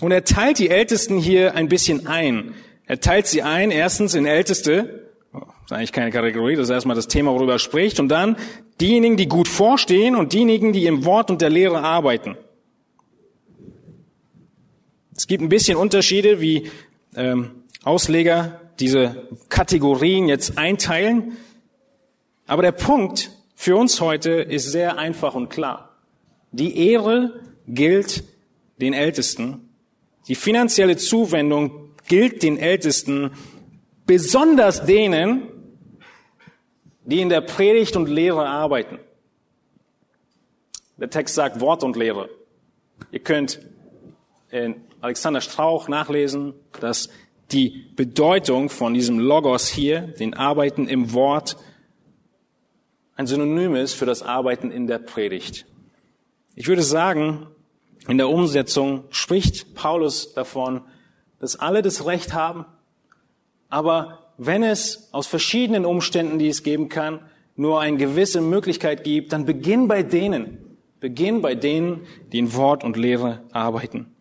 Und 0.00 0.10
er 0.10 0.24
teilt 0.24 0.58
die 0.58 0.70
Ältesten 0.70 1.18
hier 1.18 1.54
ein 1.54 1.68
bisschen 1.68 2.06
ein. 2.06 2.54
Er 2.86 3.00
teilt 3.00 3.26
sie 3.26 3.42
ein, 3.42 3.70
erstens 3.70 4.14
in 4.14 4.26
Älteste, 4.26 5.08
das 5.32 5.42
ist 5.66 5.72
eigentlich 5.72 5.92
keine 5.92 6.10
Kategorie, 6.10 6.56
das 6.56 6.64
ist 6.64 6.70
erstmal 6.70 6.96
das 6.96 7.08
Thema, 7.08 7.32
worüber 7.32 7.52
er 7.52 7.58
spricht, 7.58 8.00
und 8.00 8.08
dann 8.08 8.36
diejenigen, 8.80 9.16
die 9.16 9.28
gut 9.28 9.48
vorstehen 9.48 10.16
und 10.16 10.32
diejenigen, 10.32 10.72
die 10.72 10.86
im 10.86 11.04
Wort 11.04 11.30
und 11.30 11.40
der 11.40 11.50
Lehre 11.50 11.80
arbeiten. 11.80 12.36
Es 15.14 15.26
gibt 15.26 15.42
ein 15.42 15.48
bisschen 15.48 15.76
Unterschiede, 15.76 16.40
wie 16.40 16.70
ähm, 17.16 17.64
Ausleger 17.84 18.60
diese 18.80 19.28
Kategorien 19.48 20.26
jetzt 20.28 20.56
einteilen. 20.56 21.36
Aber 22.46 22.62
der 22.62 22.72
Punkt 22.72 23.30
für 23.54 23.76
uns 23.76 24.00
heute 24.00 24.30
ist 24.30 24.72
sehr 24.72 24.98
einfach 24.98 25.34
und 25.34 25.50
klar. 25.50 25.96
Die 26.50 26.88
Ehre 26.88 27.40
gilt 27.68 28.24
den 28.80 28.94
Ältesten. 28.94 29.68
Die 30.28 30.34
finanzielle 30.34 30.96
Zuwendung 30.96 31.90
gilt 32.08 32.42
den 32.42 32.58
Ältesten, 32.58 33.32
besonders 34.06 34.84
denen, 34.86 35.42
die 37.04 37.20
in 37.20 37.28
der 37.28 37.40
Predigt 37.42 37.96
und 37.96 38.08
Lehre 38.08 38.46
arbeiten. 38.46 38.98
Der 40.96 41.10
Text 41.10 41.34
sagt 41.34 41.60
Wort 41.60 41.82
und 41.84 41.96
Lehre. 41.96 42.30
Ihr 43.10 43.20
könnt 43.20 43.60
in 44.50 44.76
Alexander 45.02 45.40
Strauch 45.40 45.88
nachlesen, 45.88 46.54
dass 46.80 47.08
die 47.50 47.90
Bedeutung 47.96 48.70
von 48.70 48.94
diesem 48.94 49.18
Logos 49.18 49.66
hier, 49.66 50.00
den 50.00 50.34
Arbeiten 50.34 50.86
im 50.86 51.12
Wort, 51.12 51.56
ein 53.16 53.26
Synonym 53.26 53.74
ist 53.74 53.94
für 53.94 54.06
das 54.06 54.22
Arbeiten 54.22 54.70
in 54.70 54.86
der 54.86 55.00
Predigt. 55.00 55.66
Ich 56.54 56.68
würde 56.68 56.84
sagen, 56.84 57.48
in 58.06 58.16
der 58.16 58.28
Umsetzung 58.28 59.02
spricht 59.10 59.74
Paulus 59.74 60.34
davon, 60.34 60.82
dass 61.40 61.56
alle 61.56 61.82
das 61.82 62.06
Recht 62.06 62.32
haben, 62.32 62.64
aber 63.68 64.32
wenn 64.38 64.62
es 64.62 65.08
aus 65.12 65.26
verschiedenen 65.26 65.84
Umständen, 65.84 66.38
die 66.38 66.48
es 66.48 66.62
geben 66.62 66.88
kann, 66.88 67.20
nur 67.56 67.80
eine 67.80 67.96
gewisse 67.96 68.40
Möglichkeit 68.40 69.02
gibt, 69.02 69.32
dann 69.32 69.46
beginn 69.46 69.88
bei 69.88 70.04
denen, 70.04 70.78
beginn 71.00 71.42
bei 71.42 71.56
denen, 71.56 72.06
die 72.30 72.38
in 72.38 72.54
Wort 72.54 72.84
und 72.84 72.96
Lehre 72.96 73.42
arbeiten. 73.50 74.12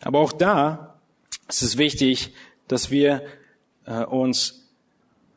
Aber 0.00 0.20
auch 0.20 0.32
da 0.32 0.96
ist 1.48 1.62
es 1.62 1.78
wichtig, 1.78 2.34
dass 2.68 2.90
wir 2.90 3.22
äh, 3.86 4.04
uns 4.04 4.68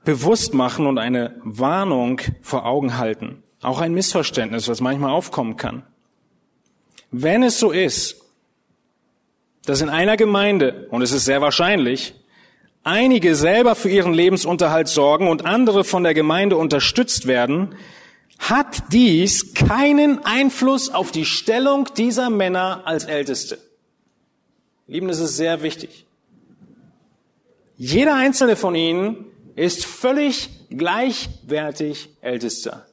bewusst 0.04 0.54
machen 0.54 0.88
und 0.88 0.98
eine 0.98 1.36
Warnung 1.44 2.22
vor 2.42 2.66
Augen 2.66 2.98
halten. 2.98 3.44
Auch 3.62 3.80
ein 3.80 3.94
Missverständnis, 3.94 4.68
was 4.68 4.82
manchmal 4.82 5.12
aufkommen 5.12 5.58
kann. 5.58 5.84
Wenn 7.12 7.44
es 7.44 7.60
so 7.60 7.72
ist, 7.72 8.22
dass 9.66 9.82
in 9.82 9.90
einer 9.90 10.18
Gemeinde, 10.18 10.88
und 10.90 11.02
es 11.02 11.12
ist 11.12 11.26
sehr 11.26 11.42
wahrscheinlich, 11.42 12.16
einige 12.84 13.36
selber 13.36 13.76
für 13.76 13.90
ihren 13.90 14.14
Lebensunterhalt 14.14 14.88
sorgen 14.88 15.28
und 15.28 15.46
andere 15.46 15.84
von 15.84 16.04
der 16.04 16.14
Gemeinde 16.14 16.58
unterstützt 16.58 17.28
werden, 17.28 17.76
hat 18.40 18.84
dies 18.94 19.54
keinen 19.54 20.24
Einfluss 20.24 20.90
auf 20.90 21.12
die 21.12 21.26
Stellung 21.26 21.90
dieser 21.98 22.30
Männer 22.30 22.84
als 22.86 23.04
Älteste. 23.04 23.60
Lieben, 24.90 25.08
das 25.08 25.20
ist 25.20 25.38
sehr 25.38 25.62
wichtig. 25.62 26.08
Jeder 27.78 28.16
einzelne 28.16 28.56
von 28.56 28.74
ihnen 28.74 29.26
ist 29.56 29.86
völlig 29.86 30.50
gleichwertig 30.72 32.10
Ältester. 32.22 32.88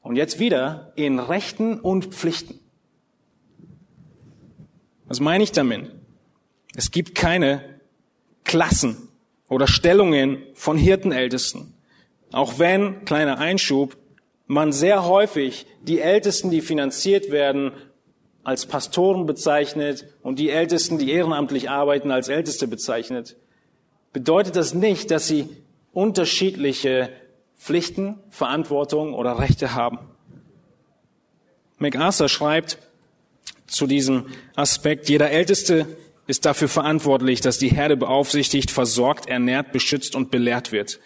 Und 0.00 0.16
jetzt 0.16 0.38
wieder 0.38 0.94
in 0.96 1.18
Rechten 1.18 1.80
und 1.80 2.14
Pflichten. 2.14 2.58
Was 5.04 5.20
meine 5.20 5.44
ich 5.44 5.52
damit? 5.52 5.90
Es 6.74 6.90
gibt 6.90 7.14
keine 7.14 7.78
Klassen 8.44 9.08
oder 9.50 9.66
Stellungen 9.66 10.38
von 10.54 10.78
Hirtenältesten. 10.78 11.74
Auch 12.32 12.58
wenn, 12.58 13.04
kleiner 13.04 13.36
Einschub, 13.36 13.98
man 14.46 14.72
sehr 14.72 15.04
häufig 15.04 15.66
die 15.82 16.00
Ältesten, 16.00 16.50
die 16.50 16.62
finanziert 16.62 17.30
werden, 17.30 17.72
als 18.48 18.64
Pastoren 18.64 19.26
bezeichnet 19.26 20.06
und 20.22 20.38
die 20.38 20.48
Ältesten, 20.48 20.96
die 20.96 21.12
ehrenamtlich 21.12 21.68
arbeiten, 21.68 22.10
als 22.10 22.28
Älteste 22.28 22.66
bezeichnet, 22.66 23.36
bedeutet 24.14 24.56
das 24.56 24.72
nicht, 24.72 25.10
dass 25.10 25.28
sie 25.28 25.50
unterschiedliche 25.92 27.10
Pflichten, 27.58 28.18
Verantwortung 28.30 29.12
oder 29.12 29.38
Rechte 29.38 29.74
haben. 29.74 29.98
MacArthur 31.76 32.30
schreibt 32.30 32.78
zu 33.66 33.86
diesem 33.86 34.24
Aspekt, 34.56 35.10
jeder 35.10 35.30
Älteste 35.30 35.86
ist 36.26 36.46
dafür 36.46 36.68
verantwortlich, 36.68 37.42
dass 37.42 37.58
die 37.58 37.68
Herde 37.68 37.98
beaufsichtigt, 37.98 38.70
versorgt, 38.70 39.28
ernährt, 39.28 39.72
beschützt 39.72 40.16
und 40.16 40.30
belehrt 40.30 40.72
wird. 40.72 41.00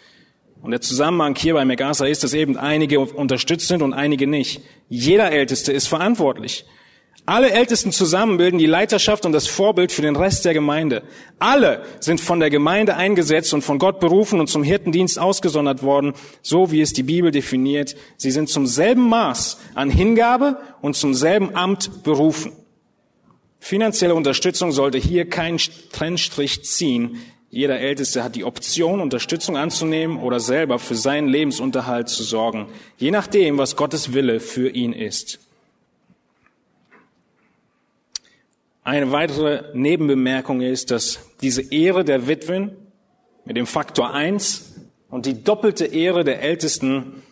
Und 0.61 0.71
der 0.71 0.79
Zusammenhang 0.79 1.35
hier 1.35 1.55
bei 1.55 1.65
MacArthur 1.65 2.07
ist, 2.07 2.23
dass 2.23 2.33
eben 2.33 2.55
einige 2.55 3.01
unterstützt 3.01 3.67
sind 3.67 3.81
und 3.81 3.91
einige 3.91 4.27
nicht. 4.27 4.61
Jeder 4.87 5.29
Älteste 5.29 5.73
ist 5.73 5.87
verantwortlich. 5.87 6.63
Alle 7.25 7.51
Ältesten 7.51 7.93
zusammen 7.93 8.35
bilden 8.35 8.57
die 8.57 8.65
Leiterschaft 8.65 9.25
und 9.25 9.31
das 9.31 9.47
Vorbild 9.47 9.93
für 9.93 10.01
den 10.01 10.17
Rest 10.17 10.43
der 10.43 10.53
Gemeinde. 10.53 11.03
Alle 11.39 11.85
sind 12.01 12.19
von 12.19 12.41
der 12.41 12.49
Gemeinde 12.49 12.97
eingesetzt 12.97 13.53
und 13.53 13.61
von 13.61 13.79
Gott 13.79 14.01
berufen 14.01 14.41
und 14.41 14.47
zum 14.47 14.61
Hirtendienst 14.61 15.17
ausgesondert 15.17 15.83
worden, 15.83 16.13
so 16.41 16.71
wie 16.71 16.81
es 16.81 16.91
die 16.91 17.03
Bibel 17.03 17.31
definiert. 17.31 17.95
Sie 18.17 18.31
sind 18.31 18.49
zum 18.49 18.67
selben 18.67 19.07
Maß 19.07 19.57
an 19.73 19.89
Hingabe 19.89 20.57
und 20.81 20.97
zum 20.97 21.13
selben 21.13 21.55
Amt 21.55 22.03
berufen. 22.03 22.51
Finanzielle 23.57 24.15
Unterstützung 24.15 24.73
sollte 24.73 24.97
hier 24.97 25.29
keinen 25.29 25.59
Trennstrich 25.93 26.65
ziehen. 26.65 27.19
Jeder 27.49 27.79
Älteste 27.79 28.21
hat 28.21 28.35
die 28.35 28.43
Option, 28.43 28.99
Unterstützung 28.99 29.55
anzunehmen 29.55 30.17
oder 30.17 30.41
selber 30.41 30.77
für 30.77 30.95
seinen 30.95 31.29
Lebensunterhalt 31.29 32.09
zu 32.09 32.23
sorgen, 32.23 32.67
je 32.97 33.11
nachdem, 33.11 33.57
was 33.57 33.77
Gottes 33.77 34.13
Wille 34.13 34.41
für 34.41 34.69
ihn 34.69 34.91
ist. 34.91 35.39
Eine 38.85 39.13
weitere 39.13 39.63
Nebenbemerkung 39.73 40.59
ist, 40.59 40.91
dass 40.91 41.19
diese 41.41 41.61
Ehre 41.71 42.03
der 42.03 42.27
Witwen 42.27 42.75
mit 43.45 43.55
dem 43.55 43.65
Faktor 43.65 44.13
eins 44.13 44.73
und 45.09 45.25
die 45.25 45.41
doppelte 45.41 45.85
Ehre 45.85 46.25
der 46.25 46.41
Ältesten 46.41 47.23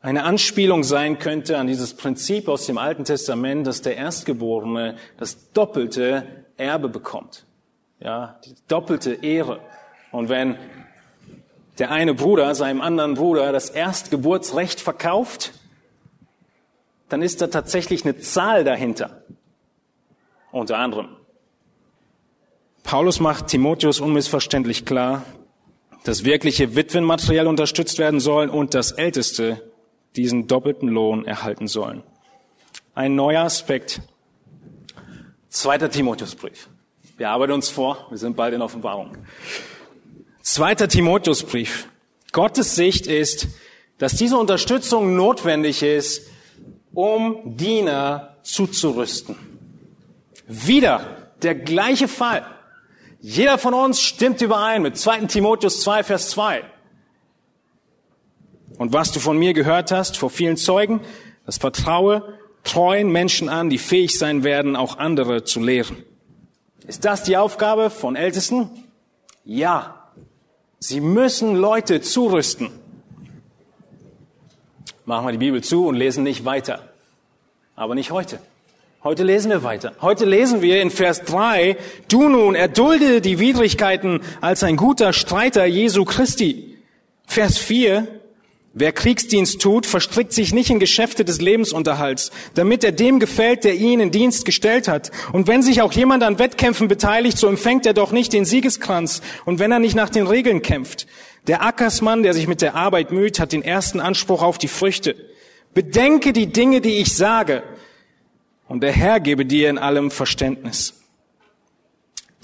eine 0.00 0.24
Anspielung 0.24 0.82
sein 0.82 1.20
könnte 1.20 1.56
an 1.56 1.68
dieses 1.68 1.94
Prinzip 1.94 2.48
aus 2.48 2.66
dem 2.66 2.78
Alten 2.78 3.04
Testament, 3.04 3.64
dass 3.66 3.80
der 3.80 3.96
Erstgeborene 3.96 4.96
das 5.18 5.52
doppelte 5.52 6.26
Erbe 6.56 6.88
bekommt. 6.88 7.44
Ja, 8.00 8.40
die 8.44 8.54
doppelte 8.66 9.14
Ehre. 9.22 9.60
Und 10.10 10.28
wenn 10.28 10.56
der 11.78 11.92
eine 11.92 12.14
Bruder 12.14 12.56
seinem 12.56 12.80
anderen 12.80 13.14
Bruder 13.14 13.52
das 13.52 13.70
Erstgeburtsrecht 13.70 14.80
verkauft, 14.80 15.52
dann 17.08 17.22
ist 17.22 17.40
da 17.40 17.46
tatsächlich 17.46 18.04
eine 18.04 18.18
Zahl 18.18 18.64
dahinter. 18.64 19.22
Unter 20.50 20.78
anderem. 20.78 21.08
Paulus 22.82 23.20
macht 23.20 23.48
Timotheus 23.48 24.00
unmissverständlich 24.00 24.86
klar, 24.86 25.24
dass 26.04 26.24
wirkliche 26.24 26.74
Witwen 26.74 27.04
materiell 27.04 27.46
unterstützt 27.46 27.98
werden 27.98 28.18
sollen 28.20 28.48
und 28.48 28.72
das 28.72 28.92
Älteste 28.92 29.70
diesen 30.16 30.46
doppelten 30.46 30.88
Lohn 30.88 31.26
erhalten 31.26 31.68
sollen. 31.68 32.02
Ein 32.94 33.14
neuer 33.14 33.42
Aspekt. 33.42 34.00
Zweiter 35.50 35.90
Timotheusbrief. 35.90 36.68
Wir 37.16 37.30
arbeiten 37.30 37.52
uns 37.52 37.68
vor, 37.68 38.06
wir 38.10 38.18
sind 38.18 38.36
bald 38.36 38.54
in 38.54 38.62
Offenbarung. 38.62 39.18
Zweiter 40.40 40.88
Timotheusbrief. 40.88 41.88
Gottes 42.32 42.74
Sicht 42.74 43.06
ist, 43.06 43.48
dass 43.98 44.14
diese 44.14 44.38
Unterstützung 44.38 45.16
notwendig 45.16 45.82
ist, 45.82 46.28
um 46.94 47.56
Diener 47.56 48.36
zuzurüsten. 48.42 49.36
Wieder 50.48 51.30
der 51.42 51.54
gleiche 51.54 52.08
Fall. 52.08 52.44
Jeder 53.20 53.58
von 53.58 53.74
uns 53.74 54.00
stimmt 54.00 54.40
überein 54.40 54.82
mit 54.82 54.96
2. 54.96 55.26
Timotheus 55.26 55.82
2, 55.82 56.04
Vers 56.04 56.30
2. 56.30 56.64
Und 58.78 58.92
was 58.92 59.12
du 59.12 59.20
von 59.20 59.36
mir 59.38 59.52
gehört 59.52 59.92
hast 59.92 60.16
vor 60.16 60.30
vielen 60.30 60.56
Zeugen, 60.56 61.00
das 61.44 61.58
vertraue 61.58 62.38
treuen 62.64 63.10
Menschen 63.10 63.48
an, 63.48 63.70
die 63.70 63.78
fähig 63.78 64.18
sein 64.18 64.44
werden, 64.44 64.76
auch 64.76 64.98
andere 64.98 65.44
zu 65.44 65.60
lehren. 65.60 66.02
Ist 66.86 67.04
das 67.04 67.22
die 67.22 67.36
Aufgabe 67.36 67.90
von 67.90 68.16
Ältesten? 68.16 68.70
Ja. 69.44 69.94
Sie 70.78 71.00
müssen 71.00 71.56
Leute 71.56 72.00
zurüsten. 72.00 72.70
Machen 75.04 75.26
wir 75.26 75.32
die 75.32 75.38
Bibel 75.38 75.62
zu 75.62 75.86
und 75.86 75.96
lesen 75.96 76.22
nicht 76.22 76.44
weiter. 76.44 76.80
Aber 77.74 77.94
nicht 77.94 78.10
heute. 78.10 78.38
Heute 79.04 79.22
lesen 79.22 79.52
wir 79.52 79.62
weiter. 79.62 79.92
Heute 80.00 80.24
lesen 80.24 80.60
wir 80.60 80.82
in 80.82 80.90
Vers 80.90 81.22
3, 81.22 81.76
du 82.08 82.28
nun 82.28 82.56
erdulde 82.56 83.20
die 83.20 83.38
Widrigkeiten 83.38 84.22
als 84.40 84.64
ein 84.64 84.76
guter 84.76 85.12
Streiter 85.12 85.64
Jesu 85.66 86.04
Christi. 86.04 86.76
Vers 87.24 87.58
4, 87.58 88.08
wer 88.74 88.90
Kriegsdienst 88.90 89.62
tut, 89.62 89.86
verstrickt 89.86 90.32
sich 90.32 90.52
nicht 90.52 90.70
in 90.70 90.80
Geschäfte 90.80 91.24
des 91.24 91.40
Lebensunterhalts, 91.40 92.32
damit 92.54 92.82
er 92.82 92.90
dem 92.90 93.20
gefällt, 93.20 93.62
der 93.62 93.76
ihn 93.76 94.00
in 94.00 94.10
Dienst 94.10 94.44
gestellt 94.44 94.88
hat. 94.88 95.12
Und 95.32 95.46
wenn 95.46 95.62
sich 95.62 95.80
auch 95.80 95.92
jemand 95.92 96.24
an 96.24 96.40
Wettkämpfen 96.40 96.88
beteiligt, 96.88 97.38
so 97.38 97.46
empfängt 97.46 97.86
er 97.86 97.94
doch 97.94 98.10
nicht 98.10 98.32
den 98.32 98.44
Siegeskranz. 98.44 99.22
Und 99.44 99.60
wenn 99.60 99.70
er 99.70 99.78
nicht 99.78 99.94
nach 99.94 100.10
den 100.10 100.26
Regeln 100.26 100.60
kämpft. 100.60 101.06
Der 101.46 101.62
Ackersmann, 101.62 102.24
der 102.24 102.34
sich 102.34 102.48
mit 102.48 102.62
der 102.62 102.74
Arbeit 102.74 103.12
müht, 103.12 103.38
hat 103.38 103.52
den 103.52 103.62
ersten 103.62 104.00
Anspruch 104.00 104.42
auf 104.42 104.58
die 104.58 104.66
Früchte. 104.66 105.14
Bedenke 105.72 106.32
die 106.32 106.48
Dinge, 106.48 106.80
die 106.80 106.96
ich 106.96 107.14
sage 107.14 107.62
und 108.68 108.82
der 108.82 108.92
Herr 108.92 109.20
gebe 109.20 109.44
dir 109.46 109.70
in 109.70 109.78
allem 109.78 110.10
Verständnis. 110.10 110.94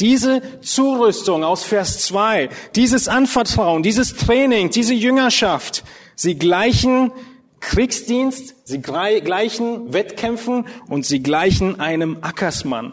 Diese 0.00 0.60
Zurüstung 0.60 1.44
aus 1.44 1.62
Vers 1.62 2.00
2, 2.06 2.48
dieses 2.74 3.06
Anvertrauen, 3.06 3.84
dieses 3.84 4.16
Training, 4.16 4.70
diese 4.70 4.94
Jüngerschaft, 4.94 5.84
sie 6.16 6.36
gleichen 6.36 7.12
Kriegsdienst, 7.60 8.66
sie 8.66 8.80
gleichen 8.80 9.92
Wettkämpfen 9.92 10.66
und 10.88 11.06
sie 11.06 11.22
gleichen 11.22 11.80
einem 11.80 12.18
Ackersmann. 12.22 12.92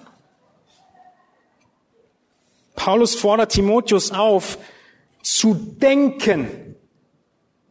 Paulus 2.76 3.16
fordert 3.16 3.52
Timotheus 3.52 4.12
auf, 4.12 4.58
zu 5.24 5.54
denken. 5.54 6.76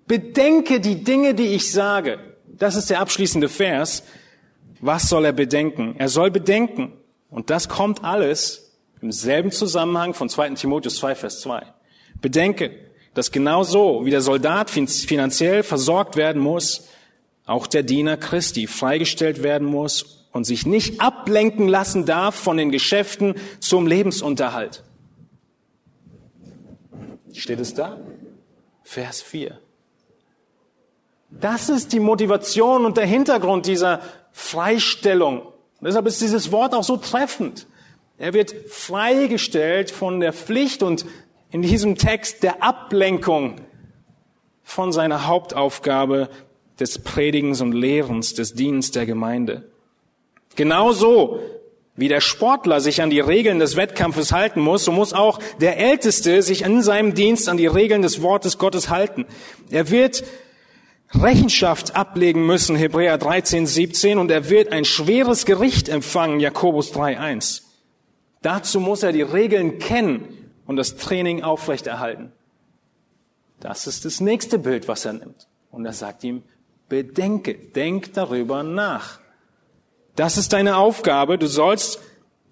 Bedenke 0.07 0.81
die 0.81 1.03
Dinge, 1.05 1.35
die 1.35 1.55
ich 1.55 1.71
sage. 1.71 2.19
Das 2.47 2.77
ist 2.77 2.91
der 2.91 3.01
abschließende 3.01 3.49
Vers. 3.49 4.03
Was 4.81 5.09
soll 5.09 5.27
er 5.27 5.33
bedenken? 5.33 5.95
Er 5.99 6.09
soll 6.09 6.31
bedenken. 6.31 6.93
Und 7.29 7.51
das 7.51 7.69
kommt 7.69 8.05
alles 8.05 8.79
im 9.01 9.13
selben 9.13 9.51
Zusammenhang 9.51 10.15
von 10.15 10.29
2. 10.29 10.51
Timotheus 10.51 10.97
2, 10.97 11.15
Vers 11.15 11.41
2. 11.41 11.63
Bedenke, 12.21 12.73
dass 13.15 13.33
genauso 13.33 14.05
wie 14.05 14.11
der 14.11 14.21
Soldat 14.21 14.71
finanziell 14.71 15.63
versorgt 15.63 16.17
werden 16.17 16.41
muss, 16.41 16.89
auch 17.47 17.67
der 17.67 17.83
Diener 17.83 18.17
Christi 18.17 18.67
freigestellt 18.67 19.43
werden 19.43 19.67
muss 19.67 20.29
und 20.33 20.45
sich 20.45 20.67
nicht 20.67 21.01
ablenken 21.01 21.69
lassen 21.69 22.05
darf 22.05 22.35
von 22.35 22.57
den 22.57 22.71
Geschäften 22.71 23.35
zum 23.59 23.87
Lebensunterhalt. 23.87 24.85
Steht 27.33 27.61
es 27.61 27.75
da? 27.75 27.99
Vers 28.83 29.23
4. 29.23 29.59
Das 31.31 31.69
ist 31.69 31.93
die 31.93 32.01
Motivation 32.01 32.85
und 32.85 32.97
der 32.97 33.07
Hintergrund 33.07 33.67
dieser 33.67 34.01
Freistellung. 34.33 35.41
Und 35.43 35.87
deshalb 35.87 36.07
ist 36.07 36.21
dieses 36.21 36.53
Wort 36.53 36.75
auch 36.75 36.85
so 36.85 36.97
treffend. 36.97 37.67
Er 38.19 38.35
wird 38.35 38.55
freigestellt 38.69 39.91
von 39.91 40.21
der 40.21 40.33
Pflicht 40.33 40.83
und 40.83 41.07
in 41.51 41.63
diesem 41.63 41.97
Text 41.97 42.43
der 42.43 42.63
Ablenkung 42.63 43.57
von 44.63 44.93
seiner 44.93 45.27
Hauptaufgabe 45.27 46.29
des 46.79 46.99
Predigens 46.99 47.61
und 47.61 47.73
Lehrens, 47.73 48.35
des 48.35 48.55
Dienens 48.55 48.91
der 48.91 49.07
Gemeinde. 49.07 49.71
Genauso 50.55 51.41
wie 51.97 52.09
der 52.09 52.21
Sportler 52.21 52.81
sich 52.81 53.03
an 53.03 53.11
die 53.11 53.21
Regeln 53.21 53.59
des 53.59 53.77
Wettkampfes 53.77 54.33
halten 54.33 54.61
muss, 54.61 54.85
so 54.85 54.93
muss 54.93 55.13
auch 55.13 55.39
der 55.61 55.77
Älteste 55.77 56.43
sich 56.43 56.63
in 56.63 56.83
seinem 56.83 57.15
Dienst 57.15 57.49
an 57.49 57.57
die 57.57 57.67
Regeln 57.67 58.03
des 58.03 58.23
Wortes 58.23 58.59
Gottes 58.59 58.89
halten. 58.89 59.27
Er 59.71 59.91
wird 59.91 60.25
Rechenschaft 61.15 61.97
ablegen 61.97 62.47
müssen, 62.47 62.77
Hebräer 62.77 63.19
13, 63.19 63.67
17, 63.67 64.19
und 64.19 64.31
er 64.31 64.49
wird 64.49 64.73
ein 64.73 64.85
schweres 64.85 65.45
Gericht 65.45 65.89
empfangen, 65.89 66.39
Jakobus 66.39 66.93
3, 66.93 67.19
1. 67.19 67.67
Dazu 68.43 68.81
muss 68.81 69.03
er 69.03 69.13
die 69.13 69.23
Regeln 69.23 69.79
kennen 69.79 70.53
und 70.67 70.77
das 70.77 70.97
Training 70.97 71.43
aufrechterhalten. 71.43 72.33
Das 73.59 73.87
ist 73.87 74.05
das 74.05 74.21
nächste 74.21 74.59
Bild, 74.59 74.89
was 74.89 75.05
er 75.05 75.15
nimmt. 75.15 75.49
Und 75.71 75.85
er 75.85 75.93
sagt 75.93 76.25
ihm, 76.25 76.43
bedenke, 76.89 77.55
denk 77.55 78.15
darüber 78.15 78.63
nach. 78.63 79.19
Das 80.17 80.39
ist 80.39 80.53
deine 80.53 80.77
Aufgabe. 80.77 81.39
Du 81.39 81.47
sollst 81.47 82.01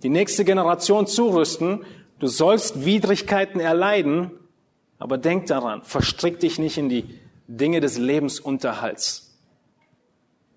die 0.03 0.11
nächste 0.11 0.45
Generation 0.45 1.07
zurüsten. 1.07 1.85
Du 2.19 2.27
sollst 2.27 2.85
Widrigkeiten 2.85 3.61
erleiden. 3.61 4.33
Aber 4.99 5.17
denk 5.17 5.47
daran, 5.47 5.83
verstrick 5.83 6.41
dich 6.41 6.59
nicht 6.59 6.77
in 6.77 6.89
die 6.89 7.19
Dinge 7.49 7.81
des 7.81 7.99
Lebensunterhalts. 7.99 9.35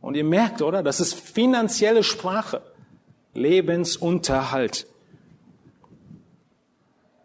Und 0.02 0.16
ihr 0.16 0.24
merkt, 0.24 0.62
oder? 0.62 0.84
Das 0.84 1.00
ist 1.00 1.14
finanzielle 1.14 2.04
Sprache. 2.04 2.62
Lebensunterhalt. 3.34 4.88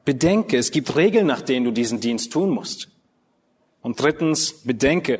Bedenke, 0.05 0.57
es 0.57 0.71
gibt 0.71 0.95
Regeln, 0.95 1.27
nach 1.27 1.43
denen 1.43 1.65
du 1.65 1.73
diesen 1.73 2.01
Dienst 2.01 2.33
tun 2.33 2.51
musst. 2.51 2.89
Und 3.83 4.01
drittens, 4.01 4.63
bedenke, 4.63 5.19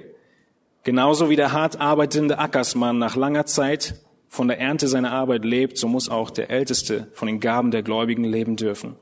genauso 0.85 1.29
wie 1.29 1.37
der 1.37 1.53
hart 1.53 1.81
arbeitende 1.81 2.39
Ackersmann 2.39 2.99
nach 2.99 3.17
langer 3.17 3.47
Zeit 3.47 4.01
von 4.29 4.47
der 4.47 4.61
Ernte 4.61 4.87
seiner 4.87 5.11
Arbeit 5.11 5.45
lebt, 5.45 5.77
so 5.77 5.89
muss 5.89 6.09
auch 6.09 6.31
der 6.31 6.51
Älteste 6.51 7.09
von 7.15 7.27
den 7.27 7.41
Gaben 7.41 7.73
der 7.73 7.83
Gläubigen 7.83 8.25
leben 8.25 8.55
dürfen. 8.55 8.95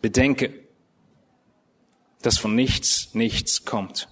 Bedenke, 0.00 0.54
dass 2.22 2.38
von 2.38 2.54
nichts 2.54 3.14
nichts 3.14 3.64
kommt. 3.64 4.08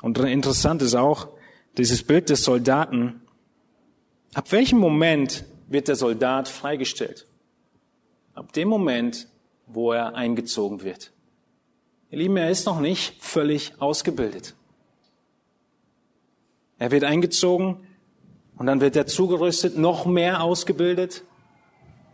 Und 0.00 0.18
interessant 0.18 0.82
ist 0.82 0.94
auch 0.94 1.28
dieses 1.76 2.02
Bild 2.02 2.30
des 2.30 2.44
Soldaten. 2.44 3.22
Ab 4.34 4.52
welchem 4.52 4.78
Moment 4.78 5.44
wird 5.66 5.88
der 5.88 5.96
Soldat 5.96 6.48
freigestellt? 6.48 7.26
Ab 8.34 8.52
dem 8.52 8.68
Moment, 8.68 9.28
wo 9.66 9.92
er 9.92 10.14
eingezogen 10.14 10.82
wird. 10.82 11.12
Ihr 12.10 12.18
Lieben, 12.18 12.36
er 12.36 12.50
ist 12.50 12.64
noch 12.64 12.80
nicht 12.80 13.22
völlig 13.22 13.72
ausgebildet. 13.80 14.54
Er 16.78 16.90
wird 16.90 17.04
eingezogen 17.04 17.86
und 18.56 18.66
dann 18.66 18.80
wird 18.80 18.96
er 18.96 19.06
zugerüstet, 19.06 19.76
noch 19.76 20.06
mehr 20.06 20.42
ausgebildet 20.42 21.24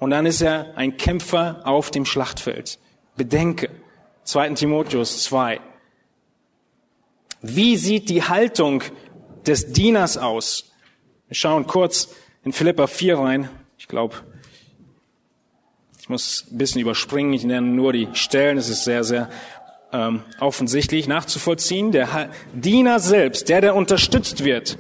und 0.01 0.11
dann 0.11 0.27
ist 0.27 0.41
er 0.41 0.77
ein 0.77 0.97
Kämpfer 0.97 1.61
auf 1.65 1.91
dem 1.91 2.07
Schlachtfeld. 2.07 2.79
Bedenke, 3.17 3.71
2. 4.25 4.51
Timotheus 4.51 5.23
2. 5.25 5.61
Wie 7.43 7.77
sieht 7.77 8.09
die 8.09 8.23
Haltung 8.23 8.83
des 9.47 9.73
Dieners 9.73 10.17
aus? 10.17 10.73
Wir 11.29 11.37
schauen 11.37 11.67
kurz 11.67 12.09
in 12.43 12.53
Philippa 12.53 12.87
4 12.87 13.19
rein. 13.19 13.49
Ich 13.79 13.87
glaube, 13.87 14.17
ich 16.01 16.09
muss 16.09 16.47
ein 16.51 16.59
bisschen 16.59 16.81
überspringen. 16.81 17.33
Ich 17.33 17.45
nenne 17.45 17.67
nur 17.67 17.93
die 17.93 18.09
Stellen. 18.15 18.59
Es 18.59 18.69
ist 18.69 18.85
sehr, 18.85 19.05
sehr 19.05 19.31
ähm, 19.93 20.23
offensichtlich 20.41 21.07
nachzuvollziehen. 21.07 21.93
Der 21.93 22.31
Diener 22.53 22.99
selbst, 22.99 23.49
der, 23.49 23.61
der 23.61 23.75
unterstützt 23.77 24.45
wird, 24.45 24.77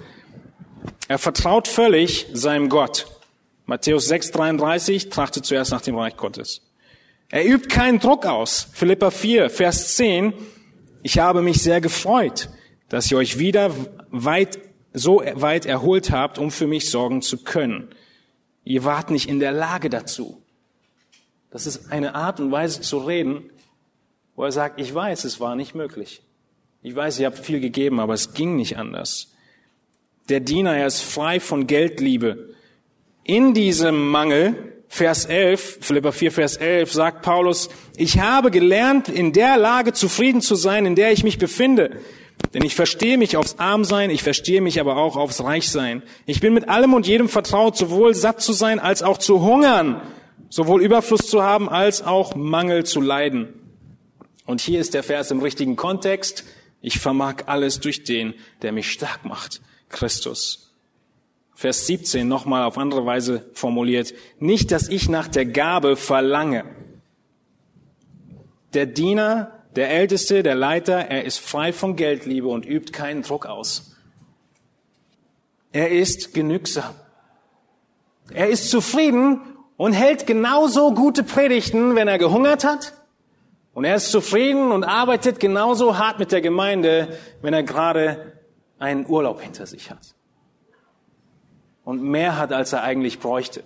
er 1.06 1.18
vertraut 1.18 1.68
völlig 1.68 2.26
seinem 2.32 2.68
Gott. 2.68 3.06
Matthäus 3.66 4.06
6, 4.06 4.32
33 4.32 5.08
trachtet 5.10 5.46
zuerst 5.46 5.70
nach 5.70 5.82
dem 5.82 5.96
Reich 5.96 6.16
Gottes. 6.16 6.60
Er 7.30 7.46
übt 7.46 7.68
keinen 7.68 7.98
Druck 7.98 8.26
aus. 8.26 8.68
Philippa 8.72 9.10
4, 9.10 9.50
Vers 9.50 9.96
10. 9.96 10.32
Ich 11.02 11.18
habe 11.18 11.42
mich 11.42 11.62
sehr 11.62 11.80
gefreut, 11.80 12.48
dass 12.88 13.10
ihr 13.10 13.18
euch 13.18 13.38
wieder 13.38 13.70
weit, 14.10 14.58
so 14.92 15.22
weit 15.34 15.66
erholt 15.66 16.10
habt, 16.10 16.38
um 16.38 16.50
für 16.50 16.66
mich 16.66 16.90
sorgen 16.90 17.22
zu 17.22 17.42
können. 17.42 17.88
Ihr 18.64 18.84
wart 18.84 19.10
nicht 19.10 19.28
in 19.28 19.40
der 19.40 19.52
Lage 19.52 19.90
dazu. 19.90 20.42
Das 21.50 21.66
ist 21.66 21.92
eine 21.92 22.14
Art 22.14 22.40
und 22.40 22.50
Weise 22.50 22.80
zu 22.80 22.98
reden, 22.98 23.50
wo 24.34 24.44
er 24.44 24.52
sagt, 24.52 24.80
ich 24.80 24.92
weiß, 24.92 25.24
es 25.24 25.40
war 25.40 25.56
nicht 25.56 25.74
möglich. 25.74 26.22
Ich 26.82 26.94
weiß, 26.94 27.18
ihr 27.18 27.26
habt 27.26 27.38
viel 27.38 27.60
gegeben, 27.60 28.00
aber 28.00 28.14
es 28.14 28.34
ging 28.34 28.56
nicht 28.56 28.76
anders. 28.76 29.32
Der 30.28 30.40
Diener, 30.40 30.76
er 30.76 30.86
ist 30.86 31.02
frei 31.02 31.40
von 31.40 31.66
Geldliebe. 31.66 32.54
In 33.22 33.54
diesem 33.54 34.08
Mangel, 34.08 34.73
Vers 34.94 35.24
11, 35.24 35.78
Philippa 35.80 36.12
4, 36.12 36.30
Vers 36.30 36.56
11, 36.56 36.92
sagt 36.92 37.22
Paulus, 37.22 37.68
ich 37.96 38.20
habe 38.20 38.52
gelernt, 38.52 39.08
in 39.08 39.32
der 39.32 39.56
Lage 39.56 39.92
zufrieden 39.92 40.40
zu 40.40 40.54
sein, 40.54 40.86
in 40.86 40.94
der 40.94 41.10
ich 41.10 41.24
mich 41.24 41.36
befinde. 41.36 41.98
Denn 42.54 42.64
ich 42.64 42.76
verstehe 42.76 43.18
mich 43.18 43.36
aufs 43.36 43.58
Armsein, 43.58 44.10
ich 44.10 44.22
verstehe 44.22 44.60
mich 44.60 44.78
aber 44.78 44.96
auch 44.96 45.16
aufs 45.16 45.42
Reichsein. 45.42 46.04
Ich 46.26 46.38
bin 46.38 46.54
mit 46.54 46.68
allem 46.68 46.94
und 46.94 47.08
jedem 47.08 47.28
vertraut, 47.28 47.76
sowohl 47.76 48.14
satt 48.14 48.40
zu 48.40 48.52
sein 48.52 48.78
als 48.78 49.02
auch 49.02 49.18
zu 49.18 49.42
hungern, 49.42 50.00
sowohl 50.48 50.80
Überfluss 50.80 51.26
zu 51.26 51.42
haben 51.42 51.68
als 51.68 52.00
auch 52.00 52.36
Mangel 52.36 52.86
zu 52.86 53.00
leiden. 53.00 53.48
Und 54.46 54.60
hier 54.60 54.78
ist 54.78 54.94
der 54.94 55.02
Vers 55.02 55.32
im 55.32 55.42
richtigen 55.42 55.74
Kontext. 55.74 56.44
Ich 56.80 57.00
vermag 57.00 57.46
alles 57.46 57.80
durch 57.80 58.04
den, 58.04 58.34
der 58.62 58.70
mich 58.70 58.92
stark 58.92 59.24
macht, 59.24 59.60
Christus. 59.88 60.73
Vers 61.54 61.86
17 61.86 62.26
nochmal 62.26 62.64
auf 62.64 62.78
andere 62.78 63.06
Weise 63.06 63.48
formuliert. 63.52 64.12
Nicht, 64.38 64.72
dass 64.72 64.88
ich 64.88 65.08
nach 65.08 65.28
der 65.28 65.46
Gabe 65.46 65.96
verlange. 65.96 66.64
Der 68.74 68.86
Diener, 68.86 69.52
der 69.76 69.90
Älteste, 69.90 70.42
der 70.42 70.56
Leiter, 70.56 70.96
er 70.96 71.24
ist 71.24 71.38
frei 71.38 71.72
von 71.72 71.94
Geldliebe 71.94 72.48
und 72.48 72.66
übt 72.66 72.92
keinen 72.92 73.22
Druck 73.22 73.46
aus. 73.46 73.96
Er 75.70 75.90
ist 75.90 76.34
genügsam. 76.34 76.94
Er 78.30 78.48
ist 78.48 78.70
zufrieden 78.70 79.40
und 79.76 79.92
hält 79.92 80.26
genauso 80.26 80.92
gute 80.92 81.22
Predigten, 81.22 81.94
wenn 81.94 82.08
er 82.08 82.18
gehungert 82.18 82.64
hat. 82.64 82.94
Und 83.74 83.84
er 83.84 83.96
ist 83.96 84.10
zufrieden 84.10 84.72
und 84.72 84.82
arbeitet 84.82 85.40
genauso 85.40 85.98
hart 85.98 86.18
mit 86.18 86.32
der 86.32 86.40
Gemeinde, 86.40 87.16
wenn 87.42 87.54
er 87.54 87.62
gerade 87.62 88.40
einen 88.78 89.06
Urlaub 89.06 89.40
hinter 89.40 89.66
sich 89.66 89.90
hat 89.90 90.14
und 91.84 92.02
mehr 92.02 92.38
hat, 92.38 92.52
als 92.52 92.72
er 92.72 92.82
eigentlich 92.82 93.18
bräuchte. 93.18 93.62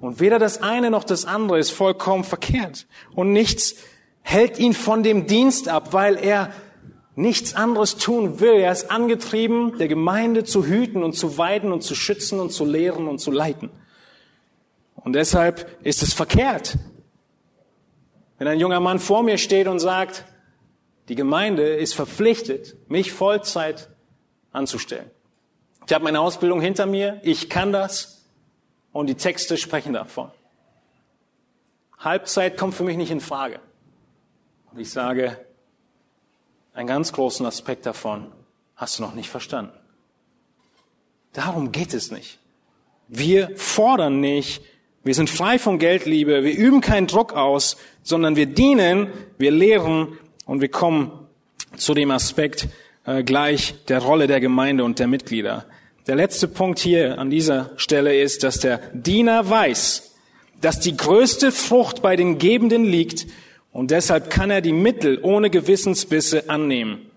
Und 0.00 0.20
weder 0.20 0.38
das 0.38 0.62
eine 0.62 0.90
noch 0.90 1.04
das 1.04 1.24
andere 1.24 1.58
ist 1.58 1.70
vollkommen 1.70 2.24
verkehrt. 2.24 2.86
Und 3.14 3.32
nichts 3.32 3.76
hält 4.22 4.58
ihn 4.58 4.74
von 4.74 5.02
dem 5.02 5.26
Dienst 5.26 5.68
ab, 5.68 5.92
weil 5.92 6.16
er 6.16 6.52
nichts 7.14 7.54
anderes 7.54 7.96
tun 7.96 8.40
will. 8.40 8.54
Er 8.54 8.72
ist 8.72 8.90
angetrieben, 8.90 9.78
der 9.78 9.88
Gemeinde 9.88 10.44
zu 10.44 10.66
hüten 10.66 11.02
und 11.02 11.14
zu 11.14 11.38
weiden 11.38 11.72
und 11.72 11.82
zu 11.82 11.94
schützen 11.94 12.40
und 12.40 12.52
zu 12.52 12.64
lehren 12.64 13.08
und 13.08 13.18
zu 13.18 13.30
leiten. 13.30 13.70
Und 14.94 15.14
deshalb 15.14 15.78
ist 15.82 16.02
es 16.02 16.12
verkehrt, 16.12 16.76
wenn 18.38 18.48
ein 18.48 18.60
junger 18.60 18.80
Mann 18.80 18.98
vor 18.98 19.22
mir 19.22 19.38
steht 19.38 19.66
und 19.66 19.78
sagt, 19.78 20.24
die 21.08 21.14
Gemeinde 21.14 21.74
ist 21.74 21.94
verpflichtet, 21.94 22.76
mich 22.88 23.12
Vollzeit 23.12 23.88
anzustellen. 24.52 25.10
Ich 25.86 25.92
habe 25.92 26.04
meine 26.04 26.20
Ausbildung 26.20 26.60
hinter 26.60 26.86
mir, 26.86 27.20
ich 27.22 27.48
kann 27.48 27.72
das 27.72 28.24
und 28.92 29.06
die 29.06 29.14
Texte 29.14 29.56
sprechen 29.56 29.92
davon. 29.92 30.30
Halbzeit 31.98 32.56
kommt 32.56 32.74
für 32.74 32.82
mich 32.82 32.96
nicht 32.96 33.12
in 33.12 33.20
Frage. 33.20 33.60
Und 34.72 34.80
ich 34.80 34.90
sage, 34.90 35.38
einen 36.74 36.88
ganz 36.88 37.12
großen 37.12 37.46
Aspekt 37.46 37.86
davon 37.86 38.32
hast 38.74 38.98
du 38.98 39.02
noch 39.02 39.14
nicht 39.14 39.30
verstanden. 39.30 39.72
Darum 41.32 41.70
geht 41.70 41.94
es 41.94 42.10
nicht. 42.10 42.38
Wir 43.06 43.56
fordern 43.56 44.18
nicht, 44.18 44.62
wir 45.04 45.14
sind 45.14 45.30
frei 45.30 45.58
von 45.58 45.78
Geldliebe, 45.78 46.42
wir 46.42 46.56
üben 46.56 46.80
keinen 46.80 47.06
Druck 47.06 47.32
aus, 47.32 47.76
sondern 48.02 48.34
wir 48.34 48.46
dienen, 48.46 49.12
wir 49.38 49.52
lehren 49.52 50.18
und 50.46 50.60
wir 50.60 50.68
kommen 50.68 51.28
zu 51.76 51.94
dem 51.94 52.10
Aspekt 52.10 52.68
äh, 53.06 53.22
gleich 53.22 53.74
der 53.88 54.00
Rolle 54.00 54.26
der 54.26 54.40
Gemeinde 54.40 54.84
und 54.84 54.98
der 54.98 55.06
Mitglieder. 55.06 55.64
Der 56.06 56.16
letzte 56.16 56.48
Punkt 56.48 56.78
hier 56.78 57.18
an 57.18 57.30
dieser 57.30 57.70
Stelle 57.76 58.20
ist, 58.20 58.42
dass 58.42 58.60
der 58.60 58.78
Diener 58.92 59.48
weiß, 59.48 60.14
dass 60.60 60.80
die 60.80 60.96
größte 60.96 61.52
Frucht 61.52 62.02
bei 62.02 62.16
den 62.16 62.38
Gebenden 62.38 62.84
liegt 62.84 63.26
und 63.72 63.90
deshalb 63.90 64.30
kann 64.30 64.50
er 64.50 64.60
die 64.60 64.72
Mittel 64.72 65.18
ohne 65.22 65.50
Gewissensbisse 65.50 66.48
annehmen. 66.48 67.10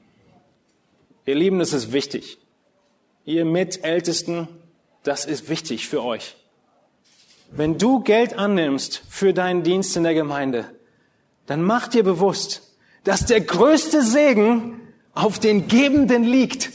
Ihr 1.25 1.35
Lieben, 1.35 1.59
das 1.59 1.73
ist 1.73 1.93
wichtig. 1.93 2.37
Ihr 3.25 3.45
Mitältesten, 3.45 4.47
das 5.03 5.25
ist 5.25 5.49
wichtig 5.49 5.87
für 5.87 6.03
euch. 6.03 6.35
Wenn 7.51 7.77
du 7.77 8.01
Geld 8.01 8.33
annimmst 8.37 9.03
für 9.09 9.33
deinen 9.33 9.63
Dienst 9.63 9.95
in 9.95 10.03
der 10.03 10.13
Gemeinde, 10.13 10.65
dann 11.45 11.63
mach 11.63 11.87
dir 11.87 12.03
bewusst, 12.03 12.75
dass 13.03 13.25
der 13.25 13.41
größte 13.41 14.03
Segen 14.03 14.81
auf 15.23 15.39
den 15.39 15.67
Gebenden 15.67 16.23
liegt. 16.23 16.71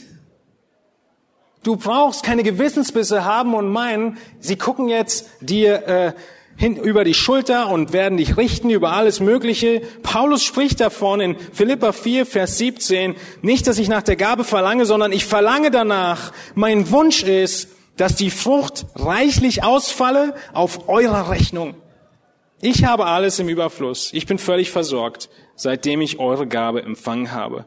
Du 1.62 1.76
brauchst 1.76 2.22
keine 2.22 2.42
Gewissensbisse 2.42 3.24
haben 3.24 3.54
und 3.54 3.68
meinen, 3.68 4.18
sie 4.38 4.56
gucken 4.56 4.88
jetzt 4.88 5.26
dir 5.40 5.88
äh, 5.88 6.12
hin 6.56 6.76
über 6.76 7.04
die 7.04 7.14
Schulter 7.14 7.70
und 7.70 7.92
werden 7.92 8.18
dich 8.18 8.36
richten 8.36 8.70
über 8.70 8.92
alles 8.92 9.20
Mögliche. 9.20 9.80
Paulus 10.02 10.44
spricht 10.44 10.80
davon 10.80 11.20
in 11.20 11.36
Philippa 11.38 11.92
4, 11.92 12.26
Vers 12.26 12.58
17, 12.58 13.16
nicht, 13.42 13.66
dass 13.66 13.78
ich 13.78 13.88
nach 13.88 14.02
der 14.02 14.16
Gabe 14.16 14.44
verlange, 14.44 14.84
sondern 14.84 15.12
ich 15.12 15.24
verlange 15.24 15.70
danach. 15.70 16.32
Mein 16.54 16.90
Wunsch 16.90 17.22
ist, 17.22 17.70
dass 17.96 18.14
die 18.14 18.30
Frucht 18.30 18.86
reichlich 18.94 19.64
ausfalle 19.64 20.34
auf 20.52 20.88
eurer 20.88 21.30
Rechnung. 21.30 21.74
Ich 22.60 22.84
habe 22.84 23.06
alles 23.06 23.38
im 23.38 23.48
Überfluss. 23.48 24.10
Ich 24.12 24.26
bin 24.26 24.38
völlig 24.38 24.70
versorgt, 24.70 25.28
seitdem 25.54 26.00
ich 26.00 26.18
eure 26.18 26.46
Gabe 26.46 26.82
empfangen 26.82 27.32
habe. 27.32 27.66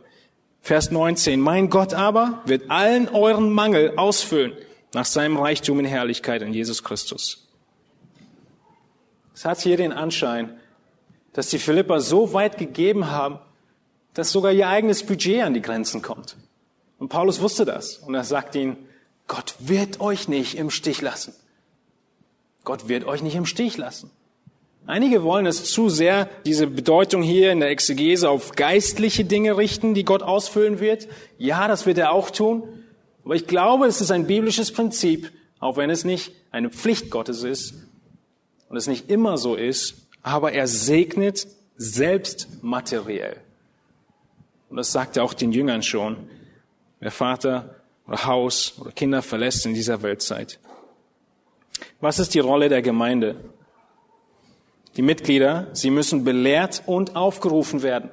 Vers 0.61 0.91
19. 0.91 1.39
Mein 1.39 1.69
Gott 1.69 1.93
aber 1.93 2.41
wird 2.45 2.69
allen 2.69 3.07
euren 3.09 3.51
Mangel 3.51 3.93
ausfüllen 3.97 4.53
nach 4.93 5.05
seinem 5.05 5.37
Reichtum 5.37 5.79
in 5.79 5.85
Herrlichkeit 5.85 6.41
in 6.41 6.53
Jesus 6.53 6.83
Christus. 6.83 7.47
Es 9.33 9.45
hat 9.45 9.59
hier 9.59 9.77
den 9.77 9.93
Anschein, 9.93 10.59
dass 11.33 11.49
die 11.49 11.59
Philipper 11.59 12.01
so 12.01 12.33
weit 12.33 12.57
gegeben 12.57 13.11
haben, 13.11 13.39
dass 14.13 14.31
sogar 14.31 14.51
ihr 14.51 14.67
eigenes 14.67 15.05
Budget 15.05 15.43
an 15.43 15.53
die 15.53 15.61
Grenzen 15.61 16.01
kommt. 16.01 16.35
Und 16.97 17.09
Paulus 17.09 17.39
wusste 17.41 17.63
das. 17.63 17.97
Und 17.97 18.15
er 18.15 18.23
sagt 18.23 18.55
ihnen, 18.55 18.77
Gott 19.27 19.53
wird 19.59 19.99
euch 19.99 20.27
nicht 20.27 20.57
im 20.57 20.71
Stich 20.71 21.01
lassen. 21.01 21.35
Gott 22.63 22.87
wird 22.87 23.05
euch 23.05 23.21
nicht 23.21 23.35
im 23.35 23.45
Stich 23.45 23.77
lassen. 23.77 24.09
Einige 24.87 25.21
wollen 25.21 25.45
es 25.45 25.65
zu 25.65 25.89
sehr, 25.89 26.29
diese 26.45 26.65
Bedeutung 26.65 27.21
hier 27.21 27.51
in 27.51 27.59
der 27.59 27.69
Exegese 27.69 28.29
auf 28.29 28.53
geistliche 28.53 29.25
Dinge 29.25 29.57
richten, 29.57 29.93
die 29.93 30.05
Gott 30.05 30.23
ausfüllen 30.23 30.79
wird. 30.79 31.09
Ja, 31.37 31.67
das 31.67 31.85
wird 31.85 31.97
er 31.97 32.13
auch 32.13 32.29
tun. 32.29 32.63
Aber 33.25 33.35
ich 33.35 33.47
glaube, 33.47 33.85
es 33.85 33.99
ist 33.99 34.11
ein 34.11 34.27
biblisches 34.27 34.71
Prinzip, 34.71 35.33
auch 35.59 35.75
wenn 35.75 35.89
es 35.89 36.05
nicht 36.05 36.31
eine 36.51 36.69
Pflicht 36.69 37.11
Gottes 37.11 37.43
ist 37.43 37.73
und 38.69 38.77
es 38.77 38.87
nicht 38.87 39.09
immer 39.09 39.37
so 39.37 39.55
ist, 39.55 40.07
aber 40.23 40.53
er 40.53 40.67
segnet 40.67 41.47
selbst 41.75 42.47
materiell. 42.61 43.35
Und 44.69 44.77
das 44.77 44.93
sagt 44.93 45.17
er 45.17 45.25
auch 45.25 45.33
den 45.33 45.51
Jüngern 45.51 45.83
schon. 45.83 46.15
Wer 47.01 47.11
Vater 47.11 47.75
oder 48.07 48.25
Haus 48.25 48.75
oder 48.79 48.91
Kinder 48.91 49.21
verlässt 49.21 49.65
in 49.65 49.73
dieser 49.73 50.01
Weltzeit. 50.01 50.59
Was 51.99 52.19
ist 52.19 52.33
die 52.33 52.39
Rolle 52.39 52.69
der 52.69 52.81
Gemeinde? 52.81 53.35
Die 54.97 55.03
Mitglieder, 55.03 55.67
sie 55.73 55.91
müssen 55.91 56.23
belehrt 56.23 56.83
und 56.87 57.15
aufgerufen 57.15 57.83
werden. 57.83 58.09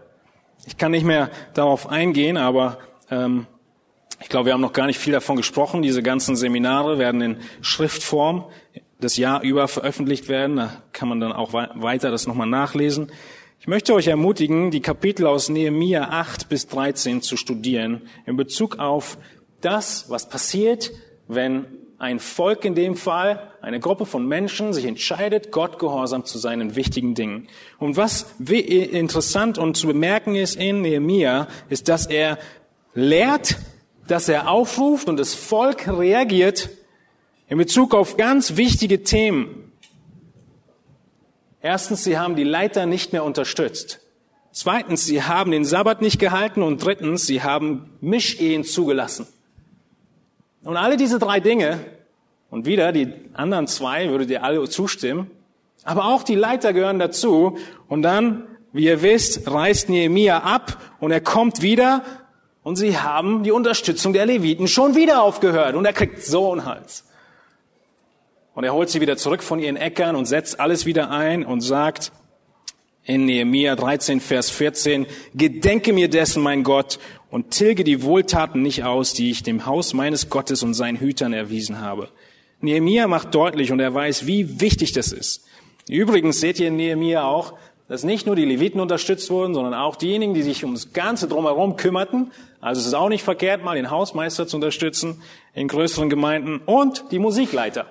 Ich 0.66 0.76
kann 0.76 0.93
nicht 0.93 1.05
mehr 1.05 1.30
darauf 1.55 1.89
eingehen, 1.89 2.37
aber 2.37 2.78
ähm, 3.11 3.47
ich 4.20 4.28
glaube, 4.28 4.47
wir 4.47 4.53
haben 4.53 4.61
noch 4.61 4.72
gar 4.72 4.87
nicht 4.87 4.99
viel 4.99 5.12
davon 5.12 5.37
gesprochen. 5.37 5.82
Diese 5.82 6.03
ganzen 6.03 6.37
Seminare 6.37 6.99
werden 6.99 7.20
in 7.20 7.37
Schriftform 7.62 8.45
das 9.01 9.16
Jahr 9.16 9.43
über 9.43 9.66
veröffentlicht 9.66 10.28
werden. 10.28 10.57
Da 10.57 10.82
kann 10.93 11.09
man 11.09 11.20
dann 11.20 11.32
auch 11.32 11.53
weiter 11.53 12.11
das 12.11 12.26
nochmal 12.26 12.47
nachlesen. 12.47 13.11
Ich 13.61 13.66
möchte 13.66 13.95
euch 13.95 14.09
ermutigen, 14.09 14.70
die 14.70 14.80
Kapitel 14.80 15.26
aus 15.26 15.49
Nehemia 15.49 16.11
8 16.11 16.51
bis 16.51 16.66
13 16.68 17.22
zu 17.22 17.37
studieren 17.37 18.03
in 18.26 18.37
Bezug 18.37 18.78
auf 18.78 19.16
das, 19.62 20.11
was 20.11 20.28
passiert, 20.28 20.93
wenn 21.28 21.64
ein 21.99 22.19
Volk 22.19 22.65
in 22.65 22.75
dem 22.75 22.97
Fall, 22.97 23.51
eine 23.61 23.81
Gruppe 23.81 24.07
von 24.07 24.27
Menschen 24.27 24.73
sich 24.73 24.85
entscheidet, 24.85 25.53
Gott 25.53 25.79
gehorsam 25.79 26.25
zu 26.25 26.39
sein 26.39 26.61
in 26.61 26.77
wichtigen 26.77 27.15
Dingen. 27.15 27.49
Und 27.79 27.97
was 27.97 28.35
interessant 28.39 29.59
und 29.59 29.77
zu 29.77 29.87
bemerken 29.87 30.35
ist 30.35 30.57
in 30.57 30.83
Nehemia, 30.83 31.49
ist, 31.69 31.89
dass 31.89 32.07
er 32.07 32.39
lehrt, 32.95 33.57
dass 34.07 34.29
er 34.29 34.49
aufruft 34.51 35.09
und 35.09 35.19
das 35.19 35.35
Volk 35.35 35.89
reagiert 35.89 36.71
in 37.49 37.59
Bezug 37.59 37.95
auf 37.95 38.17
ganz 38.17 38.57
wichtige 38.57 39.03
Themen. 39.03 39.73
Erstens, 41.61 42.05
sie 42.05 42.19
haben 42.19 42.37
die 42.37 42.45
Leiter 42.45 42.85
nicht 42.85 43.13
mehr 43.13 43.25
unterstützt. 43.25 44.01
Zweitens, 44.53 45.05
sie 45.07 45.23
haben 45.23 45.51
den 45.51 45.65
Sabbat 45.65 46.03
nicht 46.03 46.19
gehalten. 46.19 46.63
Und 46.63 46.85
drittens, 46.85 47.27
sie 47.27 47.43
haben 47.43 47.91
Mischehen 48.01 48.65
zugelassen. 48.65 49.27
Und 50.65 50.77
alle 50.77 50.97
diese 50.97 51.19
drei 51.19 51.41
Dinge, 51.41 51.79
und 52.51 52.67
wieder 52.67 52.93
die 52.93 53.12
anderen 53.35 53.67
zwei, 53.67 54.09
würdet 54.11 54.31
ihr 54.31 54.45
alle 54.45 54.69
zustimmen, 54.69 55.31
aber 55.83 56.07
auch 56.07 56.23
die 56.23 56.37
Leiter 56.37 56.73
gehören 56.73 56.99
dazu. 56.99 57.59
Und 57.89 58.03
dann, 58.03 58.45
wie 58.73 58.85
ihr 58.85 59.03
wisst, 59.03 59.51
reist 59.51 59.89
Nehemia 59.89 60.39
ab 60.39 60.79
und 61.01 61.11
er 61.11 61.21
kommt 61.21 61.62
wieder 61.62 62.03
und 62.62 62.77
sie 62.77 62.97
haben 62.97 63.43
die 63.43 63.51
Unterstützung 63.51 64.12
der 64.12 64.27
Leviten 64.27 64.69
schon 64.69 64.95
wieder 64.95 65.23
aufgehört 65.23 65.75
und 65.75 65.85
er 65.85 65.93
kriegt 65.93 66.23
so 66.23 66.53
einen 66.53 66.65
Hals. 66.65 67.05
Und 68.55 68.65
er 68.65 68.73
holt 68.73 68.89
sie 68.89 69.01
wieder 69.01 69.17
zurück 69.17 69.43
von 69.43 69.59
ihren 69.59 69.77
Äckern 69.77 70.17
und 70.17 70.27
setzt 70.27 70.61
alles 70.61 70.87
wieder 70.87 71.11
ein 71.11 71.45
und 71.45 71.61
sagt 71.61 72.12
in 73.05 73.27
Nehemia 73.27 73.77
13, 73.77 74.21
Vers 74.21 74.51
14, 74.51 75.07
Gedenke 75.35 75.93
mir 75.93 76.09
dessen, 76.09 76.43
mein 76.43 76.63
Gott, 76.63 76.99
und 77.31 77.51
tilge 77.51 77.85
die 77.85 78.03
Wohltaten 78.03 78.63
nicht 78.63 78.85
aus, 78.85 79.13
die 79.13 79.31
ich 79.31 79.43
dem 79.43 79.67
Haus 79.67 79.93
meines 79.93 80.31
Gottes 80.31 80.63
und 80.63 80.75
seinen 80.75 81.01
Hütern 81.01 81.33
erwiesen 81.33 81.81
habe. 81.81 82.09
Nehemia 82.61 83.07
macht 83.09 83.35
deutlich 83.35 83.73
und 83.73 83.81
er 83.81 83.93
weiß, 83.93 84.27
wie 84.27 84.61
wichtig 84.61 84.93
das 84.93 85.13
ist. 85.13 85.45
Übrigens 85.89 86.41
seht 86.41 86.59
ihr 86.59 86.69
in 86.69 86.77
Nehemia 86.77 87.25
auch, 87.25 87.55
dass 87.89 88.05
nicht 88.05 88.27
nur 88.27 88.37
die 88.37 88.47
Leviten 88.47 88.81
unterstützt 88.81 89.29
wurden, 89.31 89.53
sondern 89.53 89.75
auch 89.75 89.97
diejenigen, 89.97 90.33
die 90.33 90.43
sich 90.43 90.65
ums 90.65 90.95
Ganze 90.95 91.29
drumherum 91.29 91.77
kümmerten. 91.77 92.33
Also 92.61 92.81
es 92.81 92.87
ist 92.87 92.95
auch 92.95 93.11
nicht 93.11 93.23
verkehrt, 93.23 93.63
mal 93.63 93.77
den 93.77 93.91
Hausmeister 93.91 94.47
zu 94.47 94.57
unterstützen 94.57 95.21
in 95.53 95.69
größeren 95.69 96.09
Gemeinden 96.09 96.63
und 96.65 97.05
die 97.11 97.19
Musikleiter. 97.19 97.87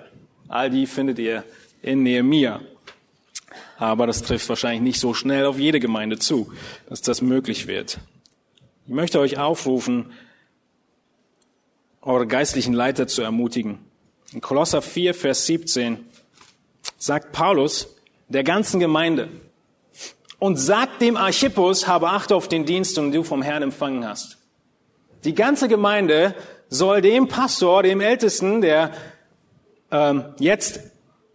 All 0.48 0.70
die 0.70 0.86
findet 0.86 1.20
ihr 1.20 1.44
in 1.82 2.02
Nehemia. 2.02 2.60
Aber 3.76 4.06
das 4.06 4.22
trifft 4.22 4.48
wahrscheinlich 4.48 4.82
nicht 4.82 5.00
so 5.00 5.14
schnell 5.14 5.46
auf 5.46 5.58
jede 5.58 5.80
Gemeinde 5.80 6.18
zu, 6.18 6.52
dass 6.88 7.02
das 7.02 7.22
möglich 7.22 7.66
wird. 7.66 7.98
Ich 8.86 8.92
möchte 8.92 9.18
euch 9.18 9.38
aufrufen, 9.38 10.12
eure 12.02 12.26
geistlichen 12.26 12.74
Leiter 12.74 13.06
zu 13.06 13.22
ermutigen. 13.22 13.78
In 14.32 14.40
Kolosser 14.40 14.82
4, 14.82 15.14
Vers 15.14 15.46
17 15.46 16.04
sagt 16.98 17.32
Paulus 17.32 17.88
der 18.28 18.44
ganzen 18.44 18.80
Gemeinde 18.80 19.28
und 20.38 20.56
sagt 20.56 21.00
dem 21.00 21.16
Archippus, 21.16 21.86
habe 21.86 22.10
Acht 22.10 22.32
auf 22.32 22.48
den 22.48 22.66
Dienst, 22.66 22.96
den 22.96 23.12
du 23.12 23.22
vom 23.22 23.42
Herrn 23.42 23.62
empfangen 23.62 24.06
hast. 24.06 24.38
Die 25.24 25.34
ganze 25.34 25.68
Gemeinde 25.68 26.34
soll 26.68 27.00
dem 27.00 27.28
Pastor, 27.28 27.82
dem 27.82 28.00
Ältesten, 28.00 28.60
der 28.60 28.92
ähm, 29.90 30.24
jetzt 30.38 30.80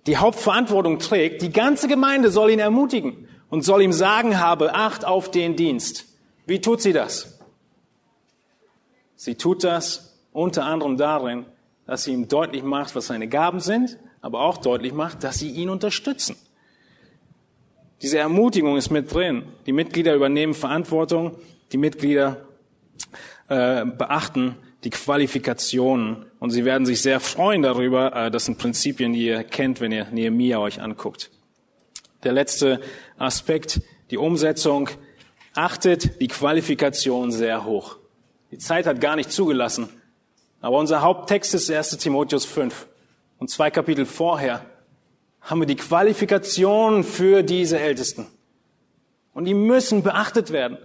die 0.10 0.18
Hauptverantwortung 0.18 0.98
trägt, 0.98 1.44
die 1.44 1.52
ganze 1.52 1.88
Gemeinde 1.88 2.32
soll 2.32 2.50
ihn 2.50 2.58
ermutigen 2.58 3.28
und 3.52 3.62
soll 3.62 3.84
ihm 3.84 3.94
sagen, 3.94 4.40
habe 4.40 4.74
Acht 4.74 5.06
auf 5.06 5.30
den 5.30 5.56
Dienst. 5.56 6.06
Wie 6.48 6.62
tut 6.62 6.82
sie 6.82 6.94
das? 6.94 7.40
Sie 9.16 9.36
tut 9.36 9.64
das 9.64 10.18
unter 10.34 10.66
anderem 10.66 10.98
darin, 10.98 11.46
dass 11.86 12.06
sie 12.06 12.14
ihm 12.14 12.28
deutlich 12.28 12.64
macht, 12.64 12.96
was 12.96 13.06
seine 13.06 13.28
Gaben 13.28 13.60
sind, 13.60 14.00
aber 14.20 14.42
auch 14.42 14.58
deutlich 14.58 14.94
macht, 14.94 15.24
dass 15.24 15.38
sie 15.38 15.52
ihn 15.52 15.70
unterstützen. 15.70 16.36
Diese 18.02 18.18
Ermutigung 18.18 18.78
ist 18.78 18.90
mit 18.90 19.14
drin. 19.14 19.44
Die 19.68 19.74
Mitglieder 19.74 20.16
übernehmen 20.16 20.56
Verantwortung, 20.56 21.36
die 21.72 21.78
Mitglieder 21.78 22.48
äh, 23.48 23.86
beachten 23.86 24.56
die 24.84 24.90
Qualifikationen 24.90 26.26
und 26.40 26.52
sie 26.52 26.66
werden 26.66 26.86
sich 26.86 27.02
sehr 27.02 27.20
freuen 27.20 27.62
darüber. 27.62 28.16
Äh, 28.16 28.32
das 28.32 28.46
sind 28.46 28.58
Prinzipien, 28.58 29.14
die 29.14 29.26
ihr 29.26 29.44
kennt, 29.44 29.82
wenn 29.82 29.92
ihr 29.92 30.06
Nehemiah 30.12 30.60
euch 30.60 30.82
anguckt. 30.82 31.32
Der 32.24 32.32
letzte 32.32 32.82
Aspekt, 33.18 33.82
die 34.12 34.18
Umsetzung, 34.18 34.90
achtet 35.54 36.22
die 36.22 36.28
Qualifikation 36.28 37.32
sehr 37.32 37.66
hoch. 37.66 37.98
Die 38.52 38.58
Zeit 38.58 38.88
hat 38.88 39.02
gar 39.02 39.16
nicht 39.16 39.32
zugelassen. 39.32 39.90
Aber 40.62 40.78
unser 40.78 41.02
Haupttext 41.02 41.54
ist 41.54 41.72
1 41.72 41.98
Timotheus 41.98 42.46
5. 42.46 42.88
Und 43.38 43.50
zwei 43.50 43.72
Kapitel 43.72 44.06
vorher 44.06 44.66
haben 45.42 45.62
wir 45.62 45.68
die 45.68 45.76
Qualifikation 45.76 47.04
für 47.04 47.44
diese 47.44 47.80
Ältesten. 47.80 48.28
Und 49.34 49.46
die 49.46 49.54
müssen 49.54 50.04
beachtet 50.04 50.52
werden. 50.52 50.78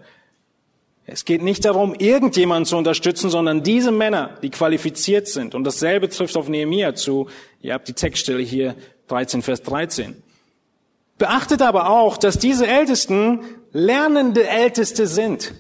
Es 1.07 1.26
geht 1.26 1.42
nicht 1.42 1.64
darum, 1.64 1.94
irgendjemanden 1.94 2.64
zu 2.64 2.76
unterstützen, 2.76 3.28
sondern 3.28 3.62
diese 3.62 3.92
Männer, 3.92 4.38
die 4.42 4.50
qualifiziert 4.50 5.28
sind. 5.28 5.55
Und 5.55 5.64
dasselbe 5.64 6.09
trifft 6.09 6.36
auf 6.36 6.48
Nehemia 6.48 6.94
zu. 6.94 7.28
Ihr 7.61 7.74
habt 7.74 7.88
die 7.88 7.92
Textstelle 7.92 8.42
hier 8.42 8.74
13, 9.09 9.42
Vers 9.42 9.62
13. 9.62 10.22
Beachtet 11.18 11.61
aber 11.61 11.90
auch, 11.90 12.16
dass 12.16 12.38
diese 12.38 12.66
Ältesten 12.66 13.40
lernende 13.72 14.48
Älteste 14.48 15.07
sind. 15.07 15.55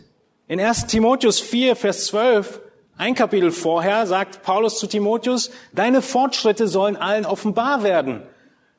In 0.48 0.60
1 0.60 0.86
Timotheus 0.86 1.40
4, 1.40 1.76
Vers 1.76 2.06
12, 2.06 2.60
ein 2.96 3.14
Kapitel 3.14 3.50
vorher, 3.50 4.06
sagt 4.06 4.42
Paulus 4.42 4.78
zu 4.78 4.86
Timotheus, 4.86 5.50
deine 5.72 6.00
Fortschritte 6.00 6.68
sollen 6.68 6.96
allen 6.96 7.26
offenbar 7.26 7.82
werden. 7.82 8.22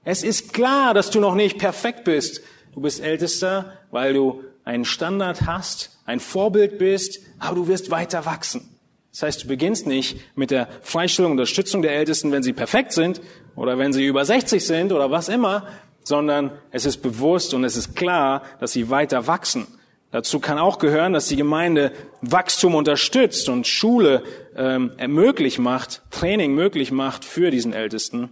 Es 0.04 0.24
ist 0.24 0.54
klar, 0.54 0.94
dass 0.94 1.12
du 1.12 1.20
noch 1.20 1.36
nicht 1.36 1.58
perfekt 1.58 2.04
bist. 2.06 2.42
Du 2.74 2.82
bist 2.82 3.02
Ältester, 3.02 3.74
weil 3.92 4.14
du 4.14 4.44
einen 4.64 4.86
Standard 4.86 5.46
hast, 5.46 5.95
ein 6.06 6.20
Vorbild 6.20 6.78
bist, 6.78 7.20
aber 7.40 7.56
du 7.56 7.68
wirst 7.68 7.92
weiter 7.92 8.26
wachsen. 8.26 8.70
Das 9.12 9.24
heißt, 9.24 9.44
du 9.44 9.48
beginnst 9.48 9.88
nicht 9.88 10.18
mit 10.36 10.52
der 10.52 10.68
Freistellung 10.82 11.32
und 11.32 11.40
Unterstützung 11.40 11.82
der 11.82 11.96
Ältesten, 11.96 12.32
wenn 12.32 12.44
sie 12.44 12.54
perfekt 12.54 12.92
sind 12.92 13.22
oder 13.56 13.78
wenn 13.78 13.94
sie 13.94 14.06
über 14.06 14.26
60 14.26 14.66
sind 14.66 14.92
oder 14.92 15.10
was 15.10 15.30
immer, 15.30 15.68
sondern 16.04 16.52
es 16.72 16.86
ist 16.86 16.98
bewusst 16.98 17.54
und 17.54 17.64
es 17.64 17.78
ist 17.78 17.96
klar, 17.96 18.44
dass 18.60 18.74
sie 18.74 18.90
weiter 18.90 19.28
wachsen. 19.28 19.68
Dazu 20.12 20.40
kann 20.40 20.60
auch 20.60 20.80
gehören, 20.80 21.14
dass 21.14 21.28
die 21.28 21.36
Gemeinde 21.36 21.92
Wachstum 22.22 22.76
unterstützt 22.76 23.50
und 23.50 23.68
Schule 23.68 24.24
ähm, 24.56 24.92
möglich 25.08 25.60
macht, 25.60 26.04
Training 26.12 26.54
möglich 26.54 26.92
macht 26.92 27.26
für 27.26 27.52
diesen 27.52 27.74
Ältesten. 27.74 28.30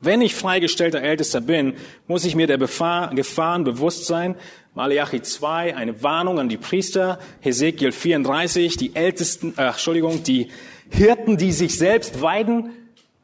Wenn 0.00 0.20
ich 0.20 0.34
freigestellter 0.34 1.00
Ältester 1.00 1.40
bin, 1.40 1.74
muss 2.06 2.24
ich 2.24 2.34
mir 2.34 2.46
der 2.46 2.58
Befahr, 2.58 3.14
Gefahren 3.14 3.64
bewusst 3.64 4.06
sein, 4.06 4.36
Malachi 4.74 5.22
2, 5.22 5.74
eine 5.74 6.02
Warnung 6.02 6.38
an 6.38 6.50
die 6.50 6.58
Priester, 6.58 7.18
Hesekiel 7.40 7.92
34, 7.92 8.76
die 8.76 8.94
Ältesten, 8.94 9.54
äh, 9.56 9.68
Entschuldigung, 9.68 10.22
die 10.22 10.48
Hirten, 10.90 11.38
die 11.38 11.52
sich 11.52 11.78
selbst 11.78 12.20
weiden 12.20 12.72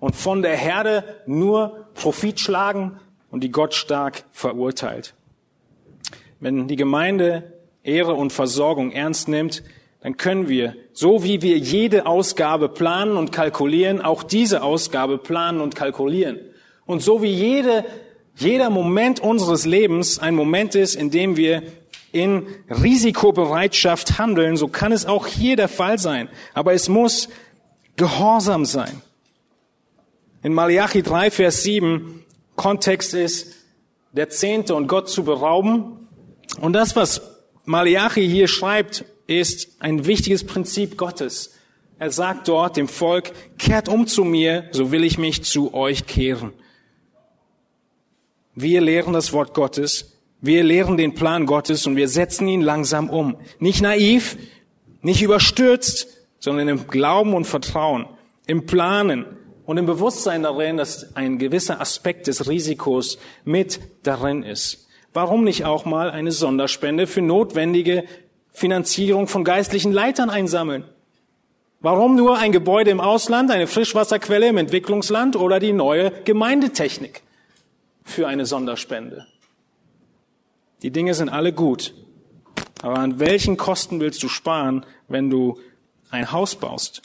und 0.01 0.17
von 0.17 0.41
der 0.41 0.57
Herde 0.57 1.05
nur 1.27 1.89
Profit 1.93 2.41
schlagen 2.41 2.99
und 3.31 3.45
die 3.45 3.51
Gott 3.51 3.75
stark 3.75 4.25
verurteilt. 4.33 5.13
Wenn 6.41 6.69
die 6.69 6.77
Gemeinde 6.77 7.53
Ehre 7.83 8.15
und 8.15 8.33
Versorgung 8.33 8.93
ernst 8.93 9.29
nimmt, 9.29 9.63
dann 10.01 10.17
können 10.17 10.49
wir, 10.49 10.75
so 10.93 11.23
wie 11.23 11.43
wir 11.43 11.59
jede 11.59 12.07
Ausgabe 12.07 12.69
planen 12.71 13.17
und 13.17 13.31
kalkulieren, 13.31 14.01
auch 14.01 14.23
diese 14.23 14.63
Ausgabe 14.63 15.19
planen 15.19 15.61
und 15.61 15.77
kalkulieren. 15.77 16.41
Und 16.93 17.03
so 17.03 17.23
wie 17.23 17.33
jede 17.33 17.85
jeder 18.37 18.71
Moment 18.71 19.21
unseres 19.21 19.67
Lebens 19.67 20.19
ein 20.19 20.35
Moment 20.35 20.75
ist, 20.75 20.95
in 20.95 21.11
dem 21.11 21.37
wir 21.37 21.63
in 22.13 22.47
Risikobereitschaft 22.69 24.19
handeln, 24.19 24.57
so 24.57 24.69
kann 24.69 24.93
es 24.93 25.07
auch 25.07 25.27
hier 25.27 25.57
der 25.57 25.69
Fall 25.69 25.99
sein. 25.99 26.29
Aber 26.55 26.73
es 26.73 26.89
muss 26.89 27.29
gehorsam 27.97 28.65
sein. 28.65 29.01
In 30.43 30.53
Malachi 30.53 31.03
3, 31.03 31.31
Vers 31.31 31.63
7, 31.63 32.25
Kontext 32.57 33.15
ist, 33.15 33.55
der 34.13 34.29
Zehnte 34.29 34.75
und 34.75 34.89
Gott 34.89 35.09
zu 35.09 35.25
berauben. 35.25 36.09
Und 36.61 36.75
das, 36.75 36.97
was 36.97 37.23
Malachi 37.65 38.29
hier 38.29 38.49
schreibt, 38.49 39.05
ist 39.27 39.77
ein 39.79 40.05
wichtiges 40.05 40.45
Prinzip 40.45 40.99
Gottes. 40.99 41.55
Er 41.99 42.11
sagt 42.11 42.49
dort 42.49 42.77
dem 42.77 42.89
Volk, 42.89 43.33
kehrt 43.57 43.89
um 43.89 44.07
zu 44.07 44.25
mir, 44.25 44.69
so 44.73 44.91
will 44.91 45.05
ich 45.05 45.17
mich 45.17 45.45
zu 45.45 45.73
euch 45.73 46.07
kehren. 46.07 46.53
Wir 48.55 48.81
lehren 48.81 49.15
das 49.15 49.33
Wort 49.33 49.55
Gottes, 49.55 50.19
wir 50.41 50.63
lehren 50.63 50.97
den 50.97 51.15
Plan 51.15 51.47
Gottes 51.47 51.87
und 51.87 51.97
wir 51.97 52.09
setzen 52.09 52.49
ihn 52.49 52.61
langsam 52.61 53.09
um. 53.09 53.37
Nicht 53.61 53.81
naiv, 53.81 54.37
nicht 55.01 55.23
überstürzt, 55.23 56.09
sondern 56.39 56.69
im 56.69 56.87
Glauben 56.89 57.33
und 57.35 57.47
Vertrauen, 57.47 58.07
im 58.47 58.67
Planen 58.67 59.25
und 59.65 59.79
im 59.79 59.87
Bewusstsein 59.87 60.43
darin, 60.43 60.77
dass 60.77 61.17
ein 61.17 61.39
gewisser 61.39 61.81
Aspekt 61.81 62.27
des 62.27 62.49
Risikos 62.49 63.19
mit 63.45 63.81
darin 64.03 64.43
ist. 64.43 64.89
Warum 65.15 65.45
nicht 65.45 65.65
auch 65.65 65.85
mal 65.85 66.11
eine 66.11 66.33
Sonderspende 66.33 67.07
für 67.07 67.23
notwendige 67.23 68.05
Finanzierung 68.51 69.29
von 69.29 69.45
geistlichen 69.45 69.93
Leitern 69.93 70.29
einsammeln? 70.29 70.85
Warum 71.81 72.17
nur 72.17 72.39
ein 72.39 72.53
Gebäude 72.53 72.91
im 72.91 73.01
Ausland, 73.01 73.51
eine 73.51 73.67
Frischwasserquelle 73.67 74.49
im 74.49 74.57
Entwicklungsland 74.57 75.37
oder 75.37 75.59
die 75.59 75.73
neue 75.73 76.13
Gemeindetechnik? 76.25 77.23
Für 78.05 78.27
eine 78.27 78.47
Sonderspende. 78.47 79.27
Die 80.83 80.91
Dinge 80.91 81.15
sind 81.15 81.29
alle 81.29 81.53
gut. 81.53 81.95
Aber 82.83 82.99
an 82.99 83.21
welchen 83.21 83.57
Kosten 83.57 84.01
willst 84.01 84.23
du 84.23 84.29
sparen, 84.29 84.85
wenn 85.09 85.31
du 85.31 85.59
ein 86.11 86.33
Haus 86.33 86.57
baust? 86.57 87.03